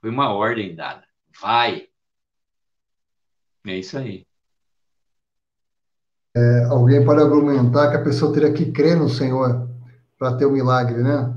[0.00, 1.04] Foi uma ordem dada.
[1.40, 1.88] Vai,
[3.66, 4.26] é isso aí.
[6.36, 9.68] É, alguém pode argumentar que a pessoa teria que crer no Senhor
[10.18, 11.34] para ter o um milagre, né?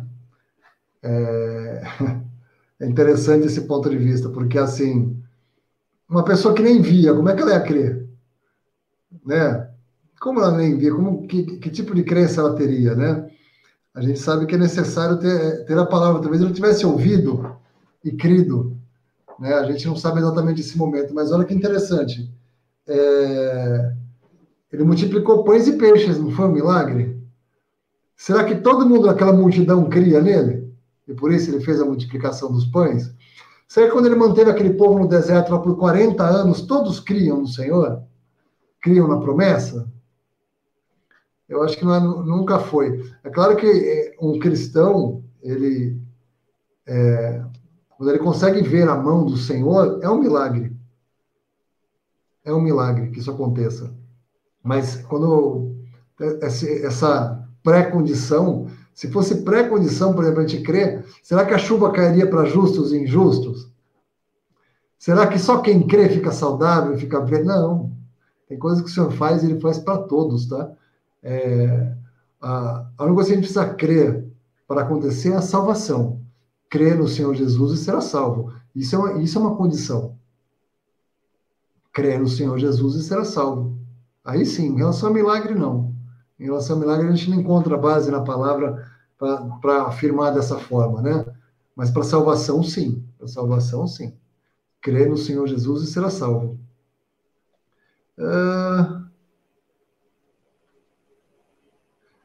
[1.01, 1.81] É...
[2.81, 5.22] é interessante esse ponto de vista, porque assim,
[6.07, 8.07] uma pessoa que nem via, como é que ela ia crer?
[9.26, 9.70] Né?
[10.22, 10.93] Como ela nem via?
[10.93, 13.27] Como, que, que tipo de crença ela teria, né?
[13.91, 16.22] A gente sabe que é necessário ter, ter a palavra.
[16.22, 17.56] Talvez ele tivesse ouvido
[18.06, 18.77] e crido,
[19.39, 19.56] né?
[19.56, 22.31] A gente não sabe exatamente esse momento, mas olha que interessante.
[22.88, 23.93] É...
[24.72, 27.19] Ele multiplicou pães e peixes, não foi um milagre?
[28.15, 30.72] Será que todo mundo daquela multidão cria nele?
[31.07, 33.11] E por isso ele fez a multiplicação dos pães?
[33.68, 37.41] Será que quando ele manteve aquele povo no deserto lá por 40 anos, todos criam
[37.41, 38.03] no Senhor?
[38.80, 39.91] Criam na promessa?
[41.52, 43.03] Eu acho que é, nunca foi.
[43.26, 46.02] É claro que é, um cristão, ele
[46.88, 47.44] é,
[47.98, 50.73] quando ele consegue ver a mão do Senhor, é um milagre.
[52.45, 53.94] É um milagre que isso aconteça.
[54.64, 55.76] Mas quando
[56.41, 62.30] essa pré-condição, se fosse pré-condição, por exemplo, a gente crer, será que a chuva cairia
[62.30, 63.69] para justos e injustos?
[64.98, 67.44] Será que só quem crê fica saudável, fica bem?
[67.44, 67.91] Não.
[68.48, 70.72] Tem coisas que o Senhor faz e ele faz para todos, tá?
[71.23, 71.93] É,
[72.41, 74.27] a, a única coisa que a gente precisa crer
[74.68, 76.22] para acontecer é a salvação
[76.72, 78.53] crer no Senhor Jesus e será salvo.
[78.73, 80.18] Isso é uma, isso é uma condição.
[81.91, 83.77] Crer no Senhor Jesus e será salvo.
[84.23, 85.93] Aí sim, em relação a milagre, não.
[86.39, 88.89] Em relação a milagre, a gente não encontra base na palavra
[89.19, 91.26] para afirmar dessa forma, né?
[91.76, 93.03] Mas para salvação, sim.
[93.18, 94.14] Para salvação, sim.
[94.81, 96.57] Crer no Senhor Jesus e será salvo.
[98.18, 99.01] Uh...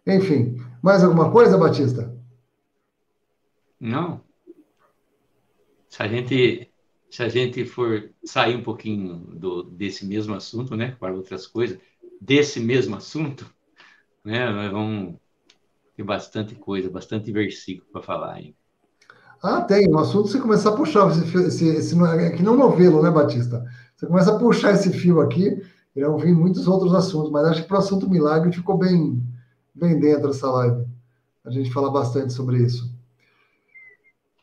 [0.06, 2.14] Enfim, mais alguma coisa, Batista?
[3.80, 4.26] Não
[5.96, 6.70] se a gente
[7.08, 11.78] se a gente for sair um pouquinho do, desse mesmo assunto, né, para outras coisas,
[12.20, 13.46] desse mesmo assunto,
[14.22, 15.14] né, nós vamos
[15.96, 18.40] ter bastante coisa, bastante versículo para falar.
[18.40, 18.54] Hein?
[19.42, 19.88] Ah, tem.
[19.88, 23.64] O assunto você começar a puxar esse, esse, esse é que não novelo, né, Batista?
[23.96, 25.62] Você começa a puxar esse fio aqui,
[25.94, 29.22] irão vir muitos outros assuntos, mas acho que para o assunto milagre ficou bem,
[29.76, 30.86] bem dentro essa live.
[31.44, 32.90] A gente fala bastante sobre isso.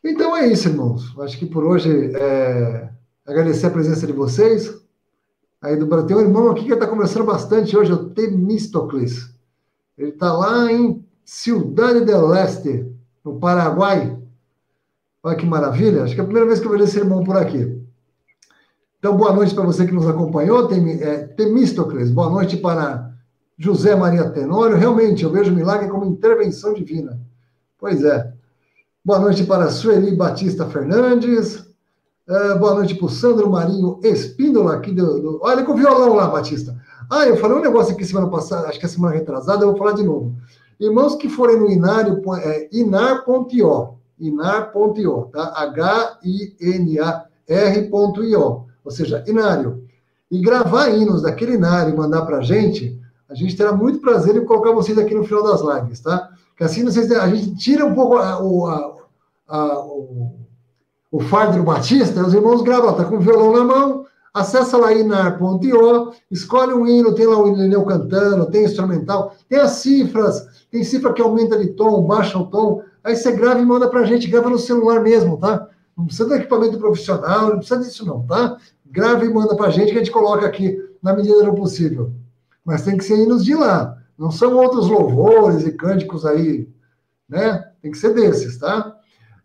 [0.02, 1.12] Então é isso, irmãos.
[1.18, 2.88] Acho que por hoje é
[3.26, 4.72] agradecer a presença de vocês.
[5.60, 9.34] Aí do Brasil, tem um irmão aqui que está conversando bastante hoje, o Temístocles.
[9.96, 12.86] Ele está lá em Cidade del Leste,
[13.24, 14.16] no Paraguai.
[15.22, 16.04] Olha que maravilha.
[16.04, 17.82] Acho que é a primeira vez que eu vejo esse irmão por aqui.
[18.98, 21.26] Então, boa noite para você que nos acompanhou, Tem, é.
[22.12, 23.13] Boa noite para
[23.58, 24.76] José Maria Tenório.
[24.76, 27.20] Realmente, eu vejo o milagre como intervenção divina.
[27.78, 28.32] Pois é.
[29.04, 31.64] Boa noite para Sueli Batista Fernandes.
[32.26, 36.14] Uh, boa noite para o Sandro Marinho Espíndola, aqui do, do, Olha com o violão
[36.14, 36.74] lá, Batista.
[37.10, 39.76] Ah, eu falei um negócio aqui semana passada, acho que é semana retrasada, eu vou
[39.76, 40.34] falar de novo.
[40.80, 45.52] Irmãos que forem no inário, é inar.io, inar.io, tá?
[45.54, 46.56] H-I-N-A-R.io,
[48.84, 49.84] ou seja, inário.
[50.30, 52.98] E gravar hinos daquele inário e mandar para a gente,
[53.34, 56.30] a gente terá muito prazer em colocar vocês aqui no final das lives, tá?
[56.56, 58.92] Que assim vocês, a gente tira um pouco a, a,
[59.48, 60.44] a, o
[61.14, 64.04] o fardo do Batista, os irmãos gravam, tá com o violão na mão,
[64.34, 69.70] acessa lá inar.io, escolhe um hino, tem lá o Irineu cantando, tem instrumental, tem as
[69.74, 73.88] cifras, tem cifra que aumenta de tom, baixa o tom, aí você grava e manda
[73.88, 75.68] pra gente, grava no celular mesmo, tá?
[75.96, 78.56] Não precisa de equipamento profissional, não precisa disso não, tá?
[78.84, 82.10] Grava e manda pra gente que a gente coloca aqui na medida do possível.
[82.64, 86.68] Mas tem que ser hinos de lá, não são outros louvores e cânticos aí,
[87.28, 87.64] né?
[87.82, 88.96] Tem que ser desses, tá?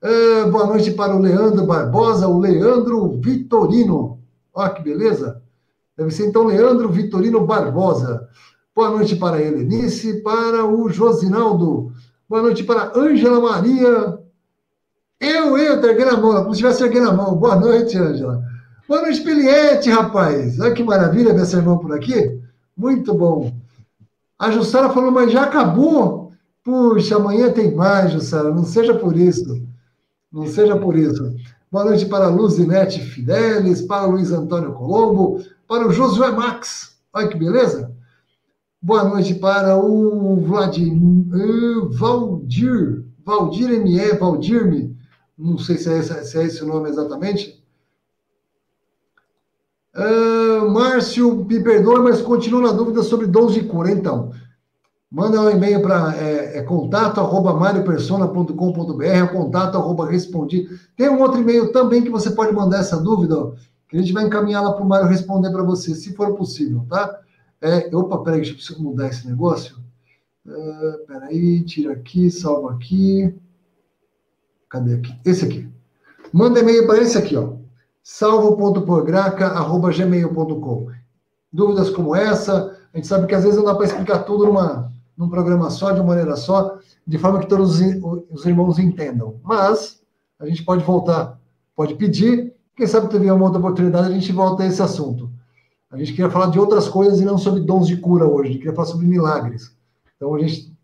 [0.02, 4.20] Uh, boa noite para o Leandro Barbosa, o Leandro Vitorino.
[4.54, 5.42] Olha que beleza.
[5.98, 8.30] Deve ser então Leandro Vitorino Barbosa.
[8.74, 11.92] Boa noite para a Helenice, para o Josinaldo.
[12.30, 14.20] Boa noite para Ângela Maria.
[15.20, 17.36] Eu, eu, erguei na mão, como se tivesse erguendo a mão.
[17.36, 18.42] Boa noite, Ângela.
[18.88, 20.58] Boa noite, Peliette, rapaz.
[20.62, 22.40] Olha que maravilha ver seu irmão por aqui.
[22.80, 23.52] Muito bom.
[24.40, 26.32] A Jussara falou, mas já acabou?
[26.64, 28.54] Puxa, amanhã tem mais, Jussara.
[28.54, 29.62] Não seja por isso.
[30.32, 31.36] Não seja por isso.
[31.70, 36.98] Boa noite para Luzinete Fidelis, para o Luiz Antônio Colombo, para o Josué Max.
[37.12, 37.94] Olha que beleza.
[38.82, 44.98] Boa noite para o Vladimir uh, Valdir, Valdir M.E., Valdir-me.
[45.38, 47.59] Não sei se é, esse, se é esse o nome exatamente.
[49.96, 53.92] Uh, Márcio, me perdoe, mas continuo na dúvida sobre dons de cura.
[53.92, 54.32] Então,
[55.12, 60.68] Manda um e-mail para é, é contato arroba mariopersona.com.br, é contato arroba respondi.
[60.96, 63.54] Tem um outro e-mail também que você pode mandar essa dúvida,
[63.88, 66.86] que a gente vai encaminhar lá para o Mário responder para você, se for possível,
[66.88, 67.20] tá?
[67.60, 69.78] É, opa, peraí, deixa eu preciso mudar esse negócio.
[70.46, 73.34] Uh, peraí, tira aqui, salva aqui.
[74.70, 75.20] Cadê aqui?
[75.26, 75.68] Esse aqui.
[76.32, 77.54] Manda e-mail para esse aqui, ó.
[78.10, 80.88] salvo.porgraca.gmail.com
[81.54, 84.92] Dúvidas como essa, a gente sabe que às vezes não dá para explicar tudo numa
[85.16, 87.80] num programa só, de uma maneira só, de forma que todos
[88.32, 89.36] os irmãos entendam.
[89.44, 90.02] Mas
[90.40, 91.40] a gente pode voltar,
[91.76, 95.30] pode pedir, quem sabe teve uma outra oportunidade, a gente volta a esse assunto.
[95.92, 98.54] A gente queria falar de outras coisas e não sobre dons de cura hoje, a
[98.54, 99.72] gente queria falar sobre milagres.
[100.16, 100.76] Então a gente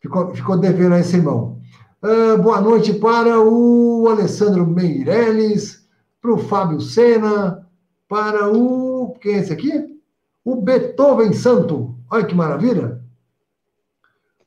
[0.00, 1.56] ficou, ficou devendo a esse irmão.
[2.02, 5.85] Uh, boa noite para o Alessandro Meirelles,
[6.26, 7.64] para o Fábio Sena,
[8.08, 9.16] para o.
[9.20, 9.96] Quem é esse aqui?
[10.44, 11.94] O Beethoven Santo.
[12.10, 13.00] Olha que maravilha!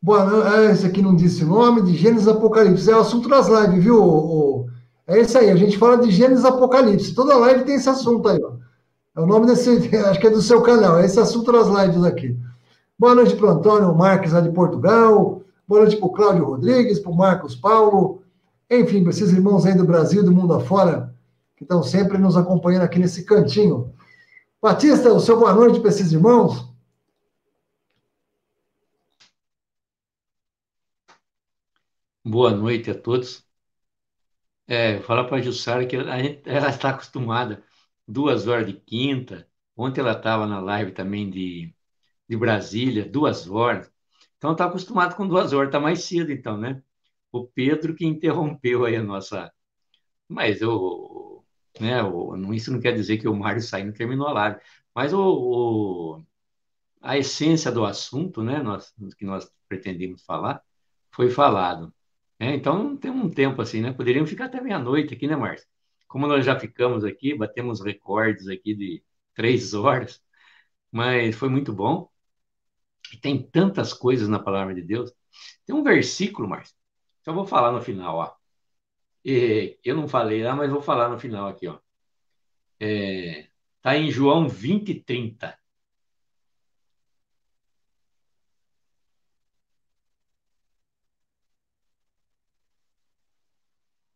[0.01, 2.89] Boa, é, esse aqui não disse o nome, de Gênesis Apocalipse.
[2.91, 4.68] É o assunto das lives, viu?
[5.07, 7.15] É isso aí, a gente fala de Gênesis Apocalipse.
[7.15, 8.53] Toda live tem esse assunto aí, ó.
[9.15, 9.69] É o nome desse,
[10.06, 12.38] acho que é do seu canal, é esse assunto das lives aqui.
[12.97, 15.41] Boa noite para o Antônio Marques, lá de Portugal.
[15.65, 18.22] Boa noite para o Cláudio Rodrigues, para o Marcos Paulo.
[18.69, 21.09] Enfim, para esses irmãos aí do Brasil, do mundo afora,
[21.60, 23.94] que estão sempre nos acompanhando aqui nesse cantinho.
[24.61, 26.73] Batista, o seu boa noite para esses irmãos.
[32.23, 33.45] Boa noite a todos.
[34.68, 37.61] É, falar para a Jussara que ela está acostumada
[38.07, 39.45] duas horas de quinta.
[39.76, 41.76] Ontem ela estava na live também de,
[42.30, 43.91] de Brasília, duas horas.
[44.38, 46.81] Então está acostumado com duas horas, está mais cedo então, né?
[47.34, 49.52] O Pedro que interrompeu aí a nossa.
[50.30, 51.39] Mas o,
[51.80, 54.60] né, o, isso não quer dizer que o Mário saiu não terminou a live.
[54.93, 55.19] Mas o,
[56.18, 56.26] o,
[57.01, 60.61] a essência do assunto, né, nós, que nós pretendemos falar,
[61.11, 61.93] foi falado.
[62.39, 63.91] É, então tem um tempo assim, né?
[63.93, 65.68] Poderíamos ficar até meia-noite aqui, né, Márcio?
[66.07, 69.03] Como nós já ficamos aqui, batemos recordes aqui de
[69.34, 70.22] três horas,
[70.91, 72.10] mas foi muito bom.
[73.14, 75.11] E tem tantas coisas na palavra de Deus.
[75.65, 76.76] Tem um versículo, Márcio,
[77.23, 78.39] que eu vou falar no final, ó.
[79.24, 81.80] Eu não falei lá, mas vou falar no final aqui, ó.
[82.80, 83.48] É,
[83.82, 85.58] tá em João 20, 30.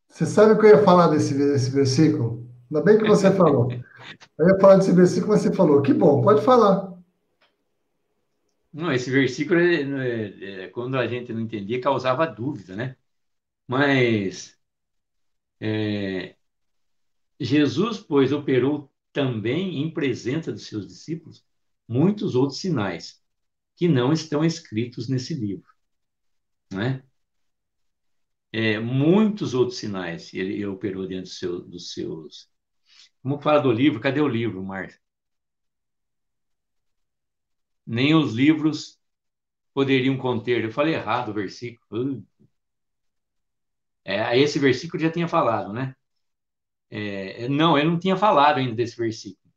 [0.08, 2.48] Você sabe o que eu ia falar desse, desse versículo?
[2.70, 3.70] Ainda bem que você falou.
[4.38, 5.82] Eu ia falar desse versículo, mas você falou.
[5.82, 6.94] Que bom, pode falar.
[8.72, 12.96] Não, esse versículo, é, é, é, quando a gente não entendia, causava dúvida, né?
[13.68, 14.58] Mas
[15.66, 16.36] é,
[17.40, 21.46] Jesus, pois, operou também em presença dos seus discípulos
[21.88, 23.24] muitos outros sinais
[23.78, 25.70] que não estão escritos nesse livro,
[26.72, 27.04] né?
[28.52, 32.50] É, muitos outros sinais ele, ele operou dentro do seu, dos seus.
[33.22, 34.02] Como fala do livro?
[34.02, 35.00] Cadê o livro, Márcia?
[37.86, 39.00] Nem os livros
[39.74, 40.64] poderiam conter.
[40.64, 42.24] Eu falei errado o versículo.
[44.06, 45.96] É, esse versículo já tinha falado, né?
[46.90, 49.52] É, não, eu não tinha falado ainda desse versículo,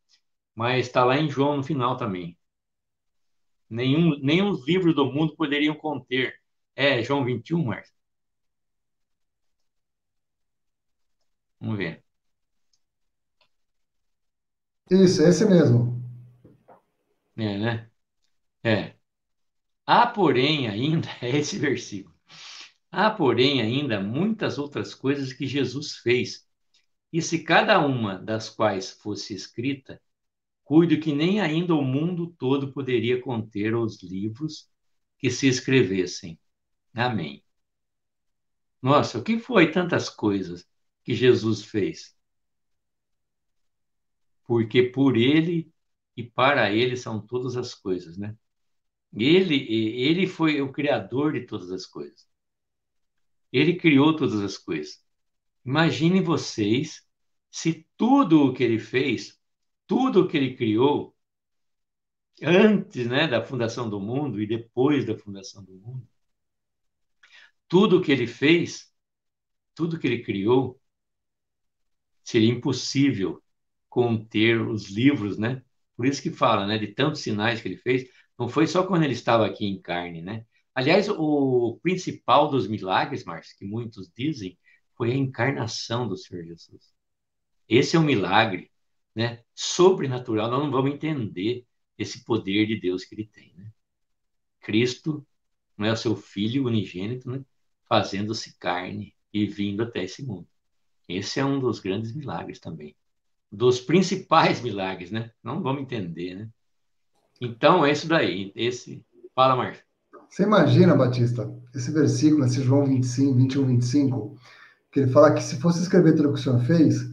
[0.55, 2.39] mas está lá em João no final também.
[3.71, 6.35] Nenhum, nem os livros do mundo poderiam conter.
[6.75, 7.93] É, João 21, Marcos.
[11.61, 12.03] Vamos ver.
[14.91, 15.95] Isso, é esse mesmo.
[17.37, 17.91] É, né?
[18.65, 18.95] É.
[19.87, 22.16] Há, porém, ainda, é esse versículo.
[22.99, 26.49] Há, porém, ainda muitas outras coisas que Jesus fez.
[27.13, 30.01] E se cada uma das quais fosse escrita,
[30.65, 34.71] cuido que nem ainda o mundo todo poderia conter os livros
[35.19, 36.41] que se escrevessem.
[36.95, 37.45] Amém.
[38.81, 40.67] Nossa, o que foi tantas coisas
[41.05, 42.17] que Jesus fez?
[44.47, 45.71] Porque por ele
[46.17, 48.35] e para ele são todas as coisas, né?
[49.13, 52.35] Ele, ele foi o criador de todas as coisas.
[53.57, 55.03] Ele criou todas as coisas.
[55.65, 57.03] Imaginem vocês
[57.51, 59.41] se tudo o que ele fez,
[59.87, 61.17] tudo o que ele criou,
[62.43, 66.07] antes né, da fundação do mundo e depois da fundação do mundo,
[67.67, 68.93] tudo o que ele fez,
[69.75, 70.79] tudo que ele criou,
[72.23, 73.43] seria impossível
[73.89, 75.63] conter os livros, né?
[75.97, 78.07] Por isso que fala, né, de tantos sinais que ele fez,
[78.39, 80.45] não foi só quando ele estava aqui em carne, né?
[80.77, 84.59] Aliás, o principal dos milagres, Márcio, que muitos dizem,
[84.95, 86.93] foi a encarnação do Senhor Jesus.
[87.67, 88.71] Esse é um milagre,
[89.15, 89.43] né?
[89.55, 90.51] Sobrenatural.
[90.51, 91.67] Nós não vamos entender
[91.97, 93.73] esse poder de Deus que ele tem, né?
[94.61, 95.27] Cristo
[95.79, 97.43] não é o seu filho unigênito, né?
[97.89, 100.47] Fazendo-se carne e vindo até esse mundo.
[101.09, 102.95] Esse é um dos grandes milagres também.
[103.51, 105.33] Dos principais milagres, né?
[105.43, 106.51] Não vamos entender, né?
[107.41, 108.53] Então, é isso daí.
[108.55, 109.03] Esse...
[109.35, 109.86] Fala, Márcio.
[110.29, 114.37] Você imagina, Batista, esse versículo, esse João 25, 21, 25,
[114.91, 117.07] que ele fala que se fosse escrever tudo o que o Senhor fez,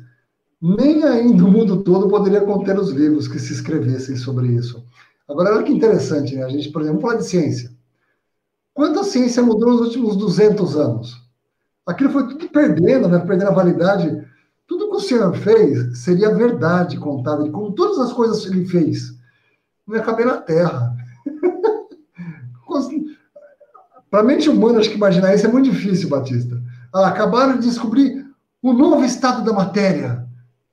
[0.61, 4.85] nem ainda o mundo todo poderia conter os livros que se escrevessem sobre isso.
[5.27, 6.43] Agora, olha que interessante, né?
[6.43, 7.71] A gente, por exemplo, fala de ciência.
[8.73, 11.21] Quanto a ciência mudou nos últimos 200 anos?
[11.85, 13.19] Aquilo foi tudo perdendo, né?
[13.19, 14.25] Perdendo a validade.
[14.65, 19.13] Tudo que o Senhor fez seria verdade contada, como todas as coisas que ele fez.
[19.85, 20.95] Não ia caber na Terra.
[24.13, 26.61] Para a mente humana, acho que imaginar isso é muito difícil, Batista.
[26.93, 28.23] Ah, acabaram de descobrir
[28.61, 30.27] o novo estado da matéria.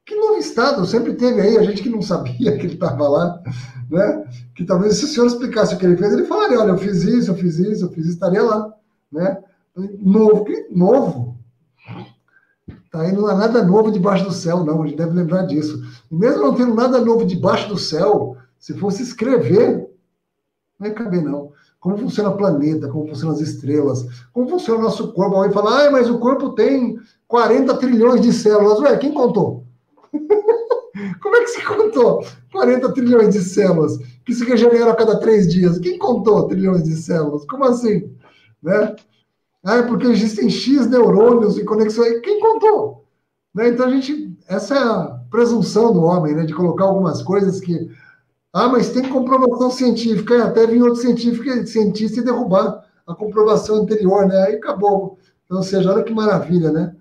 [0.05, 0.85] Que novo estado?
[0.85, 3.43] Sempre teve aí, a gente que não sabia que ele estava lá,
[3.91, 4.27] né?
[4.55, 7.03] Que talvez se o senhor explicasse o que ele fez, ele falaria, olha, eu fiz
[7.03, 8.75] isso, eu fiz isso, eu fiz isso, estaria lá,
[9.11, 9.39] né?
[9.75, 11.39] Novo, que novo?
[12.93, 15.83] Tá aí não há nada novo debaixo do céu, não, a gente deve lembrar disso.
[16.11, 19.89] E mesmo não tendo nada novo debaixo do céu, se fosse escrever,
[20.79, 24.83] não ia caber, não como funciona o planeta, como funcionam as estrelas, como funciona o
[24.83, 25.35] nosso corpo.
[25.35, 28.79] Alguém fala, ah, mas o corpo tem 40 trilhões de células.
[28.81, 29.65] Ué, quem contou?
[31.23, 35.51] como é que se contou 40 trilhões de células que se regeneram a cada três
[35.51, 35.79] dias?
[35.79, 37.47] Quem contou trilhões de células?
[37.47, 38.15] Como assim?
[38.63, 38.95] Né?
[39.65, 42.21] Ah, é porque existem X neurônios e conexões.
[42.21, 43.07] Quem contou?
[43.55, 43.69] Né?
[43.69, 44.29] Então a gente.
[44.47, 46.45] Essa é a presunção do homem, né?
[46.45, 47.89] De colocar algumas coisas que
[48.53, 50.35] ah, mas tem comprovação científica.
[50.35, 54.37] É, até vir outro científico, cientista e derrubar a comprovação anterior, né?
[54.45, 55.19] Aí acabou.
[55.45, 56.97] Então, ou seja, olha que maravilha, né?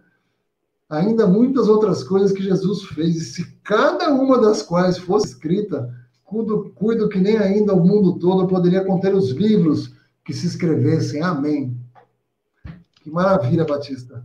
[0.90, 5.94] Ainda muitas outras coisas que Jesus fez, e se cada uma das quais fosse escrita,
[6.24, 9.94] cuido, cuido que nem ainda o mundo todo poderia conter os livros
[10.26, 11.22] que se escrevessem.
[11.22, 11.78] Amém.
[13.02, 14.24] Que maravilha, Batista.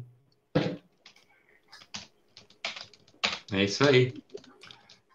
[3.52, 4.14] É isso aí.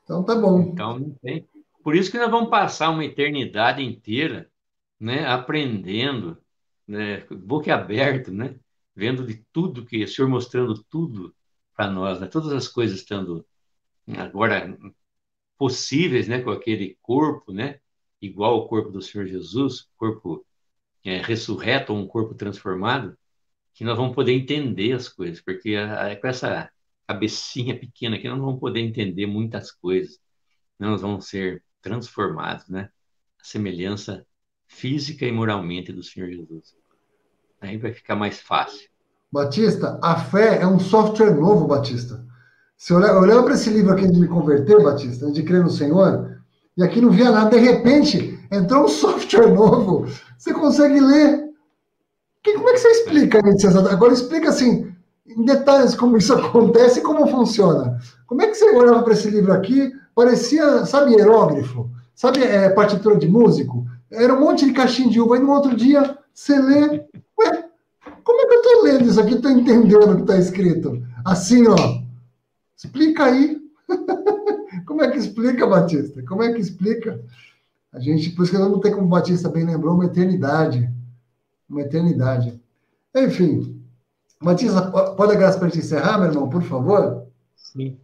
[0.03, 0.61] Então tá bom.
[0.61, 1.47] Então não tem,
[1.83, 4.49] por isso que nós vamos passar uma eternidade inteira,
[4.99, 6.37] né, aprendendo,
[6.87, 8.59] né, boca aberta, né,
[8.95, 11.35] vendo de tudo que o Senhor mostrando tudo
[11.75, 12.27] para nós, né?
[12.27, 13.45] Todas as coisas estando
[14.17, 14.77] agora
[15.57, 17.79] possíveis, né, com aquele corpo, né,
[18.21, 20.45] igual ao corpo do Senhor Jesus, corpo
[21.03, 23.17] é, ressurreto ou um corpo transformado,
[23.73, 25.75] que nós vamos poder entender as coisas, porque
[26.21, 26.69] com essa
[27.07, 30.19] cabecinha pequena aqui nós não vamos poder entender muitas coisas,
[30.77, 32.89] nós vamos ser transformados, né,
[33.41, 34.25] a semelhança
[34.67, 36.75] física e moralmente do Senhor Jesus.
[37.61, 38.87] Aí vai ficar mais fácil.
[39.31, 42.25] Batista, a fé é um software novo, Batista.
[42.77, 46.39] Se olhar, olhando para esse livro aqui de me converter, Batista, de crer no Senhor,
[46.77, 50.07] e aqui não via nada, de repente entrou um software novo,
[50.37, 51.49] você consegue ler.
[52.41, 53.67] Que, como é que você explica isso?
[53.67, 54.89] Agora explica assim,
[55.27, 57.99] em detalhes como isso acontece e como funciona.
[58.25, 63.15] Como é que você olhava para esse livro aqui, parecia, sabe, hierógrafo, sabe, é, partitura
[63.15, 63.87] de músico?
[64.11, 67.05] Era um monte de caixinha de uva, e no outro dia você lê,
[67.39, 67.65] ué,
[68.21, 71.01] como é que eu estou lendo isso aqui, estou entendendo o que está escrito?
[71.23, 72.01] Assim, ó,
[72.75, 73.61] explica aí.
[74.85, 76.21] como é que explica, Batista?
[76.23, 77.23] Como é que explica?
[77.93, 80.91] A gente, por isso que eu não tem como o Batista bem lembrou, uma eternidade.
[81.69, 82.61] Uma eternidade.
[83.15, 83.81] Enfim,
[84.41, 87.25] Batista, pode a graça para encerrar, meu irmão, por favor?
[87.55, 87.97] Sim.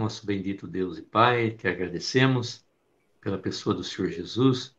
[0.00, 2.64] Nosso bendito Deus e Pai, te agradecemos
[3.20, 4.74] pela pessoa do Senhor Jesus,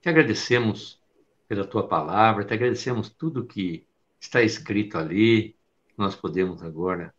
[0.00, 0.98] te agradecemos
[1.46, 3.86] pela tua palavra, te agradecemos tudo que
[4.18, 5.54] está escrito ali,
[5.98, 7.14] nós podemos agora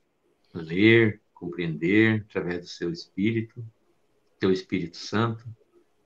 [0.55, 3.63] ler, compreender através do seu Espírito,
[4.39, 5.45] teu Espírito Santo.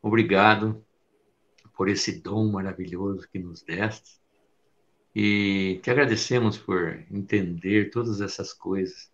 [0.01, 0.85] Obrigado
[1.73, 4.19] por esse dom maravilhoso que nos deste.
[5.15, 9.12] E te agradecemos por entender todas essas coisas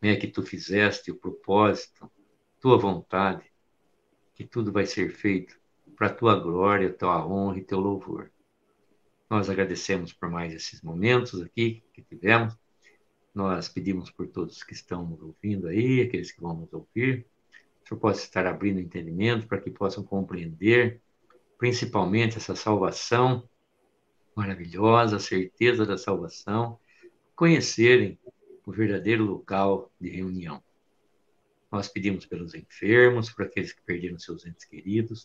[0.00, 2.10] né, que tu fizeste, o propósito,
[2.60, 3.44] tua vontade,
[4.34, 5.58] que tudo vai ser feito
[5.96, 8.30] para tua glória, tua honra e teu louvor.
[9.28, 12.56] Nós agradecemos por mais esses momentos aqui que tivemos.
[13.34, 17.26] Nós pedimos por todos que estão nos ouvindo aí, aqueles que vão nos ouvir.
[17.84, 21.00] O Senhor possa estar abrindo entendimento para que possam compreender,
[21.58, 23.48] principalmente essa salvação
[24.34, 26.78] maravilhosa, a certeza da salvação,
[27.34, 28.18] conhecerem
[28.68, 30.62] o verdadeiro local de reunião.
[31.72, 35.24] Nós pedimos pelos enfermos, por aqueles que perderam seus entes queridos,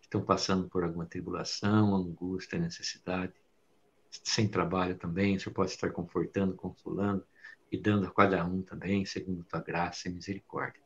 [0.00, 3.32] que estão passando por alguma tribulação, angústia, necessidade,
[4.10, 7.24] sem trabalho também, o Senhor pode estar confortando, consolando
[7.70, 10.82] e dando a cada um também, segundo tua graça e misericórdia.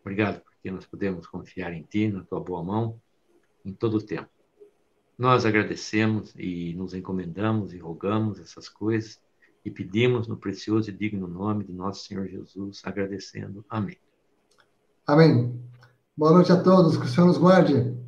[0.00, 2.98] Obrigado porque nós podemos confiar em Ti, na Tua boa mão,
[3.62, 4.30] em todo o tempo.
[5.18, 9.20] Nós agradecemos e nos encomendamos e rogamos essas coisas
[9.64, 13.64] e pedimos no precioso e digno nome de nosso Senhor Jesus, agradecendo.
[13.68, 13.96] Amém.
[15.06, 15.60] Amém.
[16.16, 18.01] Boa noite a todos, que o Senhor nos guarde.